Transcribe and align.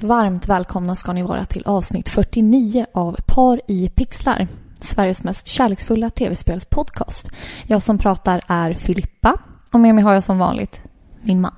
Varmt 0.00 0.48
välkomna 0.48 0.96
ska 0.96 1.12
ni 1.12 1.22
vara 1.22 1.44
till 1.44 1.62
avsnitt 1.66 2.08
49 2.08 2.86
av 2.94 3.16
Par 3.26 3.60
i 3.68 3.88
pixlar. 3.88 4.48
Sveriges 4.80 5.24
mest 5.24 5.46
kärleksfulla 5.46 6.10
tv-spelspodcast. 6.10 7.30
Jag 7.66 7.82
som 7.82 7.98
pratar 7.98 8.40
är 8.46 8.72
Filippa 8.74 9.38
och 9.72 9.80
med 9.80 9.94
mig 9.94 10.04
har 10.04 10.14
jag 10.14 10.24
som 10.24 10.38
vanligt 10.38 10.80
min 11.22 11.40
man. 11.40 11.54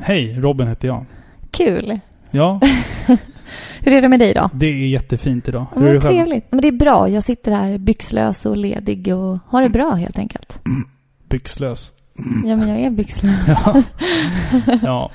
Hej, 0.00 0.40
Robin 0.40 0.66
heter 0.68 0.88
jag. 0.88 1.04
Kul! 1.50 2.00
Ja, 2.30 2.60
Hur 3.80 3.92
är 3.92 4.02
det 4.02 4.08
med 4.08 4.18
dig 4.20 4.34
då? 4.34 4.50
det 4.54 4.66
är 4.66 4.88
jättefint 4.88 5.48
idag. 5.48 5.66
Hur 5.74 5.82
är 5.82 5.86
Mm, 5.88 5.94
det 5.94 6.00
själv? 6.00 6.10
trevligt. 6.16 6.46
Men 6.50 6.60
det 6.60 6.68
är 6.68 6.72
bra. 6.72 7.08
Jag 7.08 7.24
sitter 7.24 7.52
här 7.52 7.78
byxlös 7.78 8.46
och 8.46 8.56
ledig 8.56 9.14
och 9.16 9.38
har 9.46 9.62
det 9.62 9.68
bra 9.70 9.90
helt 9.94 10.18
enkelt. 10.18 10.58
Byxlös. 11.28 11.92
Ja, 12.44 12.56
men 12.56 12.68
jag 12.68 12.80
är 12.80 12.90
byxlös. 12.90 13.34
Ja. 13.46 13.82
ja. 14.82 15.10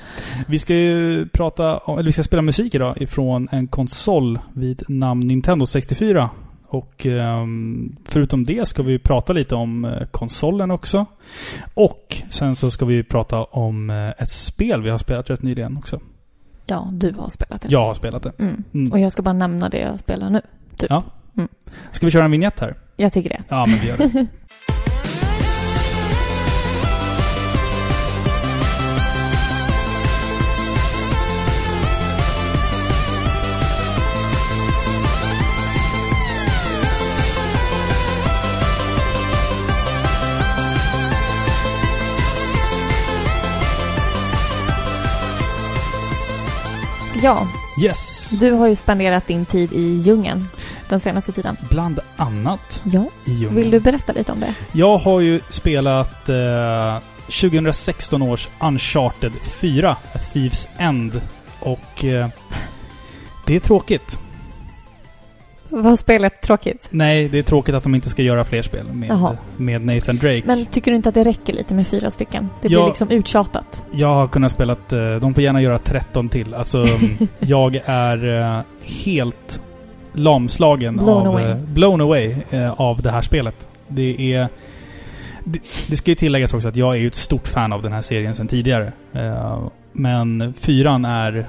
Vi 0.46 0.58
ska 0.58 0.74
ju 0.74 1.28
prata 1.28 1.76
om, 1.76 1.98
eller 1.98 2.06
vi 2.06 2.12
ska 2.12 2.22
spela 2.22 2.42
musik 2.42 2.74
idag 2.74 3.02
ifrån 3.02 3.48
en 3.50 3.66
konsol 3.66 4.38
vid 4.52 4.82
namn 4.88 5.26
Nintendo 5.26 5.66
64. 5.66 6.30
Och 6.68 7.06
ehm, 7.06 7.96
förutom 8.08 8.44
det 8.44 8.68
ska 8.68 8.82
vi 8.82 8.98
prata 8.98 9.32
lite 9.32 9.54
om 9.54 9.84
eh, 9.84 10.06
konsolen 10.10 10.70
också. 10.70 11.06
Och 11.74 12.22
sen 12.30 12.56
så 12.56 12.70
ska 12.70 12.84
vi 12.84 13.02
prata 13.02 13.44
om 13.44 13.90
eh, 13.90 14.08
ett 14.08 14.30
spel 14.30 14.82
vi 14.82 14.90
har 14.90 14.98
spelat 14.98 15.30
rätt 15.30 15.42
nyligen 15.42 15.76
också. 15.76 16.00
Ja, 16.66 16.88
du 16.92 17.12
har 17.12 17.28
spelat 17.28 17.62
det. 17.62 17.68
Jag 17.70 17.86
har 17.86 17.94
spelat 17.94 18.22
det. 18.22 18.32
Mm. 18.38 18.64
Mm. 18.74 18.92
Och 18.92 19.00
jag 19.00 19.12
ska 19.12 19.22
bara 19.22 19.32
nämna 19.32 19.68
det 19.68 19.78
jag 19.78 19.98
spelar 19.98 20.30
nu. 20.30 20.40
Typ. 20.76 20.90
Ja. 20.90 21.02
Mm. 21.36 21.48
Ska 21.90 22.06
vi 22.06 22.10
köra 22.10 22.24
en 22.24 22.30
vignett 22.30 22.60
här? 22.60 22.74
Jag 22.96 23.12
tycker 23.12 23.28
det. 23.28 23.42
Ja, 23.48 23.66
men 23.66 23.78
vi 23.78 23.88
gör 23.88 23.96
det. 23.96 24.26
Ja, 47.24 47.46
Yes! 47.82 48.30
du 48.40 48.52
har 48.52 48.66
ju 48.68 48.76
spenderat 48.76 49.26
din 49.26 49.44
tid 49.44 49.72
i 49.72 49.82
djungeln 50.04 50.48
den 50.88 51.00
senaste 51.00 51.32
tiden. 51.32 51.56
Bland 51.70 52.00
annat 52.16 52.82
Ja. 52.84 53.04
i 53.24 53.30
djungeln. 53.32 53.56
Vill 53.56 53.70
du 53.70 53.80
berätta 53.80 54.12
lite 54.12 54.32
om 54.32 54.40
det? 54.40 54.54
Jag 54.72 54.98
har 54.98 55.20
ju 55.20 55.40
spelat 55.50 56.28
eh, 56.28 56.98
2016 57.26 58.22
års 58.22 58.48
Uncharted 58.60 59.32
4, 59.60 59.90
A 59.90 60.18
Thieves 60.32 60.68
End. 60.78 61.20
Och 61.60 62.04
eh, 62.04 62.28
det 63.46 63.54
är 63.56 63.60
tråkigt. 63.60 64.18
Var 65.82 65.96
spelet 65.96 66.42
tråkigt? 66.42 66.86
Nej, 66.90 67.28
det 67.28 67.38
är 67.38 67.42
tråkigt 67.42 67.74
att 67.74 67.82
de 67.82 67.94
inte 67.94 68.08
ska 68.10 68.22
göra 68.22 68.44
fler 68.44 68.62
spel 68.62 68.86
med, 68.92 69.08
Jaha. 69.08 69.36
med 69.56 69.84
Nathan 69.86 70.16
Drake. 70.16 70.42
Men 70.46 70.66
tycker 70.66 70.90
du 70.90 70.96
inte 70.96 71.08
att 71.08 71.14
det 71.14 71.24
räcker 71.24 71.52
lite 71.52 71.74
med 71.74 71.86
fyra 71.86 72.10
stycken? 72.10 72.48
Det 72.62 72.68
blir 72.68 72.86
liksom 72.86 73.10
uttjatat. 73.10 73.84
Jag 73.90 74.14
har 74.14 74.26
kunnat 74.26 74.52
spela... 74.52 74.72
eh, 74.72 75.20
De 75.20 75.34
får 75.34 75.42
gärna 75.44 75.62
göra 75.62 75.78
13 75.78 76.28
till. 76.28 76.54
Alltså, 76.54 76.86
jag 77.38 77.80
är 77.84 78.40
eh, 78.40 78.60
helt 79.04 79.60
lamslagen 80.12 80.96
Blown 80.96 81.26
av... 81.26 81.34
away. 81.34 81.44
eh, 81.50 81.56
blown 81.56 82.00
away 82.00 82.34
av 82.76 83.02
det 83.02 83.10
här 83.10 83.22
spelet. 83.22 83.68
Det 83.88 84.34
är... 84.34 84.48
Det, 85.44 85.58
det 85.90 85.96
ska 85.96 86.10
ju 86.10 86.14
tilläggas 86.14 86.54
också 86.54 86.68
att 86.68 86.76
jag 86.76 86.94
är 86.94 86.98
ju 86.98 87.06
ett 87.06 87.14
stort 87.14 87.48
fan 87.48 87.72
av 87.72 87.82
den 87.82 87.92
här 87.92 88.00
serien 88.00 88.34
sedan 88.34 88.46
tidigare. 88.48 88.92
Men 89.92 90.54
fyran 90.58 91.04
är... 91.04 91.46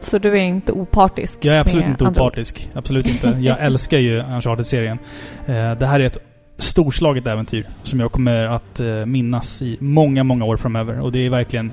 Så 0.00 0.18
du 0.18 0.30
är 0.38 0.44
inte 0.44 0.72
opartisk? 0.72 1.44
Jag 1.44 1.56
är 1.56 1.60
absolut 1.60 1.86
inte 1.86 2.04
opartisk. 2.04 2.70
Absolut 2.74 3.06
inte. 3.06 3.28
Jag 3.40 3.56
älskar 3.64 3.98
ju 3.98 4.22
Uncharted-serien. 4.22 4.98
Eh, 5.46 5.72
Det 5.72 5.86
här 5.86 6.00
är 6.00 6.04
ett 6.04 6.18
storslaget 6.58 7.26
äventyr 7.26 7.66
som 7.82 8.00
jag 8.00 8.12
kommer 8.12 8.44
att 8.46 8.80
eh, 8.80 9.06
minnas 9.06 9.62
i 9.62 9.76
många, 9.80 10.24
många 10.24 10.44
år 10.44 10.56
framöver. 10.56 11.00
Och 11.00 11.12
det 11.12 11.26
är 11.26 11.30
verkligen 11.30 11.72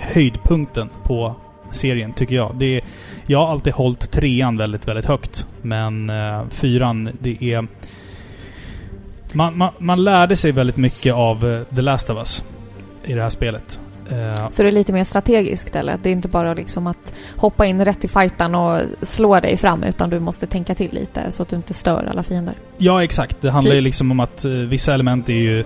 höjdpunkten 0.00 0.88
på 1.04 1.36
serien, 1.72 2.12
tycker 2.12 2.36
jag. 2.36 2.54
Det 2.58 2.76
är, 2.76 2.84
jag 3.26 3.38
har 3.38 3.52
alltid 3.52 3.72
hållit 3.72 4.10
trean 4.12 4.56
väldigt, 4.56 4.88
väldigt 4.88 5.06
högt. 5.06 5.46
Men 5.62 6.10
eh, 6.10 6.42
fyran, 6.48 7.10
det 7.20 7.42
är... 7.54 7.66
Man, 9.32 9.58
man, 9.58 9.72
man 9.78 10.04
lärde 10.04 10.36
sig 10.36 10.52
väldigt 10.52 10.76
mycket 10.76 11.14
av 11.14 11.64
The 11.74 11.80
Last 11.82 12.10
of 12.10 12.16
Us 12.18 12.44
i 13.04 13.12
det 13.12 13.22
här 13.22 13.30
spelet. 13.30 13.80
Eh, 14.10 14.48
Så 14.48 14.62
det 14.62 14.68
är 14.68 14.72
lite 14.72 14.92
mer 14.92 15.04
strategiskt 15.04 15.76
eller? 15.76 15.98
Det 16.02 16.08
är 16.08 16.12
inte 16.12 16.28
bara 16.28 16.54
liksom 16.54 16.86
att 16.86 17.14
hoppa 17.36 17.66
in 17.66 17.84
rätt 17.84 18.04
i 18.04 18.08
fighten 18.08 18.54
och 18.54 18.80
slå 19.02 19.40
dig 19.40 19.56
fram 19.56 19.82
utan 19.82 20.10
du 20.10 20.20
måste 20.20 20.46
tänka 20.46 20.74
till 20.74 20.92
lite 20.94 21.32
så 21.32 21.42
att 21.42 21.48
du 21.48 21.56
inte 21.56 21.74
stör 21.74 22.08
alla 22.10 22.22
fiender. 22.22 22.54
Ja, 22.78 23.04
exakt. 23.04 23.40
Det 23.40 23.50
handlar 23.50 23.72
ju 23.74 23.78
Typ. 23.80 23.84
liksom 23.84 24.10
om 24.10 24.20
att 24.20 24.44
eh, 24.44 24.50
vissa 24.50 24.94
element 24.94 25.28
är 25.28 25.34
ju 25.34 25.64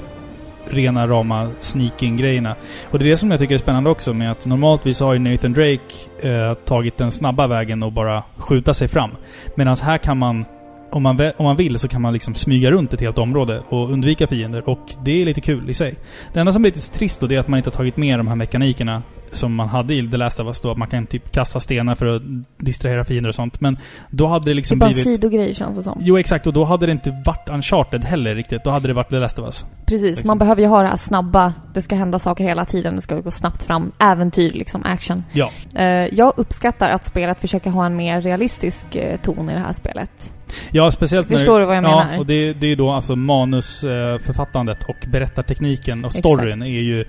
rena 0.71 1.07
rama 1.07 1.51
sneaking-grejerna. 1.61 2.57
Och 2.91 2.99
det 2.99 3.05
är 3.05 3.09
det 3.09 3.17
som 3.17 3.31
jag 3.31 3.41
tycker 3.41 3.55
är 3.55 3.59
spännande 3.59 3.91
också 3.91 4.13
med 4.15 4.31
att 4.31 4.47
normaltvis 4.47 5.01
har 5.01 5.13
ju 5.13 5.19
Nathan 5.19 5.53
Drake 5.53 5.79
eh, 6.23 6.55
tagit 6.55 6.97
den 6.97 7.11
snabba 7.11 7.47
vägen 7.47 7.83
och 7.83 7.93
bara 7.93 8.23
skjuta 8.37 8.75
sig 8.75 8.89
fram. 8.89 9.11
Medan 9.55 9.77
här 9.83 9.99
kan 9.99 10.19
man, 10.19 10.45
om 10.93 11.03
man, 11.03 11.33
om 11.37 11.45
man 11.45 11.57
vill, 11.57 11.79
så 11.79 11.89
kan 11.89 12.03
man 12.03 12.13
liksom 12.13 12.35
smyga 12.35 12.71
runt 12.71 12.93
ett 12.93 13.01
helt 13.01 13.19
område 13.19 13.63
och 13.69 13.91
undvika 13.93 14.27
fiender. 14.27 14.69
Och 14.69 14.91
det 15.05 15.23
är 15.23 15.25
lite 15.25 15.41
kul 15.41 15.71
i 15.71 15.75
sig. 15.75 15.95
Det 16.33 16.41
enda 16.41 16.53
som 16.53 16.65
är 16.65 16.69
lite 16.69 16.93
trist 16.93 17.21
då, 17.21 17.27
det 17.27 17.35
är 17.35 17.41
att 17.41 17.49
man 17.49 17.59
inte 17.59 17.71
har 17.71 17.75
tagit 17.75 17.97
med 17.97 18.19
de 18.19 18.29
här 18.29 18.37
mekanikerna 18.37 19.03
som 19.33 19.55
man 19.55 19.69
hade 19.69 19.95
i 19.95 20.09
The 20.09 20.17
Last 20.17 20.41
of 20.41 20.47
Us 20.47 20.61
då. 20.61 20.71
Att 20.71 20.79
man 20.79 20.89
kan 20.89 21.07
typ 21.07 21.33
kasta 21.33 21.61
stenar 21.61 21.95
för 21.95 22.07
att 22.07 22.23
distrahera 22.59 23.05
fiender 23.05 23.29
och 23.29 23.35
sånt. 23.35 23.61
Men 23.61 23.79
då 24.11 24.27
hade 24.27 24.45
det 24.45 24.51
Det 24.51 24.53
är 24.53 24.55
liksom 24.55 24.79
bara 24.79 24.87
en 24.87 24.93
blivit... 24.93 25.21
sidogrej 25.21 25.55
känns 25.55 25.77
det 25.77 25.83
som. 25.83 25.99
Jo, 26.01 26.19
exakt. 26.19 26.47
Och 26.47 26.53
då 26.53 26.65
hade 26.65 26.87
det 26.87 26.93
inte 26.93 27.23
varit 27.25 27.49
Uncharted 27.49 28.05
heller 28.05 28.35
riktigt. 28.35 28.65
Då 28.65 28.71
hade 28.71 28.89
det 28.89 28.95
varit 28.95 29.09
The 29.09 29.19
Last 29.19 29.39
of 29.39 29.45
Us. 29.45 29.67
Precis, 29.87 30.03
liksom. 30.03 30.27
man 30.27 30.39
behöver 30.39 30.63
ju 30.63 30.69
ha 30.69 30.83
det 30.83 30.89
här 30.89 30.97
snabba, 30.97 31.55
det 31.75 31.83
ska 31.83 31.95
hända 31.95 32.19
saker 32.19 32.45
hela 32.45 32.65
tiden, 32.65 32.95
det 32.95 33.01
ska 33.01 33.21
gå 33.21 33.31
snabbt 33.31 33.63
fram, 33.63 33.93
äventyr 33.99 34.51
liksom, 34.51 34.83
action. 34.85 35.25
Ja. 35.33 35.51
Eh, 35.75 35.85
jag 36.15 36.33
uppskattar 36.37 36.91
att 36.91 37.07
spelet 37.07 37.41
försöker 37.41 37.71
ha 37.71 37.87
en 37.87 37.97
mer 37.97 38.21
realistisk 38.21 38.97
eh, 38.97 39.21
ton 39.21 39.51
i 39.51 39.53
det 39.53 39.61
här 39.61 39.73
spelet. 39.73 40.33
Ja, 40.71 40.91
speciellt 40.91 41.29
Förstår 41.29 41.61
du 41.61 41.67
vad 41.67 41.77
jag 41.77 41.85
ja, 41.85 42.05
menar? 42.05 42.19
och 42.19 42.27
det, 42.27 42.53
det 42.53 42.67
är 42.67 42.69
ju 42.69 42.77
då 42.77 42.91
alltså 42.91 43.17
manusförfattandet 43.17 44.79
och 44.89 44.97
berättartekniken 45.13 46.05
och 46.05 46.13
storyn 46.13 46.63
Exakt. 46.63 46.77
är 46.77 46.81
ju 46.81 47.01
eh, 47.01 47.07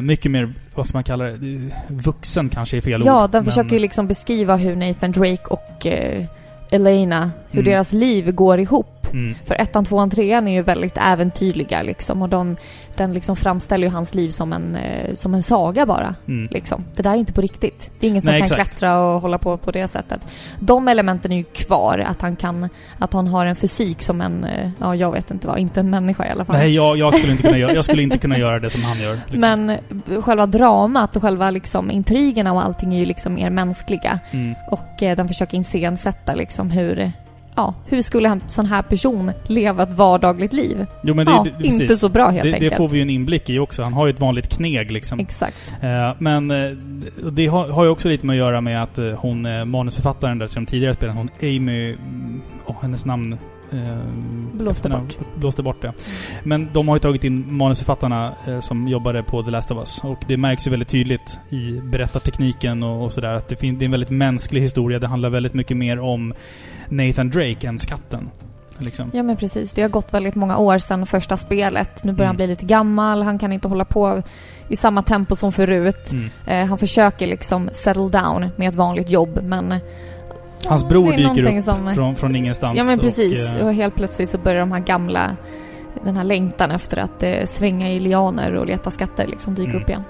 mycket 0.00 0.30
mer, 0.30 0.52
vad 0.74 0.86
ska 0.86 0.96
man 0.96 1.04
kalla 1.04 1.24
det, 1.24 1.60
vuxen 1.88 2.48
kanske 2.48 2.76
är 2.76 2.80
fel 2.80 3.02
Ja, 3.04 3.24
ord. 3.24 3.30
den 3.30 3.38
men- 3.44 3.52
försöker 3.52 3.70
ju 3.72 3.78
liksom 3.78 4.06
beskriva 4.08 4.56
hur 4.56 4.76
Nathan 4.76 5.12
Drake 5.12 5.44
och 5.50 5.86
eh, 5.86 6.24
Elena, 6.70 7.30
hur 7.50 7.60
Mm. 7.60 7.72
deras 7.72 7.92
liv 7.92 8.32
går 8.34 8.60
ihop. 8.60 9.06
Mm. 9.12 9.34
För 9.46 9.54
ettan, 9.54 9.84
tvåan, 9.84 10.10
trean 10.10 10.48
är 10.48 10.52
ju 10.52 10.62
väldigt 10.62 10.96
äventyrliga 10.96 11.82
liksom 11.82 12.22
och 12.22 12.28
de, 12.28 12.56
den 12.96 13.14
liksom 13.14 13.36
framställer 13.36 13.86
ju 13.86 13.92
hans 13.92 14.14
liv 14.14 14.30
som 14.30 14.52
en, 14.52 14.76
eh, 14.76 15.14
som 15.14 15.34
en 15.34 15.42
saga 15.42 15.86
bara. 15.86 16.14
Mm. 16.28 16.48
Liksom. 16.50 16.84
Det 16.96 17.02
där 17.02 17.10
är 17.10 17.16
inte 17.16 17.32
på 17.32 17.40
riktigt. 17.40 17.90
Det 18.00 18.06
är 18.06 18.10
ingen 18.10 18.22
som 18.22 18.30
Nej, 18.30 18.40
kan 18.40 18.44
exakt. 18.44 18.70
klättra 18.70 18.98
och 18.98 19.20
hålla 19.20 19.38
på 19.38 19.56
på 19.56 19.70
det 19.70 19.88
sättet. 19.88 20.20
De 20.60 20.88
elementen 20.88 21.32
är 21.32 21.36
ju 21.36 21.44
kvar, 21.44 21.98
att 21.98 22.22
han 22.22 22.36
kan, 22.36 22.68
att 22.98 23.12
han 23.12 23.26
har 23.26 23.46
en 23.46 23.56
fysik 23.56 24.02
som 24.02 24.20
en, 24.20 24.44
eh, 24.44 24.70
ja 24.80 24.94
jag 24.94 25.12
vet 25.12 25.30
inte 25.30 25.46
vad, 25.46 25.58
inte 25.58 25.80
en 25.80 25.90
människa 25.90 26.26
i 26.26 26.30
alla 26.30 26.44
fall. 26.44 26.56
Nej, 26.56 26.74
jag, 26.74 26.96
jag, 26.96 27.14
skulle 27.14 27.32
inte 27.32 27.42
kunna 27.42 27.58
göra, 27.58 27.72
jag 27.72 27.84
skulle 27.84 28.02
inte 28.02 28.18
kunna 28.18 28.38
göra 28.38 28.58
det 28.58 28.70
som 28.70 28.82
han 28.82 29.00
gör. 29.00 29.14
Liksom. 29.14 29.40
Men 29.40 29.70
eh, 29.70 30.22
själva 30.22 30.46
dramat 30.46 31.16
och 31.16 31.22
själva 31.22 31.50
liksom 31.50 31.90
intrigerna 31.90 32.52
och 32.52 32.64
allting 32.64 32.94
är 32.94 32.98
ju 32.98 33.06
liksom 33.06 33.34
mer 33.34 33.50
mänskliga. 33.50 34.18
Mm. 34.30 34.54
Och 34.70 35.02
eh, 35.02 35.16
den 35.16 35.28
försöker 35.28 35.58
iscensätta 35.58 36.34
liksom 36.34 36.70
hur, 36.70 37.12
ja, 37.56 37.74
hur 37.86 38.02
skulle 38.02 38.28
en 38.28 38.42
sån 38.48 38.66
här 38.66 38.82
person 38.82 39.32
leva 39.46 39.82
ett 39.82 39.92
vardagligt 39.92 40.52
liv? 40.52 40.86
Jo, 41.02 41.14
men 41.14 41.26
det, 41.26 41.32
ja, 41.32 41.46
det, 41.58 41.66
inte 41.66 41.96
så 41.96 42.08
bra 42.08 42.28
helt 42.28 42.42
det, 42.42 42.50
det 42.50 42.54
enkelt. 42.54 42.76
får 42.76 42.88
vi 42.88 42.96
ju 42.96 43.02
en 43.02 43.10
inblick 43.10 43.50
i 43.50 43.58
också. 43.58 43.82
Han 43.82 43.92
har 43.92 44.06
ju 44.06 44.10
ett 44.10 44.20
vanligt 44.20 44.48
kneg 44.48 44.90
liksom. 44.90 45.20
Exakt. 45.20 45.72
Eh, 45.80 46.12
men 46.18 46.50
eh, 46.50 46.70
det 47.32 47.46
har, 47.46 47.68
har 47.68 47.84
ju 47.84 47.90
också 47.90 48.08
lite 48.08 48.26
med 48.26 48.34
att 48.34 48.38
göra 48.38 48.60
med 48.60 48.82
att 48.82 48.98
eh, 48.98 49.06
hon, 49.06 49.46
eh, 49.46 49.64
manusförfattaren 49.64 50.38
där 50.38 50.46
som 50.46 50.66
tidigare 50.66 50.94
spelade, 50.94 51.18
hon 51.18 51.30
Amy... 51.42 51.96
Åh, 52.66 52.76
hennes 52.82 53.06
namn... 53.06 53.38
eh, 53.74 53.98
Blåste 54.52 54.88
bort. 54.88 55.18
Blåste 55.34 55.62
bort, 55.62 55.76
ja. 55.80 55.92
Men 56.42 56.68
de 56.72 56.88
har 56.88 56.96
ju 56.96 57.00
tagit 57.00 57.24
in 57.24 57.44
manusförfattarna 57.56 58.32
eh, 58.46 58.60
som 58.60 58.88
jobbade 58.88 59.22
på 59.22 59.42
The 59.42 59.50
Last 59.50 59.70
of 59.70 59.78
Us. 59.78 60.04
Och 60.04 60.18
det 60.28 60.36
märks 60.36 60.66
ju 60.66 60.70
väldigt 60.70 60.88
tydligt 60.88 61.38
i 61.50 61.80
berättartekniken 61.82 62.82
och, 62.82 63.04
och 63.04 63.12
sådär 63.12 63.34
att 63.34 63.48
det, 63.48 63.56
det 63.60 63.66
är 63.66 63.84
en 63.84 63.90
väldigt 63.90 64.10
mänsklig 64.10 64.60
historia. 64.60 64.98
Det 64.98 65.06
handlar 65.06 65.30
väldigt 65.30 65.54
mycket 65.54 65.76
mer 65.76 66.00
om 66.00 66.34
Nathan 66.88 67.30
Drake 67.30 67.68
än 67.68 67.78
skatten. 67.78 68.30
Liksom. 68.78 69.10
Ja 69.14 69.22
men 69.22 69.36
precis, 69.36 69.74
det 69.74 69.82
har 69.82 69.88
gått 69.88 70.14
väldigt 70.14 70.34
många 70.34 70.56
år 70.56 70.78
sedan 70.78 71.06
första 71.06 71.36
spelet. 71.36 72.04
Nu 72.04 72.12
börjar 72.12 72.26
han 72.26 72.36
Mm. 72.36 72.36
bli 72.36 72.46
lite 72.46 72.64
gammal, 72.66 73.22
han 73.22 73.38
kan 73.38 73.52
inte 73.52 73.68
hålla 73.68 73.84
på 73.84 74.22
i 74.68 74.76
samma 74.76 75.02
tempo 75.02 75.34
som 75.36 75.52
förut. 75.52 76.12
Mm. 76.12 76.30
Eh, 76.46 76.66
han 76.66 76.78
försöker 76.78 77.26
liksom 77.26 77.68
settle 77.72 78.08
down 78.08 78.48
med 78.56 78.68
ett 78.68 78.74
vanligt 78.74 79.10
jobb 79.10 79.38
men... 79.42 79.74
Hans 80.68 80.88
bror 80.88 81.12
dyker 81.12 81.56
upp 81.56 81.64
som, 81.64 81.94
från, 81.94 82.16
från 82.16 82.36
ingenstans. 82.36 82.78
Ja 82.78 82.84
men 82.84 82.98
precis, 82.98 83.54
Och, 83.54 83.60
och, 83.60 83.68
eh, 83.68 83.74
helt 83.74 83.94
plötsligt 83.94 84.28
så 84.28 84.38
börjar 84.38 84.60
de 84.60 84.72
här 84.72 84.80
gamla... 84.80 85.36
Den 86.04 86.16
här 86.16 86.24
längtan 86.24 86.70
efter 86.70 86.96
att 86.96 87.22
eh, 87.22 87.44
svänga 87.44 87.90
i 87.90 88.00
lianer 88.00 88.54
och 88.54 88.66
leta 88.66 88.90
skatter 88.90 89.26
liksom 89.26 89.54
dyka 89.54 89.70
Mm. 89.70 89.82
upp 89.82 89.88
igen. 89.88 90.02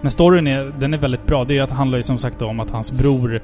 Men 0.00 0.10
storyn 0.10 0.46
är, 0.46 0.72
den 0.78 0.94
är 0.94 0.98
väldigt 0.98 1.26
bra. 1.26 1.44
Det 1.44 1.58
är 1.58 1.62
att 1.62 1.70
handlar 1.70 1.98
ju 1.98 2.02
som 2.02 2.18
sagt 2.18 2.42
om 2.42 2.60
att 2.60 2.70
hans 2.70 2.92
bror 2.92 3.40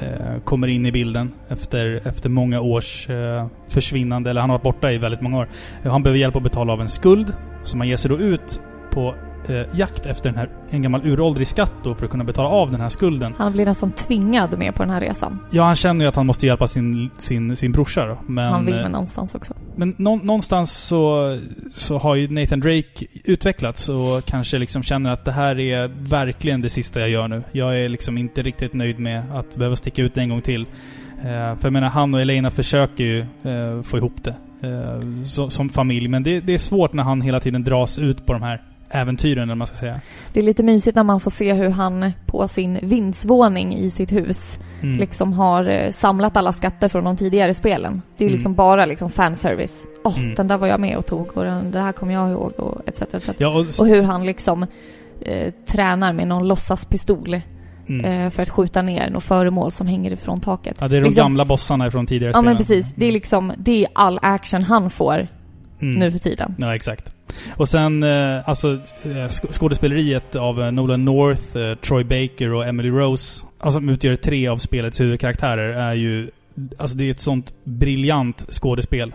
eh, 0.00 0.08
kommer 0.44 0.66
in 0.66 0.86
i 0.86 0.92
bilden 0.92 1.32
efter, 1.48 2.00
efter 2.04 2.28
många 2.28 2.60
års 2.60 3.10
eh, 3.10 3.46
försvinnande. 3.68 4.30
Eller 4.30 4.40
han 4.40 4.50
har 4.50 4.58
varit 4.58 4.64
borta 4.64 4.92
i 4.92 4.98
väldigt 4.98 5.20
många 5.20 5.38
år. 5.38 5.48
Han 5.84 6.02
behöver 6.02 6.18
hjälp 6.18 6.36
att 6.36 6.42
betala 6.42 6.72
av 6.72 6.80
en 6.80 6.88
skuld. 6.88 7.32
Så 7.64 7.76
man 7.76 7.88
ger 7.88 7.96
sig 7.96 8.08
då 8.08 8.18
ut 8.18 8.60
på 8.90 9.14
eh, 9.50 9.62
jakt 9.74 10.06
efter 10.06 10.30
den 10.30 10.38
här, 10.38 10.48
en 10.70 10.82
gammal 10.82 11.06
uråldrig 11.06 11.46
skatt 11.46 11.72
då 11.84 11.94
för 11.94 12.04
att 12.04 12.10
kunna 12.10 12.24
betala 12.24 12.48
av 12.48 12.70
den 12.70 12.80
här 12.80 12.88
skulden. 12.88 13.34
Han 13.38 13.52
blir 13.52 13.64
nästan 13.66 13.92
tvingad 13.92 14.58
med 14.58 14.74
på 14.74 14.82
den 14.82 14.90
här 14.90 15.00
resan. 15.00 15.38
Ja, 15.50 15.64
han 15.64 15.76
känner 15.76 16.04
ju 16.04 16.08
att 16.08 16.16
han 16.16 16.26
måste 16.26 16.46
hjälpa 16.46 16.66
sin, 16.66 17.10
sin, 17.16 17.56
sin 17.56 17.72
brorsa 17.72 18.06
då. 18.06 18.18
Men, 18.26 18.52
han 18.52 18.64
vill 18.66 18.74
eh, 18.74 18.82
väl 18.82 18.90
någonstans 18.90 19.34
också. 19.34 19.54
men 19.76 19.94
nå, 19.98 20.16
någonstans 20.16 20.72
så, 20.72 21.38
så 21.72 21.98
har 21.98 22.14
ju 22.14 22.28
Nathan 22.28 22.60
Drake 22.60 23.06
utvecklats 23.24 23.88
och 23.88 24.24
kanske 24.26 24.58
liksom 24.58 24.82
känner 24.82 25.10
att 25.10 25.24
det 25.24 25.32
här 25.32 25.58
är 25.60 25.88
verkligen 26.08 26.60
det 26.60 26.70
sista 26.70 27.00
jag 27.00 27.08
gör 27.10 27.28
nu. 27.28 27.42
Jag 27.52 27.80
är 27.80 27.88
liksom 27.88 28.18
inte 28.18 28.42
riktigt 28.42 28.74
nöjd 28.74 28.98
med 28.98 29.22
att 29.32 29.56
behöva 29.56 29.76
sticka 29.76 30.02
ut 30.02 30.16
en 30.16 30.28
gång 30.28 30.42
till. 30.42 30.66
Eh, 31.18 31.56
för 31.56 31.60
jag 31.62 31.72
menar, 31.72 31.88
han 31.88 32.14
och 32.14 32.20
Elena 32.20 32.50
försöker 32.50 33.04
ju 33.04 33.20
eh, 33.20 33.82
få 33.82 33.96
ihop 33.96 34.24
det. 34.24 34.34
eh, 34.68 35.22
som 35.48 35.68
familj. 35.68 36.08
Men 36.08 36.22
det, 36.22 36.40
det 36.40 36.54
är 36.54 36.58
svårt 36.58 36.92
när 36.92 37.02
han 37.02 37.20
hela 37.20 37.40
tiden 37.40 37.64
dras 37.64 37.98
ut 37.98 38.26
på 38.26 38.32
de 38.32 38.42
här 38.42 38.62
äventyren, 38.90 39.42
eller 39.44 39.54
man 39.54 39.66
ska 39.66 39.76
säga. 39.76 40.00
Det 40.32 40.40
är 40.40 40.44
lite 40.44 40.62
mysigt 40.62 40.96
när 40.96 41.02
man 41.04 41.20
får 41.20 41.30
se 41.30 41.52
hur 41.52 41.68
han 41.70 42.12
på 42.26 42.48
sin 42.48 42.78
vindsvåning 42.82 43.74
i 43.76 43.90
sitt 43.90 44.12
hus 44.12 44.58
Mm. 44.82 44.98
liksom 44.98 45.32
har 45.32 45.64
eh, 45.68 45.90
samlat 45.90 46.36
alla 46.36 46.52
skatter 46.52 46.88
från 46.88 47.04
de 47.04 47.16
tidigare 47.16 47.54
spelen. 47.54 48.02
Det 48.16 48.24
är 48.24 48.26
ju 48.26 48.30
Mm. 48.30 48.34
liksom 48.36 48.54
bara 48.54 48.86
liksom 48.86 49.10
fanservice. 49.10 49.84
Åh, 50.04 50.18
Mm. 50.18 50.34
den 50.34 50.48
där 50.48 50.58
var 50.58 50.66
jag 50.66 50.80
med 50.80 50.96
och 50.96 51.06
tog 51.06 51.36
och 51.36 51.44
den, 51.44 51.70
det 51.70 51.80
här 51.80 51.92
kommer 51.92 52.12
jag 52.14 52.30
ihåg 52.30 52.52
och 52.58 52.88
etc. 52.88 53.02
etc. 53.14 53.30
Ja, 53.38 53.48
och, 53.48 53.66
Och 53.80 53.86
hur 53.86 54.02
han 54.02 54.26
liksom 54.26 54.66
eh, 55.20 55.52
tränar 55.66 56.12
med 56.12 56.28
någon 56.28 56.48
låtsaspistol 56.48 57.40
mm. 57.88 58.04
eh, 58.04 58.30
för 58.30 58.42
att 58.42 58.48
skjuta 58.48 58.82
ner 58.82 59.10
något 59.10 59.24
föremål 59.24 59.72
som 59.72 59.86
hänger 59.86 60.10
ifrån 60.12 60.40
taket. 60.40 60.76
ja, 60.80 60.88
det 60.88 60.96
är 60.96 61.00
de 61.00 61.06
liksom- 61.06 61.22
gamla 61.22 61.44
bossarna 61.44 61.90
från 61.90 62.06
tidigare 62.06 62.30
Ja 62.30 62.32
spelen. 62.32 62.44
men 62.44 62.56
precis. 62.56 62.92
Det 62.96 63.06
är 63.06 63.12
liksom, 63.12 63.52
det 63.58 63.84
är 63.84 63.88
all 63.92 64.18
action 64.22 64.62
han 64.62 64.90
får 64.90 65.28
Mm. 65.82 65.98
nu 65.98 66.10
för 66.10 66.18
tiden. 66.18 66.54
Ja, 66.58 66.74
exakt. 66.74 67.12
Och 67.56 67.68
sen, 67.68 68.02
eh, 68.02 68.48
alltså 68.48 68.72
eh, 69.02 69.08
sk- 69.08 69.52
skådespeleriet 69.52 70.36
av 70.36 70.62
eh, 70.62 70.70
Nolan 70.70 71.04
North, 71.04 71.76
Troy 71.80 72.04
Baker 72.04 72.52
och 72.52 72.66
Emily 72.66 72.90
Rose, 72.90 73.46
alltså 73.58 73.78
som 73.80 73.88
utgör 73.88 74.16
tre 74.16 74.48
av 74.48 74.56
spelets 74.56 75.00
huvudkaraktärer, 75.00 75.72
är 75.72 75.94
ju... 75.94 76.30
Alltså 76.78 76.96
det 76.96 77.04
är 77.04 77.10
ett 77.10 77.20
sånt 77.20 77.54
briljant 77.64 78.46
skådespel. 78.50 79.14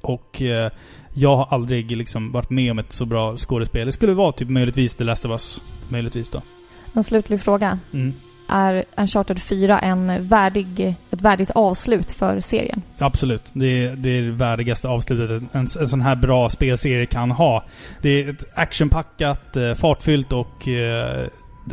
Och 0.00 0.42
eh, 0.42 0.70
jag 1.14 1.36
har 1.36 1.46
aldrig 1.50 1.96
liksom 1.96 2.32
varit 2.32 2.50
med 2.50 2.70
om 2.70 2.78
ett 2.78 2.92
så 2.92 3.06
bra 3.06 3.36
skådespel. 3.36 3.86
Det 3.86 3.92
skulle 3.92 4.12
vara 4.14 4.32
typ 4.32 4.48
möjligtvis 4.48 4.96
The 4.96 5.04
Last 5.04 5.24
of 5.24 5.30
Us. 5.30 5.62
Möjligtvis 5.88 6.30
då. 6.30 6.42
En 6.94 7.04
slutlig 7.04 7.40
fråga. 7.40 7.78
Mm. 7.92 8.12
Är 8.50 8.84
Uncharted 8.96 9.42
4 9.42 9.78
en 9.78 10.28
värdig, 10.28 10.94
ett 11.10 11.20
värdigt 11.20 11.50
avslut 11.50 12.12
för 12.12 12.40
serien? 12.40 12.82
Absolut. 12.98 13.50
Det 13.52 13.66
är, 13.66 13.96
det 13.96 14.10
är 14.10 14.22
det 14.22 14.32
värdigaste 14.32 14.88
avslutet 14.88 15.30
en, 15.30 15.48
en, 15.52 15.68
sån 15.68 16.00
här 16.00 16.16
bra 16.16 16.48
spelserie 16.48 17.06
kan 17.06 17.30
ha. 17.30 17.64
Det 18.02 18.08
är 18.08 18.30
ett 18.30 18.44
actionpackat, 18.54 19.56
eh, 19.56 19.74
fartfyllt 19.74 20.32
och 20.32 20.68
eh, 20.68 21.26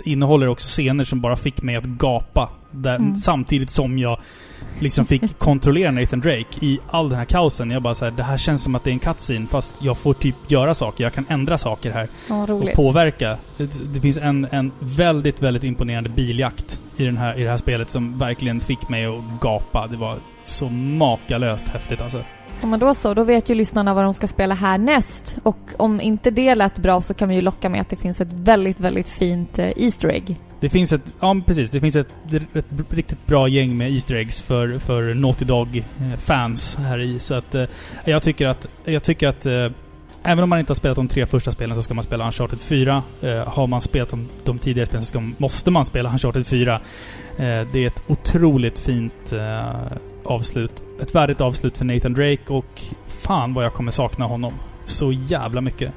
innehåller 0.04 0.48
också 0.48 0.68
scener 0.68 1.04
som 1.04 1.22
bara 1.22 1.36
fick 1.36 1.62
mig 1.62 1.76
att 1.76 1.86
gapa. 1.86 2.50
Där, 2.72 2.96
Mm. 2.96 3.16
Samtidigt 3.16 3.70
som 3.70 3.98
jag 3.98 4.20
liksom 4.80 5.06
fick 5.06 5.38
kontrollera 5.40 5.92
Nathan 5.92 6.20
Drake 6.20 6.66
i 6.66 6.80
all 6.90 7.10
den 7.10 7.18
här 7.18 7.26
kaosen. 7.26 7.72
Jag 7.72 7.82
bara 7.82 7.94
såhär, 7.94 8.12
det 8.12 8.24
här 8.24 8.38
känns 8.38 8.64
som 8.64 8.76
att 8.76 8.84
det 8.84 8.90
är 8.90 8.94
en 8.94 9.00
cutscene 9.00 9.48
fast 9.48 9.74
jag 9.82 9.98
får 9.98 10.14
typ 10.14 10.36
göra 10.48 10.74
saker. 10.74 11.04
Jag 11.04 11.14
kan 11.14 11.26
ändra 11.30 11.58
saker 11.58 11.92
här 11.92 12.08
Ja, 12.30 12.54
och 12.54 12.74
påverka. 12.76 13.38
Det, 13.58 13.94
det 13.94 14.02
finns 14.02 14.18
en, 14.18 14.48
en 14.52 14.72
väldigt, 14.80 15.42
väldigt 15.42 15.64
imponerande 15.64 16.10
biljakt 16.10 16.82
i, 16.98 17.06
den 17.06 17.18
här, 17.18 17.40
i 17.40 17.44
det 17.44 17.50
här 17.50 17.58
spelet 17.58 17.90
som 17.90 18.18
verkligen 18.18 18.60
fick 18.60 18.90
mig 18.90 19.06
att 19.06 19.42
gapa. 19.42 19.88
Det 19.92 19.98
var 19.98 20.18
så 20.44 20.70
makalöst 20.70 21.68
häftigt 21.68 22.02
alltså. 22.02 22.24
Ja, 22.62 22.68
men 22.68 22.80
då 22.80 22.94
så. 22.94 23.14
Då 23.14 23.24
vet 23.24 23.50
ju 23.50 23.56
lyssnarna 23.56 23.94
vad 23.94 24.04
de 24.04 24.14
ska 24.14 24.28
spela 24.28 24.56
härnäst. 24.56 25.38
Och 25.44 25.60
om 25.78 26.02
inte 26.02 26.32
det 26.32 26.56
lät 26.56 26.80
bra 26.80 27.02
så 27.02 27.14
kan 27.14 27.30
vi 27.30 27.36
ju 27.36 27.42
locka 27.42 27.70
med 27.70 27.82
att 27.82 27.90
det 27.90 27.96
finns 27.96 28.22
ett 28.22 28.34
väldigt, 28.34 28.80
väldigt 28.80 29.10
fint 29.10 29.60
eh, 29.60 29.70
Easter 29.78 30.10
egg. 30.10 30.40
Det 30.60 30.70
finns 30.70 30.94
ett, 30.94 31.14
ja 31.20 31.34
men 31.34 31.44
precis, 31.44 31.70
det 31.70 31.80
finns 31.80 31.96
ett, 31.96 32.08
ett 32.54 32.66
riktigt 32.90 33.26
bra 33.26 33.48
gäng 33.48 33.78
med 33.78 33.92
Easter 33.92 34.16
eggs 34.16 34.42
för, 34.42 34.80
för 34.80 35.14
Naughty 35.14 35.46
Dog-fans 35.46 36.78
eh, 36.80 36.84
här 36.84 37.02
i. 37.02 37.20
Så 37.20 37.36
att 37.36 37.56
eh, 37.56 37.64
jag 38.06 38.24
tycker 38.24 38.48
att, 38.48 38.68
jag 38.84 39.04
tycker 39.04 39.28
att 39.28 39.46
Även 40.24 40.44
om 40.44 40.50
man 40.50 40.60
inte 40.60 40.70
har 40.70 40.76
spelat 40.76 40.96
de 40.96 41.08
tre 41.08 41.26
första 41.26 41.52
spelen 41.52 41.76
så 41.76 41.84
ska 41.84 41.94
man 41.94 42.04
spela 42.04 42.26
Uncharted 42.26 42.60
4. 42.60 43.04
Eh, 43.22 43.48
har 43.48 43.68
man 43.68 43.82
spelat 43.82 44.10
de, 44.10 44.28
de 44.44 44.60
tidigare 44.60 44.86
spelen 44.88 45.04
så 45.04 45.08
ska, 45.08 45.22
måste 45.38 45.72
man 45.72 45.86
spela 45.86 46.10
Uncharted 46.10 46.48
4. 46.48 46.74
Eh, 46.74 46.80
det 47.40 47.84
är 47.84 47.88
ett 47.88 48.04
otroligt 48.08 48.80
fint 48.80 49.34
eh, 49.34 49.98
avslut. 50.24 50.84
Ett 51.02 51.16
värdigt 51.16 51.42
avslut 51.42 51.78
för 51.78 51.86
Nathan 51.86 52.14
Drake 52.14 52.44
och 52.48 52.82
fan 53.08 53.54
vad 53.54 53.66
jag 53.66 53.74
kommer 53.74 53.92
sakna 53.92 54.26
honom. 54.26 54.54
Så 54.86 55.12
jävla 55.12 55.62
mycket. 55.62 55.94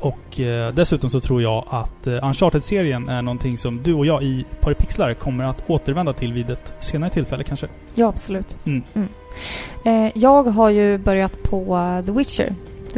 Och 0.00 0.40
eh, 0.40 0.74
dessutom 0.74 1.10
så 1.10 1.20
tror 1.20 1.42
jag 1.42 1.64
att 1.70 2.06
eh, 2.06 2.24
Uncharted-serien 2.24 3.08
är 3.08 3.22
någonting 3.22 3.58
som 3.58 3.82
du 3.82 3.94
och 3.94 4.06
jag 4.06 4.22
i 4.22 4.44
Paripixlar 4.60 5.14
kommer 5.14 5.44
att 5.44 5.70
återvända 5.70 6.12
till 6.12 6.32
vid 6.32 6.50
ett 6.50 6.74
senare 6.78 7.10
tillfälle 7.10 7.44
kanske. 7.44 7.68
Ja, 7.94 8.06
absolut. 8.06 8.56
Mm. 8.64 8.82
Eh, 9.84 10.12
jag 10.14 10.42
har 10.42 10.70
ju 10.70 10.98
börjat 10.98 11.42
på 11.42 11.76
eh, 11.76 12.04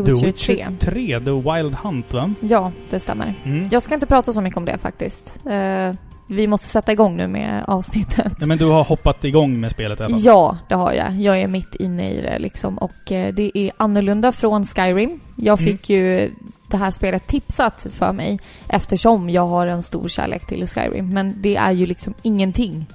The 0.05 0.13
Witcher. 0.13 0.21
The 0.21 0.27
Witcher 0.27 0.77
3. 0.79 0.91
3, 0.93 1.21
The 1.21 1.31
Wild 1.31 1.75
Hunt 1.75 2.15
va? 2.15 2.33
Ja, 2.41 2.73
det 2.91 3.01
stämmer. 3.01 3.35
Mm. 3.45 3.69
Jag 3.73 3.83
ska 3.83 3.95
inte 3.95 4.07
prata 4.07 4.33
så 4.33 4.41
mycket 4.41 4.57
om 4.57 4.65
det 4.65 4.79
faktiskt. 4.79 5.39
Eh, 5.51 5.93
vi 6.29 6.47
måste 6.47 6.69
sätta 6.69 6.93
igång 6.93 7.17
nu 7.17 7.27
med 7.29 7.65
avsnittet. 7.69 8.33
Ja, 8.41 8.47
men 8.47 8.59
du 8.59 8.65
har 8.65 8.85
hoppat 8.85 9.25
igång 9.25 9.61
med 9.61 9.71
spelet 9.71 10.01
i 10.01 10.03
alla 10.03 10.15
fall? 10.15 10.25
Ja, 10.25 10.59
det 10.69 10.75
har 10.75 10.93
jag. 10.93 11.15
Jag 11.21 11.41
är 11.41 11.47
mitt 11.47 11.75
inne 11.75 12.11
i 12.11 12.21
det 12.23 12.39
liksom. 12.39 12.79
Och 12.79 13.13
eh, 13.13 13.35
det 13.35 13.59
är 13.59 13.71
annorlunda 13.77 14.33
från 14.33 14.65
Skyrim. 14.65 15.21
Jag 15.37 15.61
Mm. 15.61 15.73
fick 15.73 15.91
ju 15.91 16.31
det 16.71 16.77
här 16.77 16.91
spelet 16.91 17.27
tipsat 17.27 17.87
för 17.93 18.13
mig 18.13 18.39
eftersom 18.69 19.31
jag 19.31 19.47
har 19.47 19.67
en 19.67 19.83
stor 19.83 20.09
kärlek 20.09 20.47
till 20.47 20.67
Skyrim. 20.67 21.09
Men 21.15 21.35
det 21.43 21.57
är 21.57 21.73
ju 21.73 21.87
liksom 21.87 22.15
ingenting 22.23 22.87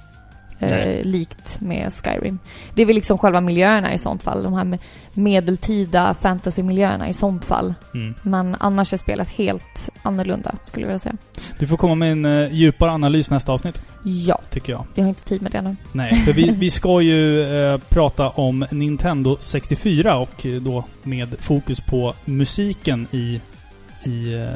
eh, 0.62 1.04
likt 1.04 1.60
med 1.60 1.92
Skyrim. 1.92 2.38
Det 2.74 2.82
är 2.82 2.86
väl 2.86 2.94
liksom 2.96 3.18
själva 3.18 3.40
miljöerna 3.40 3.94
i 3.94 3.98
sånt 3.98 4.22
fall. 4.22 4.42
De 4.42 4.52
här 4.52 4.64
med 4.64 4.78
medeltida 5.14 6.14
fantasy-miljöerna 6.14 7.08
i 7.08 7.14
sånt 7.14 7.44
fall. 7.44 7.74
Mm. 7.94 8.14
Men 8.22 8.56
annars 8.60 8.92
är 8.92 8.96
spelet 8.96 9.28
helt 9.28 9.90
annorlunda, 10.02 10.54
skulle 10.62 10.84
jag 10.84 10.88
vilja 10.88 10.98
säga. 10.98 11.16
Du 11.58 11.66
får 11.66 11.76
komma 11.76 11.94
med 11.94 12.12
en 12.12 12.24
uh, 12.24 12.54
djupare 12.54 12.90
analys 12.90 13.30
nästa 13.30 13.52
avsnitt, 13.52 13.82
Ja, 14.04 14.40
tycker 14.50 14.72
jag. 14.72 14.84
jag 14.94 15.04
har 15.04 15.08
inte 15.08 15.24
tid 15.24 15.42
med 15.42 15.52
det 15.52 15.60
nu. 15.62 15.76
Nej, 15.92 16.14
för 16.14 16.32
vi, 16.32 16.50
vi 16.50 16.70
ska 16.70 17.00
ju 17.00 17.42
eh, 17.42 17.78
prata 17.88 18.28
om 18.30 18.66
Nintendo 18.70 19.36
64 19.40 20.16
och 20.18 20.46
eh, 20.46 20.52
då 20.52 20.84
med 21.02 21.34
fokus 21.38 21.80
på 21.80 22.14
musiken 22.24 23.06
i, 23.10 23.40
i 24.04 24.46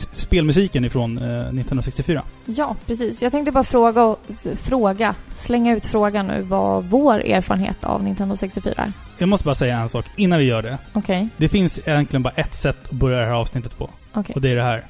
spelmusiken 0.00 0.84
ifrån 0.84 1.18
eh, 1.18 1.52
Nintendo 1.52 1.82
64. 1.82 2.22
Ja, 2.44 2.76
precis. 2.86 3.22
Jag 3.22 3.32
tänkte 3.32 3.52
bara 3.52 3.64
fråga, 3.64 4.16
fråga, 4.62 5.14
slänga 5.34 5.76
ut 5.76 5.86
frågan 5.86 6.26
nu 6.26 6.42
vad 6.42 6.84
vår 6.84 7.14
erfarenhet 7.20 7.84
av 7.84 8.02
Nintendo 8.04 8.36
64 8.36 8.74
är. 8.76 8.92
Jag 9.18 9.28
måste 9.28 9.44
bara 9.44 9.54
säga 9.54 9.78
en 9.78 9.88
sak 9.88 10.04
innan 10.16 10.38
vi 10.38 10.44
gör 10.44 10.62
det. 10.62 10.78
Okej, 10.92 11.28
Det 11.36 11.48
finns 11.48 11.78
egentligen 11.84 12.22
bara 12.22 12.34
ett 12.36 12.54
sätt 12.54 12.76
att 12.84 12.90
börja 12.90 13.18
det 13.20 13.26
här 13.26 13.32
avsnittet 13.32 13.78
på. 13.78 13.90
okej. 14.14 14.34
Och 14.34 14.40
det 14.40 14.50
är 14.50 14.56
det 14.56 14.62
här. 14.62 14.84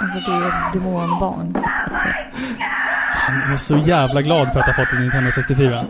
Alltså 0.00 0.30
det 0.30 0.36
är 0.36 0.48
ett 0.48 0.72
demonbarn. 0.72 1.56
Han 3.28 3.52
är 3.52 3.56
så 3.56 3.78
jävla 3.78 4.22
glad 4.22 4.52
för 4.52 4.60
att 4.60 4.66
ha 4.66 4.84
fått 4.84 4.92
en 4.92 5.00
Nintendo 5.02 5.30
64. 5.30 5.84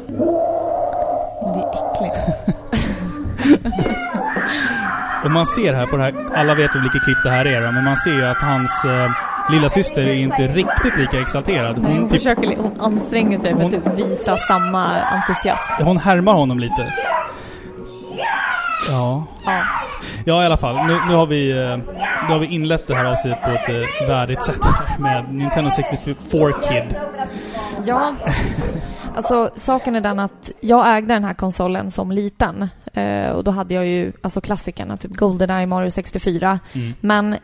Det 1.56 1.62
är 1.62 1.68
äckligt. 1.72 2.16
Och 5.24 5.30
man 5.30 5.46
ser 5.46 5.74
här 5.74 5.86
på 5.86 5.96
det 5.96 6.02
här, 6.02 6.14
alla 6.34 6.54
vet 6.54 6.76
ju 6.76 6.80
vilket 6.80 7.02
klipp 7.04 7.18
det 7.24 7.30
här 7.30 7.44
är 7.44 7.72
men 7.72 7.84
man 7.84 7.96
ser 7.96 8.10
ju 8.12 8.26
att 8.26 8.40
hans 8.42 8.84
eh, 8.84 9.10
lilla 9.50 9.68
syster 9.68 10.02
är 10.02 10.12
inte 10.14 10.46
riktigt 10.46 10.96
lika 10.96 11.20
exalterad. 11.20 11.78
Nej, 11.78 11.90
hon, 11.92 12.00
Hon, 12.00 12.08
typ, 12.10 12.18
försöker, 12.20 12.56
hon 12.56 12.80
anstränger 12.80 13.38
sig 13.38 13.54
för 13.54 13.62
Hon- 13.62 13.74
att 13.74 13.84
typ 13.84 13.98
visa 13.98 14.36
samma 14.36 14.84
entusiasm. 15.00 15.72
hon 15.84 15.98
härmar 15.98 16.32
honom 16.32 16.58
lite. 16.58 16.92
Ja. 18.90 19.24
Ja. 19.44 19.62
Ja, 20.24 20.42
i 20.42 20.46
alla 20.46 20.56
fall. 20.56 20.86
Nu, 20.86 20.98
nu, 21.08 21.14
har 21.14 21.26
vi, 21.26 21.50
eh, 21.50 21.76
nu 22.28 22.32
har 22.32 22.38
vi 22.38 22.46
inlett 22.46 22.86
det 22.86 22.94
här 22.94 23.04
avsnittet 23.04 23.42
på 23.44 23.50
ett 23.50 23.68
eh, 23.68 24.08
värdigt 24.08 24.42
sätt 24.44 24.60
med 24.98 25.34
Nintendo 25.34 25.70
64 25.70 26.52
Kid. 26.62 26.96
Ja, 27.88 28.14
alltså 29.14 29.50
saken 29.56 29.96
är 29.96 30.00
den 30.00 30.18
att 30.18 30.50
jag 30.60 30.96
ägde 30.96 31.14
den 31.14 31.24
här 31.24 31.34
konsolen 31.34 31.90
som 31.90 32.12
liten. 32.12 32.68
Eh, 32.92 33.30
och 33.30 33.44
då 33.44 33.50
hade 33.50 33.74
jag 33.74 33.86
ju 33.86 34.12
alltså 34.22 34.40
klassikerna, 34.40 34.96
typ 34.96 35.10
Goldeneye, 35.16 35.66
Mario 35.66 35.90
64. 35.90 36.58
Mm. 36.72 36.94
Men 37.00 37.36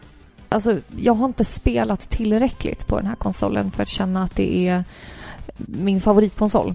alltså, 0.48 0.76
jag 0.96 1.14
har 1.14 1.26
inte 1.26 1.44
spelat 1.44 2.10
tillräckligt 2.10 2.86
på 2.86 2.96
den 2.96 3.06
här 3.06 3.16
konsolen 3.16 3.70
för 3.70 3.82
att 3.82 3.88
känna 3.88 4.22
att 4.24 4.36
det 4.36 4.68
är 4.68 4.84
min 5.56 6.00
favoritkonsol. 6.00 6.74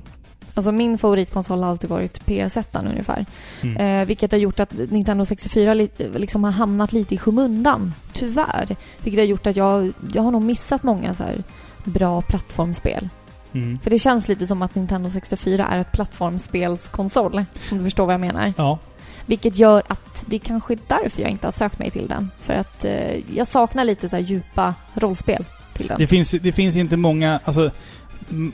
Alltså 0.54 0.72
min 0.72 0.98
favoritkonsol 0.98 1.64
har 1.64 1.70
alltid 1.70 1.90
varit 1.90 2.26
PS1 2.26 2.90
ungefär. 2.90 3.26
Mm. 3.62 3.78
Eh, 4.02 4.08
vilket 4.08 4.32
har 4.32 4.40
gjort 4.40 4.60
att 4.60 4.74
Nintendo 4.90 5.26
64 5.26 5.74
li- 5.74 5.90
liksom 6.16 6.44
har 6.44 6.52
hamnat 6.52 6.94
lite 6.94 7.16
i 7.16 7.18
skymundan. 7.18 7.94
Tyvärr. 8.14 8.76
Vilket 9.04 9.20
har 9.20 9.26
gjort 9.26 9.48
att 9.48 9.56
jag, 9.56 9.94
jag 10.14 10.22
har 10.24 10.32
nog 10.32 10.42
missat 10.44 10.84
många 10.84 11.14
så 11.14 11.24
här 11.24 11.44
bra 11.84 12.22
plattformsspel. 12.22 13.10
Mm. 13.54 13.80
För 13.80 13.90
det 13.90 14.00
känns 14.00 14.28
lite 14.28 14.48
som 14.48 14.62
att 14.62 14.76
Nintendo 14.76 15.10
64 15.10 15.68
är 15.68 15.78
ett 15.78 15.92
plattformsspelskonsol. 15.92 17.46
Om 17.72 17.78
du 17.78 17.84
förstår 17.84 18.06
vad 18.06 18.14
jag 18.14 18.22
menar. 18.22 18.54
Ja. 18.58 18.80
Vilket 19.26 19.58
gör 19.58 19.84
att 19.88 20.26
det 20.26 20.40
kanske 20.40 20.74
är 20.74 20.80
därför 20.88 21.22
jag 21.22 21.32
inte 21.32 21.48
har 21.48 21.52
sökt 21.52 21.80
mig 21.80 21.92
till 21.92 22.08
den. 22.08 22.32
För 22.42 22.54
att 22.54 22.86
eh, 22.86 23.36
jag 23.36 23.48
saknar 23.48 23.86
lite 23.86 24.10
så 24.10 24.16
här 24.16 24.24
djupa 24.24 24.76
rollspel 24.94 25.46
till 25.74 25.88
den. 25.88 25.98
Det 26.00 26.08
finns, 26.08 26.32
det 26.32 26.52
finns 26.52 26.76
inte 26.76 26.98
många... 26.98 27.40
Alltså, 27.44 27.72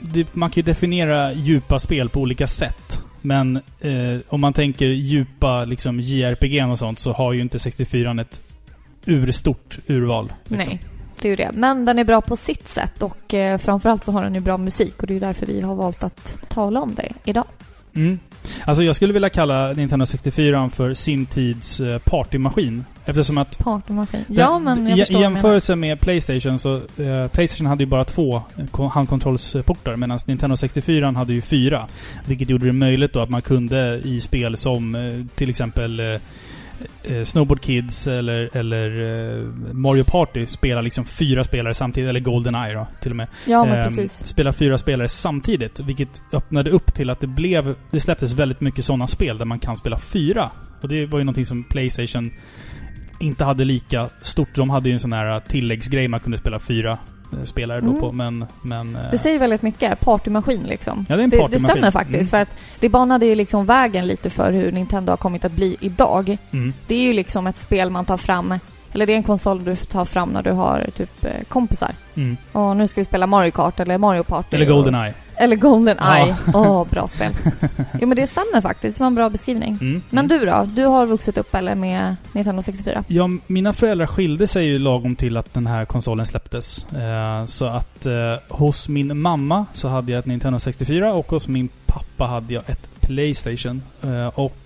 det, 0.00 0.34
man 0.34 0.50
kan 0.50 0.60
ju 0.60 0.62
definiera 0.62 1.32
djupa 1.32 1.78
spel 1.78 2.08
på 2.08 2.20
olika 2.20 2.46
sätt. 2.46 3.00
Men 3.20 3.56
eh, 3.80 4.18
om 4.28 4.40
man 4.40 4.52
tänker 4.52 4.86
djupa 4.86 5.64
liksom 5.64 6.00
JRPG 6.00 6.70
och 6.70 6.78
sånt 6.78 6.98
så 6.98 7.12
har 7.12 7.32
ju 7.32 7.40
inte 7.40 7.58
64 7.58 8.20
ett 8.20 8.40
urstort 9.04 9.78
urval. 9.86 10.32
Liksom. 10.44 10.72
Nej, 10.72 10.80
är 11.24 11.28
ju 11.30 11.36
det. 11.36 11.50
Men 11.54 11.84
den 11.84 11.98
är 11.98 12.04
bra 12.04 12.20
på 12.20 12.36
sitt 12.36 12.68
sätt 12.68 13.02
och 13.02 13.34
eh, 13.34 13.58
framförallt 13.58 14.04
så 14.04 14.12
har 14.12 14.22
den 14.22 14.34
ju 14.34 14.40
bra 14.40 14.56
musik 14.56 15.00
och 15.02 15.06
det 15.06 15.16
är 15.16 15.20
därför 15.20 15.46
vi 15.46 15.60
har 15.60 15.74
valt 15.74 16.04
att 16.04 16.38
tala 16.48 16.80
om 16.80 16.94
det 16.94 17.12
idag. 17.24 17.44
Mm. 17.96 18.18
Alltså 18.64 18.82
jag 18.82 18.96
skulle 18.96 19.12
vilja 19.12 19.28
kalla 19.28 19.72
Nintendo 19.72 20.06
64 20.06 20.70
för 20.74 20.94
sin 20.94 21.26
tids 21.26 21.80
eh, 21.80 21.98
partymaskin. 21.98 22.84
Eftersom 23.04 23.38
att 23.38 23.58
Partymaskin. 23.58 24.24
Ja, 24.28 24.58
men 24.58 24.86
jag 24.96 25.10
I, 25.10 25.12
jämförelse 25.12 25.76
med 25.76 26.00
Playstation 26.00 26.58
så... 26.58 26.74
Eh, 26.76 27.28
Playstation 27.32 27.66
hade 27.66 27.82
ju 27.84 27.90
bara 27.90 28.04
två 28.04 28.36
eh, 28.36 28.66
ko- 28.70 28.86
handkontrollsportar 28.86 29.96
medan 29.96 30.18
Nintendo 30.26 30.56
64 30.56 31.12
hade 31.12 31.32
ju 31.32 31.40
fyra. 31.40 31.86
Vilket 32.26 32.50
gjorde 32.50 32.66
det 32.66 32.72
möjligt 32.72 33.12
då 33.12 33.20
att 33.20 33.30
man 33.30 33.42
kunde 33.42 34.00
i 34.04 34.20
spel 34.20 34.56
som 34.56 34.94
eh, 34.94 35.36
till 35.36 35.50
exempel 35.50 36.00
eh, 36.00 36.20
Snowboard 37.24 37.60
Kids 37.60 38.06
eller, 38.06 38.56
eller 38.56 38.90
eh, 39.00 39.44
Mario 39.72 40.04
Party 40.04 40.46
spela 40.46 40.80
liksom 40.80 41.04
fyra 41.04 41.44
spelare 41.44 41.74
samtidigt. 41.74 42.08
Eller 42.08 42.20
Goldeneye 42.20 42.74
då, 42.74 42.86
till 43.00 43.10
och 43.10 43.16
med. 43.16 43.26
Ja, 43.46 43.64
men 43.64 43.74
Ehm, 43.78 43.84
precis. 43.84 44.26
Spela 44.26 44.52
fyra 44.52 44.78
spelare 44.78 45.08
samtidigt. 45.08 45.80
Vilket 45.80 46.22
öppnade 46.32 46.70
upp 46.70 46.94
till 46.94 47.10
att 47.10 47.20
det 47.20 47.26
blev... 47.26 47.74
Det 47.90 48.00
släpptes 48.00 48.32
väldigt 48.32 48.60
mycket 48.60 48.84
sådana 48.84 49.06
spel 49.06 49.38
där 49.38 49.44
man 49.44 49.58
kan 49.58 49.76
spela 49.76 49.98
fyra. 49.98 50.50
Och 50.80 50.88
det 50.88 51.06
var 51.06 51.18
ju 51.18 51.24
någonting 51.24 51.46
som 51.46 51.64
Playstation 51.64 52.30
inte 53.20 53.44
hade 53.44 53.64
lika 53.64 54.08
stort. 54.20 54.54
De 54.54 54.70
hade 54.70 54.88
ju 54.88 54.92
en 54.92 55.00
sån 55.00 55.12
här 55.12 55.40
tilläggsgrej 55.40 56.08
man 56.08 56.20
kunde 56.20 56.38
spela 56.38 56.58
fyra 56.58 56.90
eh, 56.92 56.98
spelare 57.44 57.80
då 57.80 57.88
Mm. 57.88 58.00
på. 58.00 58.12
Men... 58.12 58.46
men 58.62 58.96
eh, 58.96 59.02
Det 59.10 59.18
säger 59.18 59.38
väldigt 59.38 59.62
mycket. 59.62 60.00
Partymaskin 60.00 60.62
liksom. 60.62 61.06
Ja, 61.08 61.16
det 61.16 61.22
är 61.22 61.24
en 61.24 61.30
det, 61.30 61.36
det 61.36 61.42
partymaskin. 61.42 61.68
stämmer 61.70 61.90
faktiskt. 61.90 62.14
Mm. 62.14 62.26
För 62.26 62.36
att 62.38 62.56
det 62.80 62.88
banade 62.88 63.26
ju 63.26 63.34
liksom 63.34 63.66
vägen 63.66 64.06
lite 64.06 64.30
för 64.30 64.52
hur 64.52 64.72
Nintendo 64.72 65.12
har 65.12 65.16
kommit 65.16 65.44
att 65.44 65.52
bli 65.52 65.76
idag. 65.80 66.36
mm. 66.50 66.72
Det 66.86 66.94
är 66.94 67.02
ju 67.02 67.12
liksom 67.12 67.46
ett 67.46 67.56
spel 67.56 67.90
man 67.90 68.04
tar 68.04 68.16
fram, 68.16 68.54
eller 68.94 69.06
det 69.06 69.12
är 69.12 69.16
en 69.16 69.22
konsol 69.22 69.64
du 69.64 69.76
tar 69.76 70.04
fram 70.04 70.28
när 70.28 70.42
du 70.42 70.50
har 70.52 70.86
typ 70.96 71.24
eh, 71.24 71.30
kompisar. 71.48 71.90
Mm. 72.14 72.36
Och 72.52 72.76
nu 72.76 72.88
ska 72.88 73.00
vi 73.00 73.04
spela 73.04 73.26
Mario 73.26 73.50
Kart 73.50 73.80
eller 73.80 73.98
Mario 73.98 74.22
Party. 74.22 74.56
Eller 74.56 74.70
och- 74.70 74.76
Goldeneye. 74.76 75.14
Eller 75.36 75.56
Golden 75.56 75.96
Ja. 76.00 76.16
Eye. 76.16 76.36
Åh, 76.54 76.86
bra 76.90 77.08
spel. 77.08 77.32
Jo 78.00 78.08
men 78.08 78.16
det 78.16 78.26
stämmer 78.26 78.60
faktiskt. 78.60 78.98
Det 78.98 79.02
var 79.02 79.06
en 79.06 79.14
bra 79.14 79.30
beskrivning. 79.30 79.78
Mm. 79.80 80.02
Men 80.10 80.24
mm. 80.24 80.38
du 80.38 80.46
då? 80.46 80.68
Du 80.74 80.84
har 80.84 81.06
vuxit 81.06 81.38
upp 81.38 81.54
eller 81.54 81.74
med 81.74 82.16
Nintendo 82.32 82.62
64? 82.62 83.04
Ja, 83.06 83.30
mina 83.46 83.72
föräldrar 83.72 84.06
skilde 84.06 84.46
sig 84.46 84.66
ju 84.66 84.78
lagom 84.78 85.16
till 85.16 85.36
att 85.36 85.54
den 85.54 85.66
här 85.66 85.84
konsolen 85.84 86.26
släpptes. 86.26 86.86
Eh, 86.92 87.46
så 87.46 87.64
att 87.64 88.06
eh, 88.06 88.12
hos 88.48 88.88
min 88.88 89.20
mamma 89.20 89.66
så 89.72 89.88
hade 89.88 90.12
jag 90.12 90.18
ett 90.18 90.26
Nintendo 90.26 90.58
64 90.58 91.12
och 91.12 91.26
hos 91.26 91.48
min 91.48 91.68
pappa 91.86 92.24
hade 92.24 92.54
jag 92.54 92.62
ett 92.66 92.88
Playstation. 93.00 93.82
Och 94.34 94.58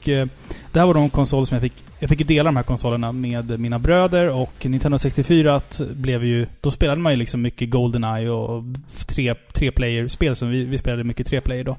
det 0.72 0.78
här 0.80 0.86
var 0.86 0.94
de 0.94 1.10
konsoler 1.10 1.44
som 1.44 1.54
jag 1.54 1.62
fick... 1.62 1.84
Jag 2.00 2.10
fick 2.10 2.20
ju 2.20 2.26
dela 2.26 2.48
de 2.48 2.56
här 2.56 2.62
konsolerna 2.62 3.12
med 3.12 3.60
mina 3.60 3.78
bröder 3.78 4.28
och 4.28 4.66
Nintendo 4.66 4.98
64 4.98 5.54
att 5.54 5.80
blev 5.94 6.24
ju... 6.24 6.46
Då 6.60 6.70
spelade 6.70 7.00
man 7.00 7.12
ju 7.12 7.18
liksom 7.18 7.42
mycket 7.42 7.70
Goldeneye 7.70 8.30
och 8.30 8.64
tre, 9.06 9.34
tre 9.52 9.72
player-spel 9.72 10.36
som 10.36 10.50
vi, 10.50 10.64
vi 10.64 10.78
spelade 10.78 11.04
mycket 11.04 11.26
tre 11.26 11.40
player 11.40 11.64
då. 11.64 11.76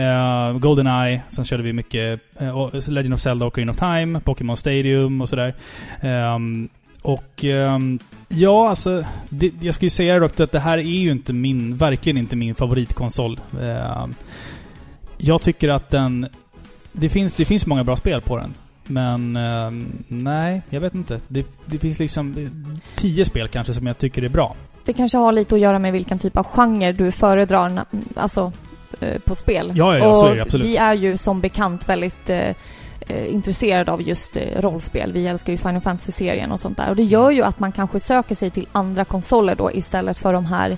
Uh, 0.00 0.58
Goldeneye, 0.58 1.22
sen 1.28 1.44
körde 1.44 1.62
vi 1.62 1.72
mycket 1.72 2.20
uh, 2.42 2.88
Legend 2.88 3.14
of 3.14 3.20
Zelda 3.20 3.46
och 3.46 3.52
Ocarina 3.52 3.70
of 3.70 3.76
Time, 3.76 4.20
Pokémon 4.20 4.56
Stadium 4.56 5.20
och 5.20 5.28
sådär. 5.28 5.54
Um, 6.34 6.68
och 7.02 7.44
um, 7.44 7.98
ja, 8.28 8.68
alltså... 8.68 9.04
Det, 9.28 9.52
jag 9.60 9.74
skulle 9.74 9.86
ju 9.86 9.90
säga 9.90 10.18
dock 10.18 10.40
att 10.40 10.52
det 10.52 10.60
här 10.60 10.78
är 10.78 10.82
ju 10.82 11.10
inte 11.10 11.32
min... 11.32 11.76
Verkligen 11.76 12.16
inte 12.16 12.36
min 12.36 12.54
favoritkonsol. 12.54 13.40
Uh, 13.62 14.06
jag 15.18 15.42
tycker 15.42 15.68
att 15.68 15.90
den... 15.90 16.28
Det 16.92 17.08
finns, 17.08 17.34
det 17.34 17.44
finns 17.44 17.66
många 17.66 17.84
bra 17.84 17.96
spel 17.96 18.20
på 18.20 18.36
den. 18.36 18.54
Men 18.88 19.36
ehm, 19.36 20.02
nej, 20.08 20.62
jag 20.70 20.80
vet 20.80 20.94
inte. 20.94 21.20
Det, 21.28 21.46
det 21.66 21.78
finns 21.78 21.98
liksom 21.98 22.34
eh, 22.38 22.70
tio 22.96 23.24
spel 23.24 23.48
kanske 23.48 23.74
som 23.74 23.86
jag 23.86 23.98
tycker 23.98 24.22
är 24.24 24.28
bra. 24.28 24.56
Det 24.84 24.92
kanske 24.92 25.18
har 25.18 25.32
lite 25.32 25.54
att 25.54 25.60
göra 25.60 25.78
med 25.78 25.92
vilken 25.92 26.18
typ 26.18 26.36
av 26.36 26.44
genre 26.44 26.92
du 26.92 27.12
föredrar, 27.12 27.84
alltså 28.16 28.52
eh, 29.00 29.18
på 29.18 29.34
spel. 29.34 29.72
Ja, 29.74 29.96
ja, 29.96 29.98
ja, 29.98 30.08
och 30.08 30.16
så 30.16 30.26
är 30.26 30.36
det 30.36 30.42
absolut. 30.42 30.66
vi 30.66 30.76
är 30.76 30.94
ju 30.94 31.16
som 31.16 31.40
bekant 31.40 31.88
väldigt 31.88 32.30
eh, 32.30 32.54
eh, 33.00 33.34
intresserade 33.34 33.92
av 33.92 34.02
just 34.02 34.36
eh, 34.36 34.60
rollspel. 34.60 35.12
Vi 35.12 35.26
älskar 35.26 35.52
ju 35.52 35.58
Final 35.58 35.80
Fantasy-serien 35.80 36.52
och 36.52 36.60
sånt 36.60 36.76
där. 36.76 36.90
Och 36.90 36.96
det 36.96 37.02
gör 37.02 37.30
ju 37.30 37.42
att 37.42 37.60
man 37.60 37.72
kanske 37.72 38.00
söker 38.00 38.34
sig 38.34 38.50
till 38.50 38.66
andra 38.72 39.04
konsoler 39.04 39.54
då 39.54 39.72
istället 39.72 40.18
för 40.18 40.32
de 40.32 40.46
här, 40.46 40.76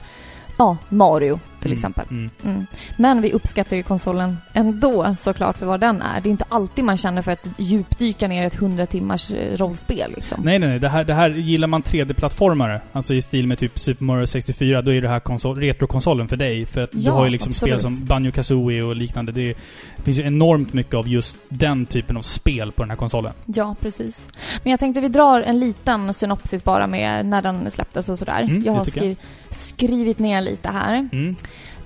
ja, 0.59 0.77
Mario 0.89 1.41
till 1.61 1.71
Mm, 1.71 1.77
exempel. 1.77 2.05
Mm. 2.11 2.31
Mm. 2.45 2.67
Men 2.97 3.21
vi 3.23 3.33
uppskattar 3.33 3.77
ju 3.77 3.83
konsolen 3.83 4.37
ändå 4.53 5.17
såklart 5.23 5.57
för 5.59 5.67
vad 5.67 5.81
den 5.81 6.03
är. 6.03 6.21
Det 6.21 6.29
är 6.29 6.31
inte 6.31 6.45
alltid 6.49 6.85
man 6.85 6.97
känner 6.97 7.23
för 7.23 7.33
att 7.33 7.47
djupdyka 7.59 8.29
ner 8.29 8.47
ett 8.47 8.55
100 8.55 8.87
timmars 8.87 9.31
eh, 9.31 9.57
rollspel 9.57 10.11
liksom. 10.15 10.41
Nej, 10.45 10.59
nej, 10.59 10.69
nej. 10.69 10.79
Det 10.79 10.89
här, 10.89 11.05
det 11.05 11.15
här 11.15 11.31
gillar 11.31 11.69
man 11.69 11.83
3D-plattformare, 11.83 12.81
alltså 12.93 13.15
i 13.15 13.23
stil 13.23 13.47
med 13.47 13.59
typ 13.59 13.79
Super 13.79 14.05
Mario 14.05 14.27
64, 14.27 14.83
då 14.83 14.93
är 14.93 15.01
det 15.03 15.09
här 15.09 15.21
konsol, 15.21 15.57
retrokonsolen 15.61 16.29
för 16.29 16.37
dig. 16.37 16.67
För 16.67 16.81
att 16.81 16.93
du 16.93 16.99
Ja, 17.01 17.13
har 17.13 17.25
ju 17.25 17.31
liksom 17.31 17.51
absolut. 17.51 17.75
spel 17.75 17.81
som 17.81 18.05
Banjo 18.05 18.33
Kazooie 18.33 18.83
och 18.83 18.97
liknande. 18.97 19.33
Det, 19.33 19.49
det 19.97 20.03
finns 20.03 20.19
ju 20.19 20.23
enormt 20.23 20.73
mycket 20.73 20.95
av 20.95 21.09
just 21.09 21.37
den 21.49 21.87
typen 21.87 22.17
av 22.17 22.23
spel 22.23 22.73
på 22.73 22.83
den 22.83 22.91
här 22.91 22.97
konsolen. 22.97 23.33
Ja, 23.47 23.77
precis. 23.81 24.29
Men 24.63 24.71
jag 24.71 24.81
tänkte 24.81 25.01
vi 25.01 25.09
drar 25.09 25.41
en 25.43 25.61
liten 25.61 26.15
synopsis 26.15 26.65
bara 26.65 26.87
med 26.87 27.27
när 27.27 27.43
den 27.43 27.71
släpptes 27.71 28.09
och 28.09 28.19
sådär. 28.19 28.43
Mm, 28.43 28.65
jag 28.65 28.73
har 28.73 28.85
tycker 28.85 28.99
jag. 29.07 29.17
skriv, 29.17 29.27
skrivit 29.51 30.19
ner 30.19 30.41
lite 30.41 30.69
här. 30.69 31.09
Mm. 31.13 31.37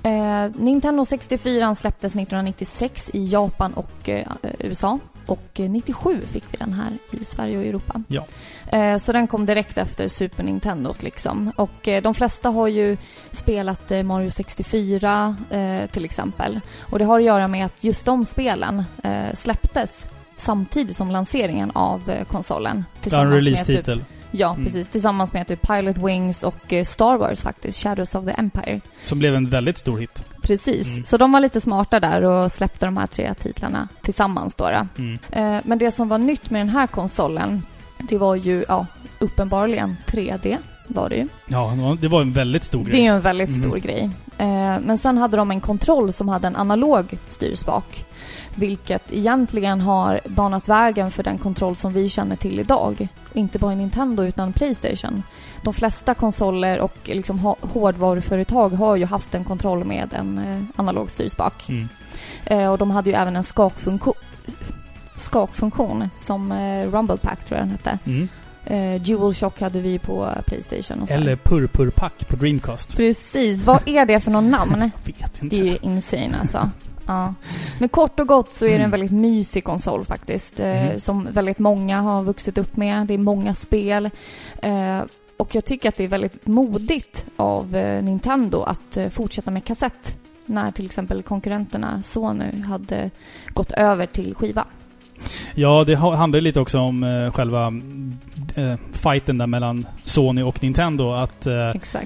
Eh, 0.03 0.51
Nintendo 0.57 1.05
64 1.05 1.75
släpptes 1.75 2.13
1996 2.13 3.11
i 3.13 3.27
Japan 3.27 3.75
och 3.75 4.09
eh, 4.09 4.27
USA. 4.59 4.99
Och 5.27 5.61
eh, 5.61 5.71
97 5.71 6.21
fick 6.33 6.45
vi 6.51 6.57
den 6.59 6.73
här 6.73 7.21
i 7.21 7.25
Sverige 7.25 7.59
och 7.59 7.65
Europa. 7.65 8.03
Ja. 8.09 8.27
Eh, 8.79 8.99
så 8.99 9.13
den 9.13 9.27
kom 9.27 9.47
direkt 9.47 9.79
efter 9.79 10.09
Super 10.09 10.43
Nintendo 10.43 10.95
liksom. 11.01 11.53
Och 11.57 11.89
eh, 11.89 12.03
de 12.03 12.15
flesta 12.15 12.49
har 12.49 12.69
ju 12.69 12.97
spelat 13.31 13.91
eh, 13.91 14.03
Mario 14.03 14.31
64 14.31 15.37
eh, 15.51 15.87
till 15.91 16.05
exempel. 16.05 16.61
Och 16.81 16.99
det 16.99 17.05
har 17.05 17.19
att 17.19 17.25
göra 17.25 17.49
med 17.49 17.67
att 17.67 17.85
just 17.85 18.07
de 18.07 18.25
spelen 18.25 18.85
eh, 19.03 19.33
släpptes 19.35 20.09
samtidigt 20.37 20.97
som 20.97 21.11
lanseringen 21.11 21.71
av 21.75 22.11
eh, 22.11 22.25
konsolen. 22.25 22.77
En 22.77 22.85
Tillsammans 23.01 23.31
med 23.31 23.39
typ, 23.39 23.47
release-titel. 23.47 24.05
Ja, 24.37 24.51
Mm. 24.53 24.65
precis. 24.65 24.89
Tillsammans 24.89 25.33
med 25.33 25.47
typ 25.47 25.67
Pilot 25.67 25.97
Wings 25.97 26.43
och 26.43 26.73
eh, 26.73 26.85
Star 26.85 27.17
Wars 27.17 27.41
faktiskt, 27.41 27.83
Shadows 27.83 28.15
of 28.15 28.25
the 28.25 28.31
Empire. 28.31 28.81
Som 29.05 29.19
blev 29.19 29.35
en 29.35 29.47
väldigt 29.49 29.79
stor 29.79 29.99
hit. 29.99 30.25
Precis. 30.43 30.93
Mm. 30.93 31.05
Så 31.05 31.17
de 31.17 31.33
var 31.33 31.41
lite 31.41 31.61
smarta 31.61 32.01
där 32.01 32.23
och 32.23 32.53
släppte 32.53 32.87
de 32.87 32.97
här 32.97 33.07
tre 33.07 33.35
titlarna 33.35 33.89
tillsammans 34.03 34.55
då. 34.55 34.65
då. 34.65 34.87
Mm. 35.03 35.19
Eh, 35.33 35.61
Men 35.65 35.79
det 35.79 35.91
som 35.91 36.09
var 36.09 36.19
nytt 36.19 36.51
med 36.51 36.61
den 36.61 36.69
här 36.69 36.87
konsolen, 36.87 37.63
det 37.99 38.19
var 38.19 38.35
ju, 38.35 38.65
ja, 38.69 38.87
uppenbarligen 39.19 39.97
3D 40.07 40.59
var 40.89 41.09
det 41.09 41.17
ju. 41.17 41.29
Ja, 41.47 41.97
det 42.01 42.09
var- 42.09 42.21
en 42.23 42.33
väldigt 42.33 42.65
stor 42.65 42.85
Det 42.85 42.91
är 42.91 42.93
grej. 42.93 43.07
en 43.07 43.21
väldigt 43.21 43.49
Mm. 43.49 43.61
stor 43.61 43.77
grej. 43.79 44.11
Eh, 44.39 44.79
Men 44.81 44.99
sen 44.99 45.19
hade 45.19 45.37
de 45.37 45.51
en 45.51 45.61
kontroll 45.61 46.13
som 46.13 46.29
hade 46.29 46.47
en 46.47 46.57
analog 46.57 47.19
styrspak. 47.29 48.05
Vilket 48.55 49.13
egentligen 49.13 49.81
har 49.81 50.21
banat 50.29 50.69
vägen 50.69 51.11
för 51.11 51.23
den 51.23 51.39
kontroll 51.39 51.77
som 51.77 51.93
vi 51.93 52.09
känner 52.09 52.37
till 52.37 52.61
idag. 52.61 53.09
Inte 53.33 53.59
bara 53.59 53.75
Nintendo 53.75 54.23
utan 54.25 54.53
Playstation. 54.53 55.23
De 55.63 55.75
flesta 55.75 56.15
konsoler 56.15 56.81
och 56.81 56.99
liksom 57.03 57.39
hårdvaruföretag 57.61 58.69
har 58.71 58.97
ju 58.97 59.05
haft 59.07 59.35
en 59.35 59.45
kontroll 59.45 59.85
med 59.85 60.13
en 60.13 60.39
eh, 60.39 60.63
analog 60.81 61.11
styrspak. 61.11 61.69
Mm. 61.69 61.89
Eh, 62.47 62.73
och 62.73 62.79
de 62.79 62.91
hade 62.91 63.11
ju 63.11 63.17
även 63.17 63.37
en 63.37 63.45
skakfunktion, 63.45 64.15
skakfunktion 65.17 66.09
som 66.23 66.53
eh, 66.53 66.91
Rumble 66.91 67.17
Pack 67.17 67.45
tror 67.45 67.59
jag 67.59 67.67
den 67.69 67.71
hette. 67.71 67.99
Mm. 68.05 68.29
Eh, 68.67 69.03
DualShock 69.03 69.61
hade 69.61 69.81
vi 69.81 69.99
på 69.99 70.29
Playstation 70.47 71.03
och 71.03 71.09
så. 71.09 71.15
Eller 71.15 71.37
Purpurpack 71.37 72.29
på 72.29 72.37
Dreamcast. 72.37 72.97
Precis, 72.97 73.65
vad 73.65 73.89
är 73.89 74.07
det 74.07 74.21
för 74.21 74.31
någon 74.31 74.51
namn? 74.51 74.91
Jag 75.05 75.15
vet 75.15 75.41
Det 75.41 75.41
är 75.41 75.45
inte. 75.45 75.57
ju 75.57 75.79
insane 75.91 76.37
alltså. 76.41 76.71
Ja. 77.07 77.35
Men 77.81 77.89
kort 77.89 78.21
och 78.21 78.27
gott 78.29 78.55
så 78.55 78.67
är 78.67 78.79
det 78.79 78.85
en 78.85 78.91
väldigt 78.91 79.11
mysig 79.11 79.65
konsol 79.65 80.05
faktiskt. 80.05 80.61
Eh, 80.61 80.85
Mhm. 80.91 81.01
Som 81.01 81.29
väldigt 81.33 81.59
många 81.59 82.01
har 82.01 82.23
vuxit 82.23 82.59
upp 82.59 82.77
med. 82.77 83.07
Det 83.07 83.15
är 83.15 83.19
många 83.19 83.55
spel. 83.55 84.11
Eh, 84.63 85.01
och 85.37 85.55
jag 85.55 85.65
tycker 85.65 85.89
att 85.89 85.97
det 85.97 86.05
är 86.05 86.09
väldigt 86.09 86.47
modigt 86.47 87.27
av 87.37 87.77
eh, 87.77 88.03
Nintendo 88.03 88.63
att 88.63 88.99
fortsätta 89.11 89.51
med 89.51 89.65
kassett 89.65 90.19
när 90.47 90.73
till 90.73 90.85
exempel 90.87 91.23
konkurrenterna 91.23 92.03
Sony 92.03 92.61
hade 92.61 93.11
gått 93.49 93.71
över 93.71 94.07
till 94.07 94.35
skiva. 94.35 94.65
Ja, 95.55 95.85
det 95.87 95.97
ha- 95.97 96.15
handlar 96.15 96.37
ju 96.39 96.45
lite 96.45 96.61
också 96.61 96.79
om 96.79 97.05
eh, 97.05 97.33
själva 97.33 97.73
eh, 98.57 98.75
fighten 98.93 99.39
där 99.39 99.47
mellan 99.47 99.87
Sony 100.05 100.43
och 100.43 100.63
Nintendo. 100.63 101.13
Att 101.13 101.47
eh, 101.47 101.53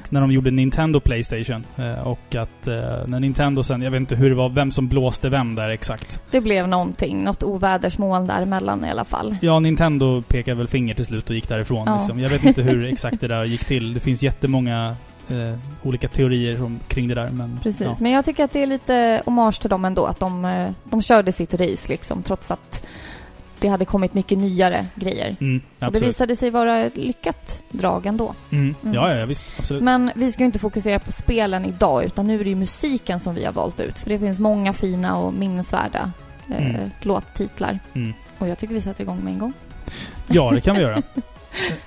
när 0.09 0.21
de 0.21 0.33
gjorde 0.33 0.51
Nintendo 0.51 1.01
Playstation 1.01 1.65
eh, 1.77 2.07
och 2.09 2.35
att 2.35 2.69
eh, 2.69 2.75
när 3.07 3.21
Nintendo 3.21 3.63
sen, 3.63 3.83
jag 3.83 3.91
vet 3.91 4.01
inte 4.01 4.17
hur 4.17 4.29
det 4.31 4.37
var, 4.37 4.49
vem 4.49 4.71
som 4.71 4.89
blåste 4.89 5.29
vem 5.29 5.55
där 5.55 5.69
exakt. 5.69 6.23
Det 6.31 6.41
blev 6.41 6.69
någonting, 6.69 7.25
något 7.25 7.43
ovädersmoln 7.43 8.27
däremellan 8.27 8.85
i 8.85 8.91
alla 8.91 9.05
fall. 9.05 9.37
Ja, 9.43 9.59
Nintendo 9.61 10.23
pekade 10.23 10.57
väl 10.59 10.69
finger 10.69 10.95
till 10.95 11.07
slut 11.07 11.31
och 11.31 11.37
gick 11.37 11.49
därifrån. 11.49 11.83
Ja. 11.87 11.97
Liksom. 11.97 12.21
Jag 12.21 12.31
vet 12.31 12.45
inte 12.45 12.63
hur 12.63 12.85
exakt 12.93 13.21
det 13.21 13.29
där 13.29 13.45
gick 13.45 13.65
till. 13.65 13.95
Det 13.95 14.01
finns 14.01 14.23
jättemånga 14.23 14.97
eh, 15.29 15.55
olika 15.83 16.09
teorier 16.09 16.65
om, 16.65 16.81
kring 16.89 17.09
det 17.09 17.15
där. 17.15 17.31
Men, 17.31 17.59
Precis, 17.63 17.81
Ja. 17.87 17.95
men 18.01 18.13
jag 18.13 18.25
tycker 18.25 18.45
att 18.45 18.53
det 18.53 18.63
är 18.63 18.67
lite 18.67 19.23
hommage 19.25 19.61
till 19.61 19.71
dem 19.71 19.85
ändå, 19.85 20.05
att 20.07 20.21
de, 20.21 20.45
eh, 20.45 20.71
de 20.85 21.03
körde 21.03 21.33
sitt 21.33 21.55
race 21.55 21.93
liksom, 21.93 22.23
trots 22.23 22.51
att 22.51 22.83
det 23.61 23.69
hade 23.69 23.85
kommit 23.85 24.15
mycket 24.15 24.39
nyare 24.39 24.87
grejer. 24.95 25.37
Mm, 25.41 25.61
Och 25.83 25.93
det 25.93 26.01
visade 26.01 26.37
sig 26.37 26.51
vara 26.51 26.79
ett 26.79 26.97
lyckat 26.97 27.63
drag 27.71 28.07
ändå. 28.07 28.35
Mm. 28.53 28.75
Mm. 28.83 28.95
Ja, 28.95 29.15
ja, 29.15 29.27
visst. 29.27 29.47
Absolut. 29.59 29.83
Men 29.83 30.11
vi 30.15 30.33
ska 30.33 30.43
ju 30.43 30.47
inte 30.47 30.59
fokusera 30.59 30.99
på 30.99 31.13
spelen 31.13 31.65
idag, 31.65 32.05
utan 32.05 32.27
nu 32.27 32.41
är 32.41 32.45
det 32.45 32.51
ju 32.51 32.57
musiken 32.57 33.21
som 33.21 33.35
vi 33.35 33.45
har 33.45 33.53
valt 33.53 33.81
ut. 33.81 33.99
För 33.99 34.09
det 34.11 34.19
finns 34.19 34.39
många 34.39 34.73
fina 34.73 35.17
och 35.17 35.33
minnesvärda 35.33 36.11
eh, 36.51 36.67
Mm. 36.71 36.91
låttitlar. 37.03 37.79
Mm. 37.95 38.13
Och 38.39 38.49
jag 38.49 38.59
tycker 38.59 38.75
vi 38.75 38.81
sätter 38.83 39.03
igång 39.03 39.21
med 39.25 39.33
en 39.33 39.39
gång. 39.39 39.53
Ja, 40.29 40.51
det 40.55 40.61
kan 40.61 40.77
vi 40.77 40.83
göra. 40.83 41.03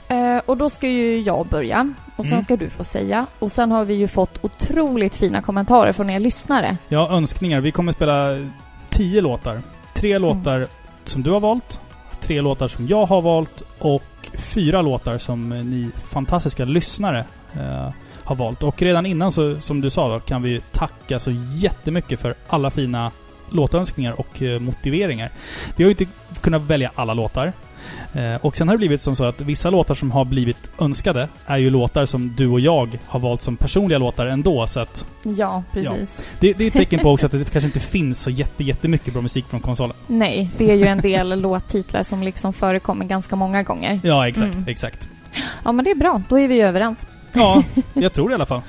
Eh, 0.08 0.38
och 0.46 0.58
då 0.58 0.70
ska 0.70 0.88
ju 0.88 1.20
jag 1.22 1.48
börja, 1.48 1.94
och 2.16 2.26
sen 2.26 2.34
Mm. 2.34 2.44
ska 2.44 2.58
du 2.58 2.70
få 2.70 2.84
säga. 2.84 3.26
Och 3.40 3.52
sen 3.52 3.72
har 3.72 3.86
vi 3.86 3.94
ju 3.94 4.08
fått 4.08 4.44
otroligt 4.46 5.16
fina 5.16 5.42
kommentarer 5.42 5.92
från 5.92 6.10
er 6.10 6.20
lyssnare. 6.20 6.78
Ja, 6.88 7.10
önskningar. 7.12 7.60
Vi 7.62 7.72
kommer 7.72 7.92
spela 7.92 8.48
tio 8.90 9.22
låtar. 9.22 9.62
Tre 9.94 10.18
låtar 10.18 10.68
som 11.04 11.24
du 11.24 11.32
har 11.32 11.40
valt, 11.40 11.80
tre 12.22 12.42
låtar 12.42 12.68
som 12.68 12.88
jag 12.88 13.06
har 13.06 13.22
valt 13.22 13.64
och 13.80 14.04
fyra 14.34 14.82
låtar 14.82 15.18
som 15.18 15.52
eh, 15.52 15.64
ni 15.64 15.90
fantastiska 15.96 16.66
lyssnare 16.66 17.26
eh, 17.54 17.90
har 18.24 18.36
valt. 18.36 18.64
Och 18.64 18.82
redan 18.82 19.06
innan, 19.06 19.32
så, 19.32 19.60
som 19.60 19.82
du 19.82 19.90
sa, 19.90 20.14
då, 20.14 20.20
kan 20.20 20.42
vi 20.42 20.62
tacka 20.72 21.20
så 21.20 21.32
jättemycket 21.56 22.20
för 22.20 22.34
alla 22.48 22.70
fina 22.70 23.12
låtönskningar 23.50 24.20
och 24.20 24.42
eh, 24.42 24.60
motiveringar. 24.60 25.32
Vi 25.78 25.84
har 25.84 25.90
ju 25.90 25.96
inte 26.00 26.14
kunnat 26.42 26.62
välja 26.62 26.92
alla 26.96 27.14
låtar. 27.14 27.54
Eh, 28.14 28.36
och 28.42 28.56
sen 28.56 28.68
har 28.68 28.76
det 28.76 28.78
blivit 28.78 29.02
som 29.02 29.16
så 29.16 29.24
att 29.26 29.42
vissa 29.42 29.70
låtar 29.70 29.96
som 29.96 30.12
har 30.12 30.26
blivit 30.26 30.72
önskade 30.80 31.28
är 31.46 31.58
ju 31.58 31.70
låtar 31.70 32.06
som 32.06 32.34
du 32.38 32.48
och 32.48 32.60
jag 32.60 33.00
har 33.08 33.20
valt 33.20 33.42
som 33.42 33.58
personliga 33.58 33.98
låtar 34.00 34.26
ändå. 34.26 34.68
Så 34.68 34.80
att 34.80 35.06
Ja, 35.24 35.64
precis. 35.74 36.26
det, 36.40 36.54
det 36.54 36.64
är 36.64 36.68
ett 36.68 36.74
tecken 36.74 37.00
på 37.00 37.12
också 37.14 37.26
att 37.26 37.32
det 37.32 37.52
kanske 37.52 37.68
inte 37.68 37.80
finns 37.80 38.22
så 38.22 38.30
jätte, 38.30 38.64
jättemycket 38.64 39.14
bra 39.14 39.22
musik 39.22 39.46
från 39.50 39.60
konsolen. 39.60 39.96
Nej, 40.08 40.50
det 40.58 40.72
är 40.72 40.76
ju 40.76 40.86
en 40.86 41.02
del 41.02 41.42
låttitlar 41.42 42.04
som 42.04 42.24
liksom 42.24 42.54
förekommer 42.54 43.06
ganska 43.06 43.36
många 43.36 43.64
gånger. 43.64 44.00
Ja, 44.04 44.28
exakt. 44.28 44.54
Mm. 44.54 44.68
exakt. 44.68 45.10
Ja, 45.64 45.72
men 45.72 45.86
det 45.86 45.92
är 45.92 45.96
bra. 45.96 46.22
Då 46.30 46.40
är 46.40 46.48
vi 46.48 46.62
överens. 46.62 47.08
Ja, 47.34 47.64
jag 47.94 48.14
tror 48.14 48.30
det 48.30 48.34
i 48.34 48.36
alla 48.36 48.46
fall. 48.46 48.62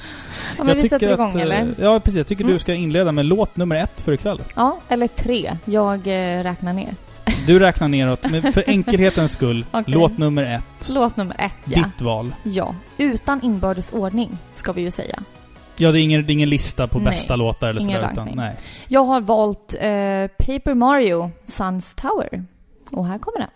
Ja, 0.58 0.64
men 0.64 0.76
jag 0.76 0.82
vi 0.82 0.88
sätter 0.88 1.12
igång, 1.12 1.34
eh, 1.36 1.42
eller? 1.42 1.74
Ja, 1.80 2.00
precis. 2.00 2.16
Jag 2.18 2.26
tycker 2.26 2.44
Mm. 2.44 2.52
du 2.52 2.58
ska 2.58 2.74
inleda 2.74 3.12
med 3.12 3.24
låt 3.24 3.56
nummer 3.56 3.76
ett 3.76 4.00
för 4.00 4.12
ikväll. 4.12 4.42
Ja, 4.54 4.80
eller 4.88 5.06
tre. 5.08 5.56
Jag 5.64 5.94
eh, 6.06 6.42
räknar 6.42 6.72
ner. 6.72 6.94
Du 7.46 7.58
räknar 7.58 7.88
neråt, 7.88 8.30
men 8.30 8.52
för 8.52 8.64
enkelhetens 8.66 9.32
skull, 9.32 9.64
Okej. 9.72 9.94
låt 9.94 10.18
nummer 10.18 10.54
ett. 10.54 10.88
Låt 10.90 11.16
nummer 11.16 11.36
ett, 11.38 11.56
ja. 11.64 11.84
Ditt 11.84 12.00
val. 12.00 12.34
Ja. 12.42 12.74
Utan 12.98 13.40
inbördes 13.42 13.92
ordning, 13.92 14.38
ska 14.52 14.72
vi 14.72 14.82
ju 14.82 14.90
säga. 14.90 15.18
Ja, 15.76 15.92
det 15.92 16.00
är 16.00 16.02
ingen, 16.02 16.26
det 16.26 16.32
är 16.32 16.34
ingen 16.34 16.48
lista 16.48 16.86
på 16.86 16.98
Nej, 16.98 17.04
bästa 17.04 17.36
låtar 17.36 17.68
eller 17.68 17.80
ingen 17.80 18.00
sådär. 18.00 18.12
Utan, 18.12 18.28
nej. 18.34 18.56
Jag 18.88 19.04
har 19.04 19.20
valt 19.20 19.74
eh, 19.74 20.26
Paper 20.46 20.74
Mario, 20.74 21.30
Suns 21.44 21.94
Tower. 21.94 22.44
Och 22.90 23.06
här 23.06 23.18
kommer 23.18 23.38
den. 23.38 23.50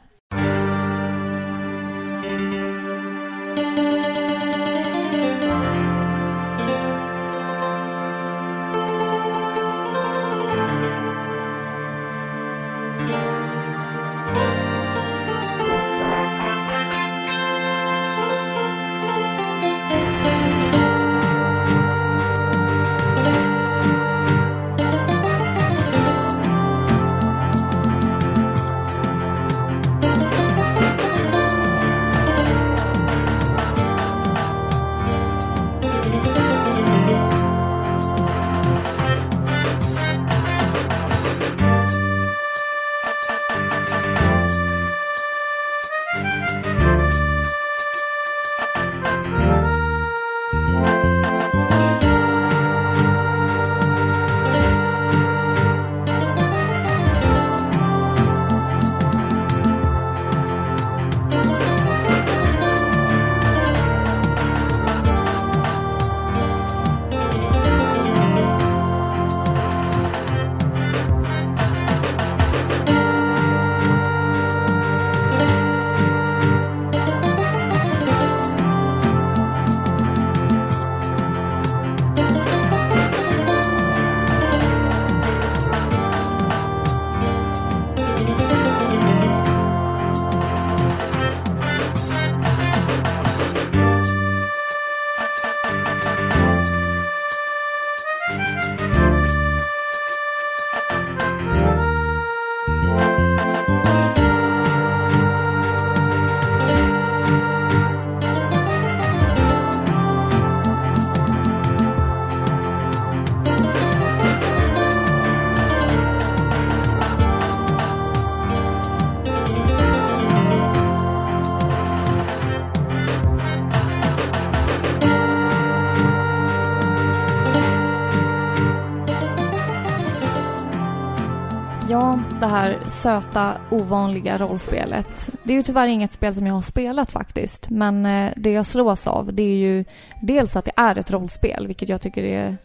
Här 132.56 132.78
söta, 132.86 133.54
ovanliga 133.70 134.38
rollspelet. 134.38 135.30
Det 135.42 135.52
är 135.52 135.56
ju 135.56 135.62
tyvärr 135.62 135.86
inget 135.86 136.12
spel 136.12 136.34
som 136.34 136.46
jag 136.46 136.54
har 136.54 136.62
spelat 136.62 137.10
faktiskt. 137.10 137.70
Men 137.70 138.06
eh, 138.06 138.32
det 138.36 138.52
jag 138.52 138.66
slås 138.66 139.06
av, 139.06 139.34
det 139.34 139.42
är 139.42 139.56
ju 139.56 139.84
dels 140.22 140.56
att 140.56 140.64
det 140.64 140.72
är 140.76 140.98
ett 140.98 141.10
rollspel, 141.10 141.66
vilket 141.66 141.88
jag 141.88 142.00
tycker 142.00 142.22
är 142.22 142.56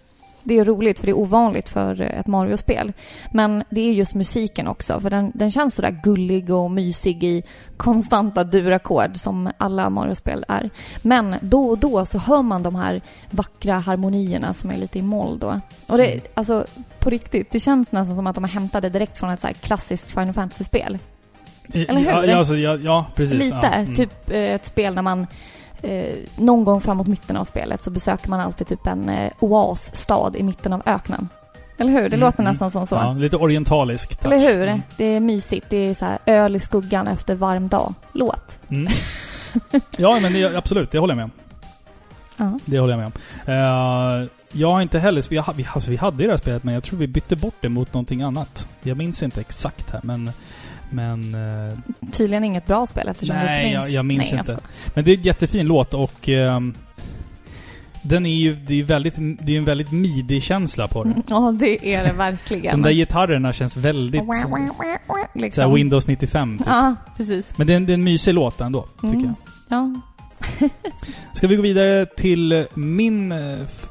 det 0.44 0.60
är 0.60 0.66
roligt 0.66 1.00
för 1.00 1.06
det 1.06 1.12
är 1.12 1.18
ovanligt 1.18 1.70
för 1.70 2.02
eh, 2.02 2.20
ett 2.20 2.28
Mario-spel. 2.28 2.94
Men 3.32 3.64
det 3.70 3.82
är 3.90 3.92
just 3.94 4.16
musiken 4.16 4.68
också, 4.68 5.00
för 5.00 5.10
den, 5.10 5.32
den 5.36 5.52
känns 5.52 5.76
sådär 5.76 6.00
gullig 6.04 6.50
och 6.50 6.72
mysig 6.72 7.24
i 7.24 7.44
konstanta 7.78 8.44
durackord 8.44 9.18
som 9.18 9.50
alla 9.58 9.90
Mario-spel 9.90 10.46
är. 10.48 10.70
Men 11.02 11.36
då 11.42 11.70
och 11.70 11.78
då 11.78 12.06
så 12.06 12.18
hör 12.18 12.42
man 12.42 12.64
de 12.64 12.76
här 12.76 13.02
vackra 13.30 13.74
harmonierna 13.74 14.54
som 14.54 14.70
är 14.72 14.78
lite 14.78 15.00
i 15.00 15.02
moll 15.02 15.40
då. 15.40 15.60
Och 15.88 15.98
det, 15.98 16.12
Mm. 16.12 16.22
alltså 16.34 16.66
på 17.00 17.10
riktigt, 17.10 17.52
det 17.52 17.60
känns 17.60 17.92
nästan 17.92 18.16
som 18.16 18.28
att 18.28 18.36
de 18.36 18.44
är 18.44 18.50
hämtade 18.50 18.90
direkt 18.90 19.18
från 19.18 19.30
ett 19.30 19.40
så 19.40 19.48
här 19.48 19.54
klassiskt 19.54 20.12
Final 20.12 20.34
Fantasy-spel. 20.34 20.98
Eller 21.74 22.00
hur? 22.00 22.10
Ja, 22.10 22.26
ja, 22.26 22.38
alltså, 22.38 22.56
ja, 22.56 22.76
ja 22.78 23.06
precis. 23.16 23.40
Lite. 23.40 23.68
Mm. 23.68 23.96
Typ 23.96 24.30
eh, 24.30 24.38
ett 24.40 24.66
spel 24.66 24.96
när 24.96 25.02
man 25.02 25.28
eh, 25.84 26.16
någon 26.36 26.64
gång 26.64 26.82
framåt 26.82 27.08
mitten 27.08 27.38
av 27.38 27.46
spelet 27.46 27.84
så 27.84 27.90
besöker 27.92 28.30
man 28.30 28.40
alltid 28.40 28.68
typ 28.68 28.88
en 28.88 29.10
eh, 29.10 29.32
oasstad 29.40 30.32
i 30.36 30.44
mitten 30.44 30.74
av 30.74 30.82
öknen. 30.86 31.30
Eller 31.78 31.92
hur? 31.92 32.02
Det 32.02 32.06
Mm, 32.08 32.20
låter 32.20 32.40
mm. 32.40 32.52
nästan 32.52 32.72
som 32.72 32.88
så. 32.88 32.96
Ja, 32.96 33.14
lite 33.14 33.38
orientalisk 33.38 34.16
touch. 34.16 34.26
Eller 34.34 34.54
hur? 34.54 34.68
Mm. 34.68 34.82
Det 34.98 35.06
är 35.06 35.20
mysigt. 35.20 35.66
Det 35.70 35.78
är 35.78 35.94
så 35.94 36.06
här 36.06 36.18
öl 36.26 36.56
i 36.56 36.60
skuggan 36.60 37.08
efter 37.08 37.36
varm 37.36 37.68
dag. 37.68 37.94
Låt. 38.14 38.58
Mm. 38.70 38.92
Ja, 39.98 40.20
men 40.22 40.34
det, 40.34 40.56
absolut. 40.56 40.92
Det 40.92 41.00
håller 41.00 41.12
jag 41.12 41.18
med 41.18 41.24
om. 41.24 41.32
Ja. 42.38 42.60
Det 42.66 42.80
håller 42.80 42.94
jag 42.94 43.00
med 43.00 43.08
om. 43.08 44.24
Eh, 44.24 44.28
jag 44.52 44.74
har 44.74 44.82
inte 44.82 45.00
heller... 45.00 45.26
Vi, 45.30 45.66
alltså, 45.74 45.92
vi 45.92 45.98
hade 45.98 46.24
ju 46.24 46.28
det 46.28 46.34
här 46.34 46.38
spelet, 46.38 46.64
men 46.64 46.74
jag 46.74 46.84
tror 46.84 47.00
vi 47.00 47.08
bytte 47.08 47.36
bort 47.36 47.56
det 47.62 47.70
mot 47.70 47.94
någonting 47.94 48.22
annat. 48.22 48.68
Jag 48.84 48.98
minns 48.98 49.24
inte 49.24 49.42
exakt 49.42 49.92
här, 49.92 50.00
men... 50.04 50.32
Men, 50.92 51.36
eh, 51.36 51.78
Tydligen 52.12 52.44
inget 52.44 52.66
bra 52.68 52.86
spel 52.88 53.08
eftersom 53.08 53.36
du 53.36 53.42
nej, 53.44 53.66
inte 53.66 53.74
jag, 53.74 53.82
minns. 53.84 53.94
jag 53.96 54.06
minns 54.06 54.32
Nej, 54.32 54.40
inte. 54.40 54.44
skojar. 54.44 54.62
men 54.96 55.04
det 55.04 55.12
är 55.12 55.18
en 55.18 55.22
jättefin 55.24 55.68
låt 55.68 55.94
och... 55.94 56.30
ehm, 56.30 56.74
den 58.04 58.26
är 58.26 58.36
ju... 58.36 58.56
Det 58.56 58.80
är 58.80 58.84
väldigt... 58.84 59.16
Det 59.20 59.54
är 59.54 59.58
en 59.58 59.66
väldigt 59.66 59.92
midi-känsla 59.92 60.88
på 60.88 61.04
den. 61.04 61.24
Ja, 61.28 61.56
det 61.60 61.94
är 61.96 62.04
det 62.08 62.14
verkligen. 62.14 62.82
De 62.82 62.82
där 62.90 62.92
gitarrerna 62.96 63.54
känns 63.54 63.78
väldigt... 63.78 64.22
liksom. 65.34 65.74
Windows 65.74 66.08
95 66.08 66.58
typ. 66.58 66.68
Ja, 66.68 66.96
precis. 67.18 67.46
Men 67.56 67.68
det 67.68 67.74
är, 67.74 67.78
en, 67.78 67.86
det 67.86 67.92
är 67.92 67.94
en 67.94 68.04
mysig 68.04 68.34
låt 68.34 68.62
ändå, 68.62 68.82
tycker 69.02 69.08
Mm. 69.08 69.24
jag. 69.26 69.36
Ja. 69.78 70.02
Ska 71.34 71.48
vi 71.48 71.56
gå 71.56 71.62
vidare 71.62 72.06
till 72.06 72.66
min, 72.74 73.34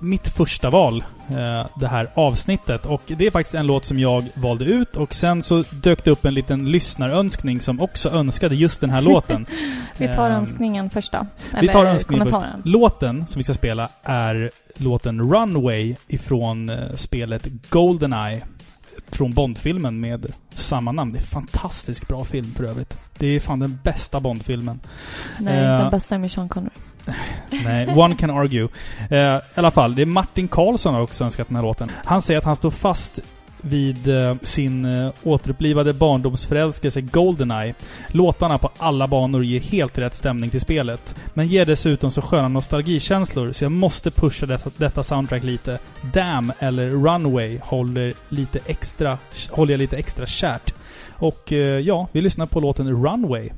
mitt 0.01 0.29
första 0.29 0.71
val 0.71 1.05
eh, 1.29 1.67
det 1.77 1.89
här 1.89 2.11
avsnittet. 2.15 2.87
Och 2.87 3.03
det 3.07 3.27
är 3.27 3.31
faktiskt 3.31 3.55
en 3.55 3.67
låt 3.67 3.85
som 3.85 3.99
jag 3.99 4.25
valde 4.35 4.65
ut 4.65 4.97
och 4.97 5.15
sen 5.15 5.43
så 5.43 5.65
dök 5.83 6.05
det 6.05 6.11
upp 6.11 6.25
en 6.25 6.35
liten 6.35 6.71
lyssnarönskning 6.71 7.61
som 7.61 7.81
också 7.81 8.11
önskade 8.11 8.55
just 8.55 8.81
den 8.81 8.91
här 8.91 9.01
låten. 9.01 9.47
Vi 9.97 10.09
tar 10.09 10.31
Eh, 10.31 10.37
önskningen 10.37 10.91
först 10.91 11.13
då. 11.13 11.27
Vi 11.53 11.59
Eller 11.59 11.73
tar 11.73 11.85
önskningen 11.85 12.29
först. 12.29 12.47
Låten 12.65 13.27
som 13.27 13.39
vi 13.39 13.43
ska 13.43 13.55
spela 13.55 13.89
är 14.03 14.51
låten 14.77 15.33
Runway 15.33 15.97
ifrån 16.09 16.69
eh, 16.69 16.77
spelet 16.95 17.49
Goldeneye. 17.69 18.43
Från 19.13 19.33
Bondfilmen 19.33 20.01
med 20.01 20.33
samma 20.55 20.93
namn. 20.93 21.13
Det 21.13 21.19
är 21.19 21.21
en 21.21 21.27
fantastiskt 21.27 22.09
bra 22.09 22.25
film 22.25 22.55
för 22.57 22.65
övrigt. 22.65 22.99
Det 23.19 23.27
är 23.27 23.41
fan 23.41 23.59
den 23.59 23.79
bästa 23.85 24.21
Bondfilmen. 24.21 24.81
Nej, 25.39 25.59
Eh, 25.65 25.79
den 25.79 25.91
bästa 25.91 26.15
är 26.15 26.19
med 26.19 26.31
Sean 26.31 26.49
Connery. 26.49 26.71
Nej, 27.65 27.95
one 27.99 28.17
can 28.17 28.31
argue. 28.31 28.69
Eh, 29.11 29.19
I 29.19 29.41
alla 29.55 29.71
fall, 29.71 29.95
det 29.95 30.03
är 30.03 30.07
Martin 30.07 30.49
Karlsson 30.49 30.95
har 30.95 31.01
också 31.01 31.25
önskat 31.25 31.49
den 31.49 31.57
här 31.57 31.63
låten. 31.63 31.91
Han 32.05 32.23
säger 32.23 32.39
att 32.39 32.45
han 32.45 32.57
står 32.57 32.71
fast 32.71 33.21
vid 33.61 34.09
eh, 34.09 34.35
sin 34.43 34.85
eh, 34.85 35.13
återupplivade 35.23 35.93
barndomsförälskelse 35.93 37.01
Goldeneye. 37.01 37.75
Låtarna 38.09 38.59
på 38.59 38.71
alla 38.79 39.09
banor 39.09 39.45
ger 39.45 39.61
helt 39.61 39.99
rätt 39.99 40.15
stämning 40.15 40.51
till 40.51 40.61
spelet. 40.61 41.17
Men 41.35 41.49
ger 41.49 41.65
dessutom 41.65 42.11
så 42.11 42.23
sköna 42.23 42.49
nostalgikänslor 42.49 43.53
så 43.53 43.65
jag 43.65 43.73
måste 43.73 44.11
pusha 44.11 44.47
detta, 44.47 44.71
detta 44.77 45.03
soundtrack 45.03 45.43
lite. 45.43 45.79
Damn 46.13 46.53
eller 46.59 46.91
Runway 46.91 47.59
håller, 47.63 48.15
lite 48.29 48.59
extra, 48.67 49.19
håller 49.51 49.73
jag 49.73 49.79
lite 49.79 49.97
extra 49.97 50.27
kärt. 50.27 50.75
Och 51.11 51.53
eh, 51.53 51.79
ja, 51.79 52.09
vi 52.13 52.21
lyssnar 52.21 52.47
på 52.47 52.61
låten 52.61 52.89
Runway. 52.89 53.11
Runway, 53.11 53.51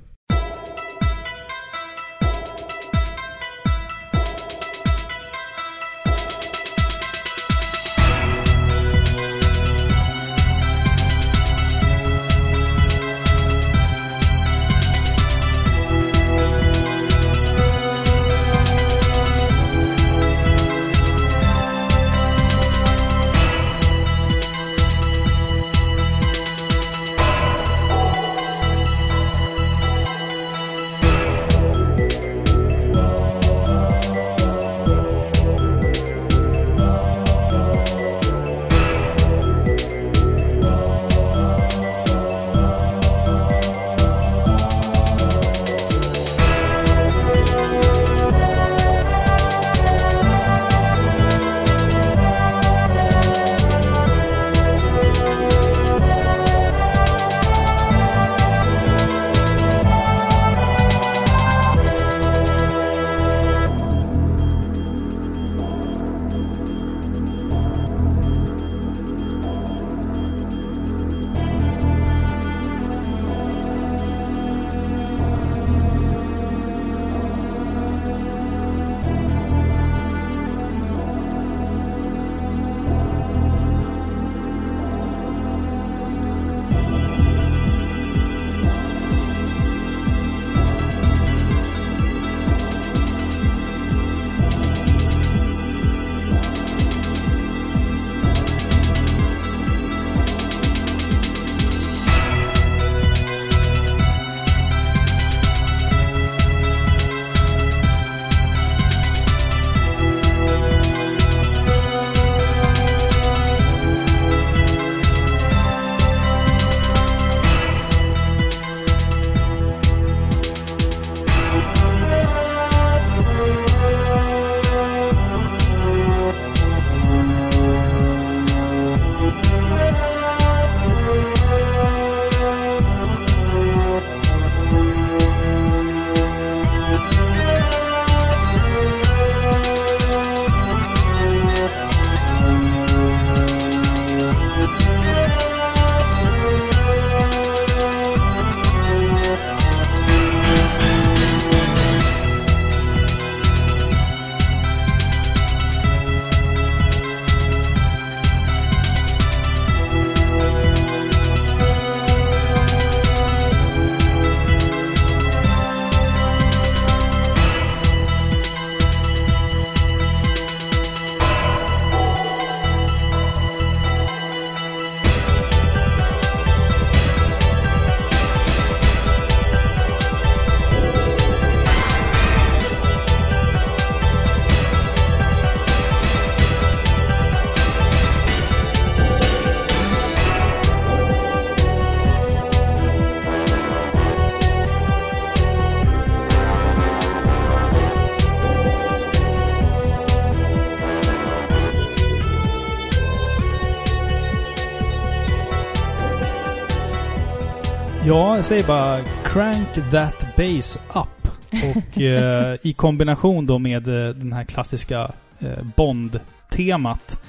Ja, 208.04 208.36
jag 208.36 208.44
säger 208.44 208.66
bara 208.66 209.00
crank 209.24 209.68
that 209.90 210.36
bass 210.36 210.78
up. 210.94 211.28
Och 211.76 212.00
eh, 212.00 212.56
i 212.62 212.72
kombination 212.72 213.46
då 213.46 213.58
med 213.58 213.88
eh, 213.88 214.14
den 214.14 214.32
här 214.32 214.44
klassiska 214.44 215.10
eh, 215.38 215.62
Bond-temat. 215.76 217.20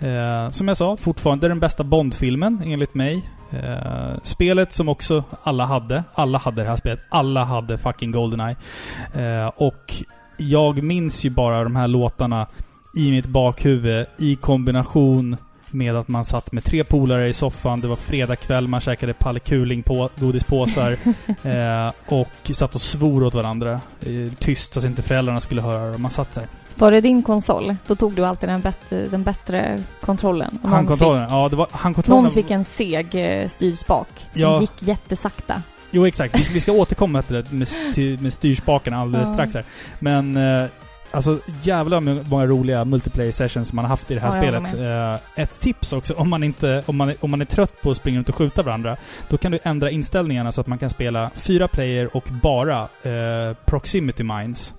Eh, 0.00 0.50
som 0.50 0.68
jag 0.68 0.76
sa, 0.76 0.96
fortfarande 0.96 1.48
den 1.48 1.60
bästa 1.60 1.84
Bond-filmen 1.84 2.62
enligt 2.64 2.94
mig. 2.94 3.22
Eh, 3.50 4.18
spelet 4.22 4.72
som 4.72 4.88
också 4.88 5.24
alla 5.42 5.64
hade. 5.64 6.04
Alla 6.14 6.38
hade 6.38 6.62
det 6.62 6.68
här 6.68 6.76
spelet. 6.76 7.00
Alla 7.08 7.44
hade 7.44 7.78
fucking 7.78 8.10
Goldeneye. 8.10 8.56
Eh, 9.14 9.46
och 9.46 9.92
jag 10.36 10.82
minns 10.82 11.24
ju 11.24 11.30
bara 11.30 11.64
de 11.64 11.76
här 11.76 11.88
låtarna 11.88 12.46
i 12.96 13.10
mitt 13.10 13.26
bakhuvud 13.26 14.06
i 14.18 14.36
kombination 14.36 15.36
med 15.72 15.96
att 15.96 16.08
man 16.08 16.24
satt 16.24 16.52
med 16.52 16.64
tre 16.64 16.84
polare 16.84 17.28
i 17.28 17.32
soffan. 17.32 17.80
Det 17.80 17.88
var 17.88 17.96
fredag 17.96 18.36
kväll, 18.36 18.68
man 18.68 18.80
käkade 18.80 19.12
pallekuling 19.12 19.82
på 19.82 20.08
godispåsar. 20.20 20.92
eh, 21.86 21.92
och 22.06 22.50
satt 22.54 22.74
och 22.74 22.80
svor 22.80 23.24
åt 23.24 23.34
varandra. 23.34 23.72
Eh, 24.00 24.32
tyst 24.38 24.72
så 24.72 24.78
att 24.78 24.84
inte 24.84 25.02
föräldrarna 25.02 25.40
skulle 25.40 25.62
höra. 25.62 25.98
Man 25.98 26.10
satt 26.10 26.34
så 26.34 26.40
här. 26.40 26.48
Var 26.74 26.90
det 26.90 27.00
din 27.00 27.22
konsol? 27.22 27.76
Då 27.86 27.94
tog 27.96 28.12
du 28.12 28.26
alltid 28.26 28.48
den 28.48 28.60
bättre, 28.60 29.06
den 29.06 29.22
bättre 29.22 29.82
kontrollen. 30.00 30.58
Och 30.62 30.68
Handkontrollen. 30.68 31.30
Ja, 31.30 31.48
det 31.48 31.56
var 31.56 31.66
Fick, 31.66 31.74
handkontrollen. 31.76 32.24
någon 32.24 32.32
fick 32.32 32.50
en 32.50 32.64
seg 32.64 33.14
eh, 33.14 33.48
styrspak 33.48 34.08
som 34.32 34.40
Ja. 34.42 34.60
gick 34.60 34.70
jättesakta. 34.82 35.62
Jo, 35.90 36.06
exakt. 36.06 36.38
Vi 36.38 36.44
ska, 36.44 36.54
vi 36.54 36.60
ska 36.60 36.72
återkomma 36.72 37.22
till 37.22 37.44
det 37.94 38.18
med 38.22 38.32
styrspaken 38.32 38.94
alldeles 38.94 39.28
Ja. 39.28 39.34
strax 39.34 39.54
här. 39.54 39.64
Men 39.98 40.36
eh, 40.36 40.64
alltså 41.12 41.38
jävla 41.62 42.00
många 42.00 42.46
roliga 42.46 42.84
multiplayer 42.84 43.32
sessions 43.32 43.72
man 43.72 43.84
har 43.84 43.88
haft 43.88 44.10
i 44.10 44.14
det 44.14 44.20
här 44.20 44.36
Ja, 44.36 44.42
spelet. 44.42 44.74
Eh, 45.34 45.42
ett 45.42 45.60
tips 45.60 45.92
också, 45.92 46.14
om 46.14 46.30
man, 46.30 46.42
inte, 46.42 46.82
om, 46.86 46.96
man, 46.96 47.14
om 47.20 47.30
man 47.30 47.40
är 47.40 47.44
trött 47.44 47.82
på 47.82 47.90
att 47.90 47.96
springa 47.96 48.18
runt 48.18 48.28
och 48.28 48.34
skjuta 48.34 48.62
varandra. 48.62 48.96
Då 49.28 49.36
kan 49.36 49.52
du 49.52 49.58
ändra 49.62 49.90
inställningarna 49.90 50.52
så 50.52 50.60
att 50.60 50.66
man 50.66 50.78
kan 50.78 50.90
spela 50.90 51.30
fyra 51.34 51.68
player 51.68 52.16
och 52.16 52.24
bara 52.42 52.80
eh, 53.02 53.56
proximity 53.64 54.22
mines. 54.24 54.74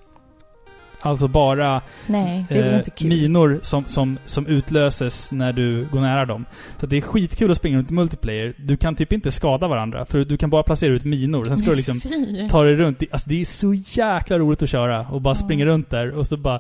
Alltså 1.06 1.28
bara 1.28 1.82
Nej, 2.08 2.46
eh, 2.50 2.82
minor 3.02 3.60
som, 3.64 3.86
som, 3.86 4.18
som 4.26 4.48
utlöses 4.48 5.32
när 5.32 5.54
du 5.54 5.88
går 5.92 6.00
nära 6.02 6.26
dem. 6.26 6.46
Så 6.80 6.86
det 6.86 6.98
är 6.98 7.02
skitkul 7.02 7.52
att 7.52 7.58
springa 7.58 7.78
runt 7.78 7.92
i 7.92 7.94
multiplayer. 7.94 8.54
Du 8.58 8.78
kan 8.78 8.96
typ 8.96 9.14
inte 9.14 9.32
skada 9.32 9.68
varandra, 9.68 10.06
för 10.06 10.26
du 10.26 10.38
kan 10.38 10.50
bara 10.50 10.64
placera 10.64 10.94
ut 10.94 11.04
minor. 11.06 11.46
Sen 11.46 11.58
ska 11.58 11.70
du 11.70 11.76
liksom 11.76 12.02
ta 12.50 12.64
dig 12.64 12.76
runt. 12.76 13.04
Alltså 13.12 13.30
det 13.30 13.42
är 13.42 13.46
så 13.46 13.74
jäkla 13.74 14.40
roligt 14.40 14.64
att 14.64 14.70
köra 14.70 15.08
och 15.08 15.22
bara 15.22 15.32
Ja. 15.32 15.36
springa 15.36 15.66
runt 15.66 15.90
där 15.90 16.12
och 16.12 16.28
så 16.28 16.38
bara... 16.38 16.60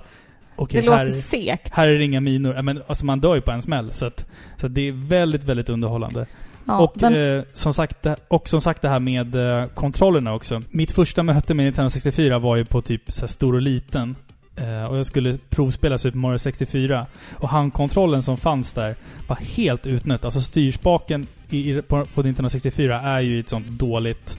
Okej, 0.56 0.82
det 0.82 0.92
här, 0.92 1.06
låter 1.06 1.22
segt. 1.22 1.70
här 1.74 1.88
är 1.88 1.98
det 1.98 2.06
inga 2.06 2.22
minor. 2.22 2.62
Men 2.62 2.82
alltså 2.88 3.06
man 3.06 3.20
dör 3.20 3.36
ju 3.36 3.42
på 3.42 3.52
en 3.52 3.62
smäll. 3.62 3.92
Så 3.92 4.06
att, 4.06 4.26
så 4.58 4.66
att 4.68 4.76
det 4.76 4.88
är 4.88 4.92
väldigt, 4.92 5.44
väldigt 5.44 5.70
underhållande. 5.70 6.26
Ja, 6.66 6.80
och, 6.80 6.94
den, 6.96 7.38
eh, 7.38 7.44
som 7.54 7.74
sagt, 7.74 8.08
och 8.28 8.50
som 8.50 8.62
sagt 8.62 8.82
det 8.82 8.90
här 8.90 9.00
med 9.00 9.36
eh, 9.36 9.68
kontrollerna 9.68 10.34
också. 10.34 10.62
Mitt 10.70 10.92
första 10.92 11.24
möte 11.24 11.54
med 11.54 11.66
Nintendo 11.66 11.90
64 11.90 12.40
var 12.40 12.56
ju 12.56 12.66
på 12.66 12.82
typ 12.82 13.02
så 13.08 13.28
stor 13.28 13.56
och 13.56 13.62
liten. 13.62 14.16
Eh, 14.56 14.86
och 14.86 14.98
jag 14.98 15.06
skulle 15.06 15.38
provspela 15.50 15.98
Super 15.98 16.18
Mario 16.18 16.38
64. 16.38 17.06
Och 17.34 17.50
handkontrollen 17.50 18.24
som 18.24 18.38
fanns 18.38 18.74
där 18.74 18.96
var 19.28 19.36
helt 19.36 19.88
utnött. 19.88 20.26
Alltså 20.26 20.42
styrspaken 20.42 21.28
i, 21.50 21.82
på, 21.82 22.06
på 22.06 22.22
Nintendo 22.24 22.50
64 22.50 23.02
är 23.02 23.22
ju 23.22 23.40
ett 23.40 23.50
sånt 23.50 23.68
dåligt... 23.68 24.38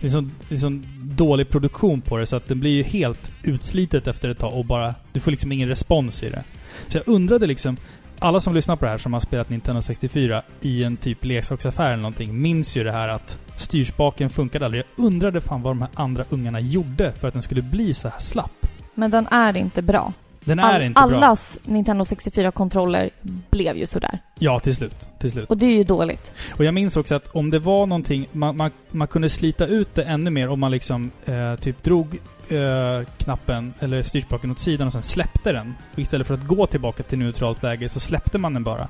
Det 0.00 0.06
är 0.54 0.56
sån 0.56 0.86
dålig 1.02 1.50
produktion 1.50 2.00
på 2.00 2.18
det 2.18 2.26
så 2.26 2.36
att 2.36 2.48
det 2.48 2.54
blir 2.54 2.70
ju 2.70 2.82
helt 2.82 3.32
utslitet 3.42 4.06
efter 4.06 4.28
ett 4.28 4.38
tag 4.38 4.54
och 4.54 4.64
bara... 4.64 4.94
Du 5.12 5.20
får 5.20 5.30
liksom 5.30 5.52
ingen 5.52 5.68
respons 5.68 6.22
i 6.22 6.30
det. 6.30 6.42
Så 6.88 6.98
jag 6.98 7.08
undrade 7.08 7.46
liksom... 7.46 7.76
Alla 8.18 8.40
som 8.40 8.54
lyssnar 8.54 8.76
på 8.76 8.84
det 8.84 8.90
här 8.90 8.98
som 8.98 9.12
har 9.12 9.20
spelat 9.20 9.50
Nintendo 9.50 9.82
64 9.82 10.42
i 10.60 10.84
en 10.84 10.96
typ 10.96 11.24
leksaksaffär 11.24 11.84
eller 11.86 11.96
någonting 11.96 12.42
minns 12.42 12.76
ju 12.76 12.84
det 12.84 12.92
här 12.92 13.08
att 13.08 13.38
styrspaken 13.56 14.30
funkade 14.30 14.64
aldrig. 14.64 14.84
Jag 14.96 15.04
undrade 15.06 15.40
fan 15.40 15.62
vad 15.62 15.70
de 15.70 15.80
här 15.82 15.90
andra 15.94 16.24
ungarna 16.30 16.60
gjorde 16.60 17.12
för 17.12 17.28
att 17.28 17.34
den 17.34 17.42
skulle 17.42 17.62
bli 17.62 17.94
så 17.94 18.08
här 18.08 18.18
slapp. 18.20 18.66
men 18.94 19.10
den 19.10 19.26
är 19.30 19.56
inte 19.56 19.82
bra. 19.82 20.12
Den 20.44 20.58
är 20.58 20.62
All, 20.62 20.82
inte 20.82 21.02
bra. 21.02 21.16
allas 21.16 21.58
Nintendo 21.64 22.04
64-kontroller 22.04 23.10
blev 23.50 23.76
ju 23.76 23.86
sådär. 23.86 24.18
Ja, 24.38 24.60
till 24.60 24.76
slut. 24.76 25.08
Till 25.18 25.30
slut. 25.30 25.50
Och 25.50 25.58
det 25.58 25.66
är 25.66 25.76
ju 25.76 25.84
dåligt. 25.84 26.32
Och 26.56 26.64
jag 26.64 26.74
minns 26.74 26.96
också 26.96 27.14
att 27.14 27.28
om 27.28 27.50
det 27.50 27.58
var 27.58 27.86
någonting, 27.86 28.28
man, 28.32 28.56
man, 28.56 28.70
man 28.90 29.08
kunde 29.08 29.28
slita 29.28 29.66
ut 29.66 29.94
det 29.94 30.02
ännu 30.02 30.30
mer 30.30 30.48
om 30.48 30.60
man 30.60 30.70
liksom 30.70 31.10
eh, 31.24 31.56
typ 31.56 31.82
drog 31.82 32.18
eh, 32.48 33.06
knappen 33.18 33.74
eller 33.80 34.02
styrspaken 34.02 34.50
åt 34.50 34.58
sidan 34.58 34.86
och 34.86 34.92
sen 34.92 35.02
släppte 35.02 35.52
den. 35.52 35.74
Och 35.92 35.98
istället 35.98 36.26
för 36.26 36.34
att 36.34 36.46
gå 36.46 36.66
tillbaka 36.66 37.02
till 37.02 37.18
neutralt 37.18 37.62
läge 37.62 37.88
så 37.88 38.00
släppte 38.00 38.38
man 38.38 38.54
den 38.54 38.64
bara. 38.64 38.88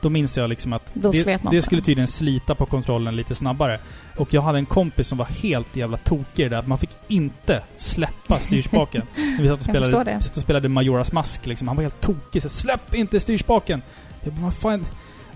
Då 0.00 0.08
minns 0.08 0.36
jag 0.36 0.48
liksom 0.48 0.72
att 0.72 0.90
Då 0.94 1.10
det, 1.10 1.40
det 1.50 1.62
skulle 1.62 1.82
tydligen 1.82 2.08
slita 2.08 2.54
på 2.54 2.66
kontrollen 2.66 3.16
lite 3.16 3.34
snabbare. 3.34 3.80
Och 4.16 4.34
jag 4.34 4.42
hade 4.42 4.58
en 4.58 4.66
kompis 4.66 5.08
som 5.08 5.18
var 5.18 5.26
helt 5.26 5.76
jävla 5.76 5.96
tokig 5.96 6.50
där. 6.50 6.62
Man 6.62 6.78
fick 6.78 6.90
inte 7.08 7.62
släppa 7.76 8.38
styrspaken. 8.40 9.02
När 9.14 9.42
vi 9.42 9.48
satt 9.48 9.58
och 9.58 9.64
spelade, 9.64 10.22
satt 10.22 10.36
och 10.36 10.42
spelade 10.42 10.68
Majoras 10.68 11.12
Mask 11.12 11.46
liksom. 11.46 11.68
Han 11.68 11.76
var 11.76 11.82
helt 11.82 12.00
tokig. 12.00 12.42
Så, 12.42 12.48
Släpp 12.48 12.94
inte 12.94 13.20
styrspaken! 13.20 13.82
Jag 14.26 14.34
bara, 14.34 14.42
vad 14.44 14.54
fan... 14.54 14.84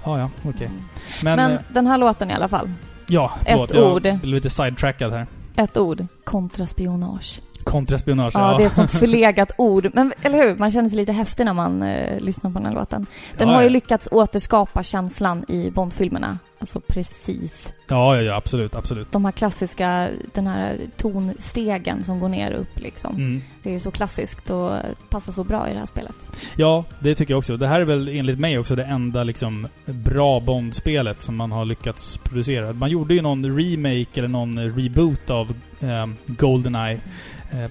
Ja, 0.05 0.19
ja, 0.19 0.31
okej. 0.45 0.67
Mm. 0.67 0.83
Men, 1.23 1.37
Men, 1.37 1.53
eh, 1.53 1.59
den 1.69 1.87
här 1.87 1.99
låten 1.99 2.31
i 2.31 2.35
alla 2.35 2.49
fall. 2.49 2.71
ja, 3.07 3.33
förlåt. 3.47 3.71
ett 3.71 3.77
jag 3.77 3.93
ord. 3.95 4.03
blev 4.03 4.25
lite 4.25 4.51
sidetrackad 4.51 5.13
här. 5.13 5.27
Ett 5.57 5.77
ord. 5.77 6.07
Kontraspionage. 6.25 7.41
Kontraspionage. 7.71 8.33
Ja, 8.35 8.57
det 8.57 8.65
är 8.65 8.67
ett 8.67 8.77
sånt 8.77 8.91
förlegat 9.01 9.53
ord. 9.59 9.91
Men 9.95 10.13
eller 10.23 10.39
hur? 10.39 10.57
Man 10.57 10.71
känner 10.71 10.89
sig 10.89 10.97
lite 10.97 11.13
häftig 11.13 11.45
när 11.45 11.53
man 11.53 11.83
eh, 11.83 12.21
lyssnar 12.21 12.51
på 12.51 12.59
den 12.59 12.67
här 12.67 12.75
låten. 12.75 13.07
Den 13.39 13.49
ja, 13.49 13.55
har 13.55 13.61
ju 13.61 13.69
ja. 13.69 13.73
lyckats 13.73 14.09
återskapa 14.11 14.83
känslan 14.83 15.45
i 15.49 15.71
Bondfilmerna. 15.71 16.39
Alltså 16.61 16.81
precis. 16.81 17.73
Ja, 17.89 18.17
ja, 18.17 18.23
ja, 18.23 18.35
absolut, 18.35 18.75
absolut. 18.75 19.13
De 19.13 19.25
här 19.25 19.33
klassiska, 19.33 20.09
den 20.35 20.47
här 20.47 20.79
tonstegen 20.97 22.05
som 22.05 22.21
går 22.21 22.29
ner 22.29 22.53
och 22.53 22.61
upp 22.61 22.81
liksom. 22.81 23.15
Mm. 23.15 23.43
Det 23.63 23.75
är 23.75 23.79
så 23.79 23.91
klassiskt 23.91 24.51
och 24.51 24.73
passar 25.09 25.33
så 25.33 25.45
bra 25.45 25.69
i 25.69 25.73
det 25.73 25.79
här 25.79 25.87
spelet. 25.87 26.15
Ja, 26.57 26.85
det 26.99 27.15
tycker 27.15 27.33
jag 27.33 27.39
också. 27.39 27.57
Det 27.57 27.67
här 27.67 27.81
är 27.81 27.85
väl 27.85 28.09
enligt 28.09 28.39
mig 28.39 28.59
också 28.59 28.77
det 28.77 28.85
enda 28.85 29.25
liksom 29.25 29.69
bra 29.85 30.41
Bond-spelet 30.41 31.23
som 31.23 31.37
man 31.37 31.53
har 31.53 31.65
lyckats 31.65 32.17
producera. 32.17 32.73
Man 32.73 32.91
gjorde 32.91 33.15
ju 33.15 33.23
någon 33.23 33.59
remake 33.59 34.21
eller 34.21 34.29
någon 34.29 34.59
reboot 34.59 35.31
av 35.31 35.55
eh, 35.81 36.07
Goldeneye 36.27 37.01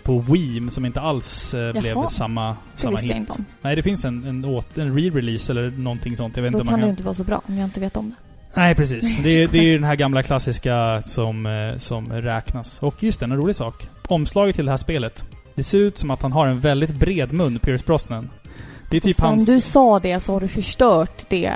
på 0.04 0.20
Wii 0.20 0.68
som 0.72 0.86
inte 0.86 1.02
alls 1.02 1.54
eh, 1.54 1.72
blev 1.72 1.86
Jaha. 1.98 2.10
samma, 2.10 2.50
Det 2.50 2.56
samma 2.82 2.94
jag 2.94 3.02
hit. 3.02 3.16
inte. 3.16 3.44
Nej, 3.62 3.76
det 3.76 3.84
finns 3.84 4.06
en, 4.06 4.24
en, 4.24 4.44
en 4.76 4.98
re-release 5.00 5.52
eller 5.52 5.70
någonting 5.72 6.16
sånt. 6.16 6.36
Jag 6.38 6.44
vet 6.44 6.52
Då 6.52 6.58
inte 6.60 6.66
kan 6.68 6.72
man 6.72 6.80
det 6.80 6.84
kan... 6.86 6.90
inte 6.90 7.04
vara 7.04 7.14
så 7.14 7.24
bra 7.24 7.42
om 7.48 7.58
jag 7.58 7.64
inte 7.68 7.80
vet 7.80 7.98
om 7.98 8.10
det. 8.10 8.16
Nej, 8.62 8.76
precis. 8.76 9.18
Det 9.24 9.30
är, 9.44 9.48
det 9.48 9.58
är 9.58 9.64
ju 9.64 9.74
den 9.74 9.84
här 9.84 9.96
gamla 9.96 10.24
klassiska 10.24 11.02
som, 11.06 11.46
eh, 11.46 11.78
som 11.78 12.12
räknas. 12.12 12.80
Och 12.82 13.04
just 13.04 13.20
det, 13.20 13.24
en 13.26 13.38
rolig 13.38 13.56
sak. 13.56 13.88
Omslaget 14.08 14.56
till 14.56 14.66
det 14.66 14.72
här 14.72 14.78
spelet. 14.78 15.26
Det 15.56 15.64
ser 15.64 15.78
ut 15.78 15.98
som 15.98 16.12
att 16.12 16.22
han 16.22 16.32
har 16.32 16.48
en 16.48 16.60
väldigt 16.60 16.92
bred 16.96 17.34
mun, 17.34 17.60
Pierce 17.60 17.86
Brosnan. 17.86 18.30
Det 18.90 18.96
är 18.98 19.02
Så 19.02 19.08
typ 19.08 19.16
sen 19.16 19.26
hans... 19.30 19.46
du 19.46 19.62
sa 19.62 20.00
det 20.00 20.20
så 20.20 20.34
har 20.34 20.40
du 20.40 20.48
förstört 20.48 21.26
det 21.30 21.54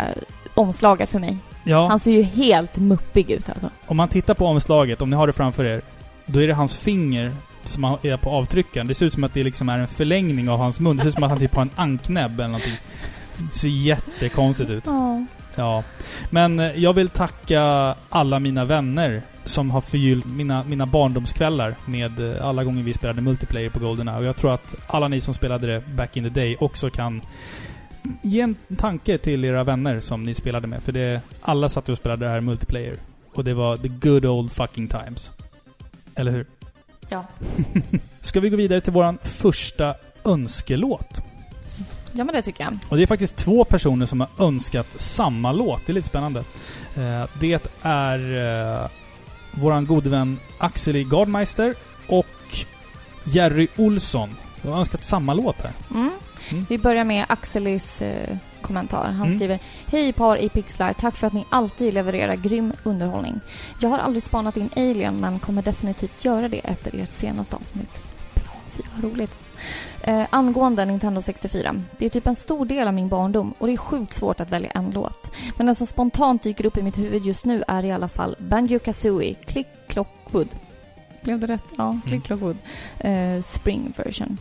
omslaget 0.54 1.10
för 1.10 1.20
mig. 1.20 1.38
Ja, 1.64 1.88
Han 1.88 2.00
ser 2.00 2.12
ju 2.12 2.22
helt 2.22 2.78
muppig 2.78 3.32
ut 3.32 3.50
alltså. 3.50 3.70
om 3.86 3.98
man 3.98 4.08
tittar 4.08 4.34
på 4.34 4.46
omslaget, 4.48 5.02
om 5.02 5.10
ni 5.10 5.16
har 5.16 5.28
det 5.28 5.34
framför 5.34 5.66
er, 5.66 5.82
då 6.26 6.40
är 6.44 6.48
det 6.48 6.54
hans 6.54 6.78
finger 6.78 7.32
som 7.68 7.84
är 7.84 8.18
på 8.18 8.30
avtryckaren. 8.30 8.88
Det 8.88 8.94
ser 8.94 9.06
ut 9.06 9.14
som 9.14 9.24
att 9.24 9.34
det 9.34 9.44
liksom 9.44 9.70
är 9.70 9.80
en 9.80 9.88
förlängning 9.88 10.50
av 10.50 10.60
hans 10.60 10.80
mun. 10.80 10.98
Det 10.98 11.02
ser 11.02 11.10
ut 11.10 11.16
som 11.16 11.24
att 11.24 11.30
han 11.30 11.40
typ 11.40 11.56
har 11.56 11.62
en 11.62 11.70
anknäbb 11.76 12.40
eller 12.40 12.48
någonting. 12.48 12.78
Det 13.38 13.54
ser 13.54 13.70
jättekonstigt 13.70 14.70
ut. 14.70 14.84
Ja. 14.86 15.26
Ja. 15.56 15.84
Men 16.30 16.60
eh, 16.60 16.80
jag 16.80 16.94
vill 16.94 17.10
tacka 17.10 17.62
alla 18.10 18.40
mina 18.40 18.66
vänner 18.66 19.22
som 19.46 19.72
har 19.72 19.82
förgyllt 19.82 20.26
mina, 20.26 20.64
mina 20.64 20.86
barndomskvällar 20.86 21.76
med 21.86 22.36
eh, 22.36 22.46
alla 22.46 22.64
gånger 22.64 22.84
vi 22.84 22.94
spelade 22.94 23.22
multiplayer 23.22 23.70
på 23.70 23.80
Goldeneye. 23.80 24.18
Och 24.18 24.26
jag 24.26 24.36
tror 24.36 24.54
att 24.54 24.76
alla 24.88 25.08
ni 25.08 25.22
som 25.22 25.34
spelade 25.34 25.68
det 25.68 25.84
back 25.96 26.18
in 26.18 26.24
the 26.24 26.30
day 26.30 26.58
också 26.60 26.90
kan 26.90 27.22
ge 28.22 28.42
en 28.42 28.56
tanke 28.78 29.18
till 29.18 29.46
era 29.46 29.64
vänner 29.64 30.00
som 30.00 30.24
ni 30.24 30.34
spelade 30.34 30.68
med. 30.68 30.84
För 30.84 30.92
det, 30.92 31.22
alla 31.42 31.70
satt 31.70 31.90
och 31.90 31.98
spelade 31.98 32.26
det 32.26 32.32
här 32.32 32.42
multiplayer. 32.42 32.98
Och 33.34 33.44
det 33.44 33.54
var 33.54 33.78
the 33.78 33.88
good 33.88 34.26
old 34.26 34.52
fucking 34.52 34.88
times. 34.88 35.32
Eller 36.16 36.32
hur? 36.32 36.46
Ja. 37.14 37.26
Ska 38.22 38.40
vi 38.40 38.50
gå 38.50 38.58
vidare 38.58 38.82
till 38.82 38.94
våran 38.94 39.18
första 39.24 39.96
önskelåt? 40.26 41.22
Ja 42.14 42.24
men 42.24 42.36
det 42.36 42.42
tycker 42.42 42.64
jag. 42.64 42.78
Och 42.90 42.98
det 42.98 43.04
är 43.04 43.08
faktiskt 43.08 43.36
två 43.36 43.66
personer 43.66 44.06
som 44.06 44.20
har 44.20 44.30
önskat 44.40 44.88
samma 45.02 45.52
låt. 45.52 45.82
Det 45.86 45.92
är 45.92 45.94
lite 45.94 46.08
spännande. 46.08 46.40
Eh, 46.96 47.26
Det 47.40 47.68
är 47.82 48.20
eh, 48.84 48.90
våran 49.52 49.86
gode 49.86 50.10
vän 50.10 50.40
Axel 50.58 51.10
Gardmeister 51.10 51.76
och 52.08 52.26
Jerry 53.24 53.68
Olsson. 53.78 54.30
De 54.62 54.70
har 54.70 54.80
önskat 54.80 55.04
samma 55.04 55.34
låt 55.34 55.62
här. 55.62 55.72
Mm. 55.92 56.12
Mm. 56.52 56.66
Vi 56.70 56.78
börjar 56.78 57.04
med 57.04 57.26
Axelis 57.30 58.02
eh, 58.02 58.38
kommentar. 58.64 59.06
Han 59.10 59.28
Mm. 59.28 59.36
skriver 59.40 59.60
Hej 59.88 60.14
par 60.14 60.38
i 60.38 60.50
Pixlar, 60.50 60.94
tack 60.94 61.16
för 61.16 61.28
att 61.28 61.34
ni 61.34 61.46
alltid 61.50 61.94
levererar 61.94 62.36
grym 62.36 62.74
underhållning. 62.84 63.40
Jag 63.82 63.90
har 63.90 63.98
aldrig 64.00 64.24
spanat 64.24 64.58
in 64.58 64.70
Alien 64.76 65.16
men 65.20 65.40
kommer 65.40 65.62
definitivt 65.62 66.26
göra 66.26 66.48
det 66.48 66.60
efter 66.60 67.00
ert 67.02 67.12
senaste 67.12 67.56
avsnitt. 67.56 68.00
Bra, 68.36 68.44
fy 68.76 68.84
vad 68.96 69.12
roligt. 69.12 69.32
Eh, 70.02 70.24
angående 70.30 70.86
Nintendo 70.86 71.22
64. 71.22 71.76
Det 71.98 72.06
är 72.06 72.10
typ 72.10 72.28
en 72.28 72.36
stor 72.36 72.66
del 72.66 72.88
av 72.88 72.94
min 72.94 73.08
barndom 73.10 73.54
och 73.58 73.68
det 73.68 73.74
är 73.74 73.78
sjukt 73.78 74.14
svårt 74.14 74.40
att 74.40 74.52
välja 74.52 74.72
en 74.72 74.92
låt. 74.92 75.32
Men 75.58 75.66
den 75.66 75.76
som 75.76 75.88
spontant 75.88 76.44
dyker 76.44 76.66
upp 76.66 76.78
i 76.78 76.82
mitt 76.84 76.98
huvud 76.98 77.26
just 77.26 77.46
nu 77.46 77.64
är 77.68 77.84
i 77.86 77.92
alla 77.92 78.08
fall 78.08 78.36
Banjo-Kazooie, 78.40 79.36
Klick, 79.46 79.68
Clockwood. 79.88 80.48
Blev 81.22 81.40
det 81.40 81.48
rätt? 81.48 81.64
Ja, 81.78 82.00
Click 82.08 82.24
Clockwood. 82.24 82.58
Eh, 83.00 83.42
Spring 83.42 83.94
version. 83.98 84.38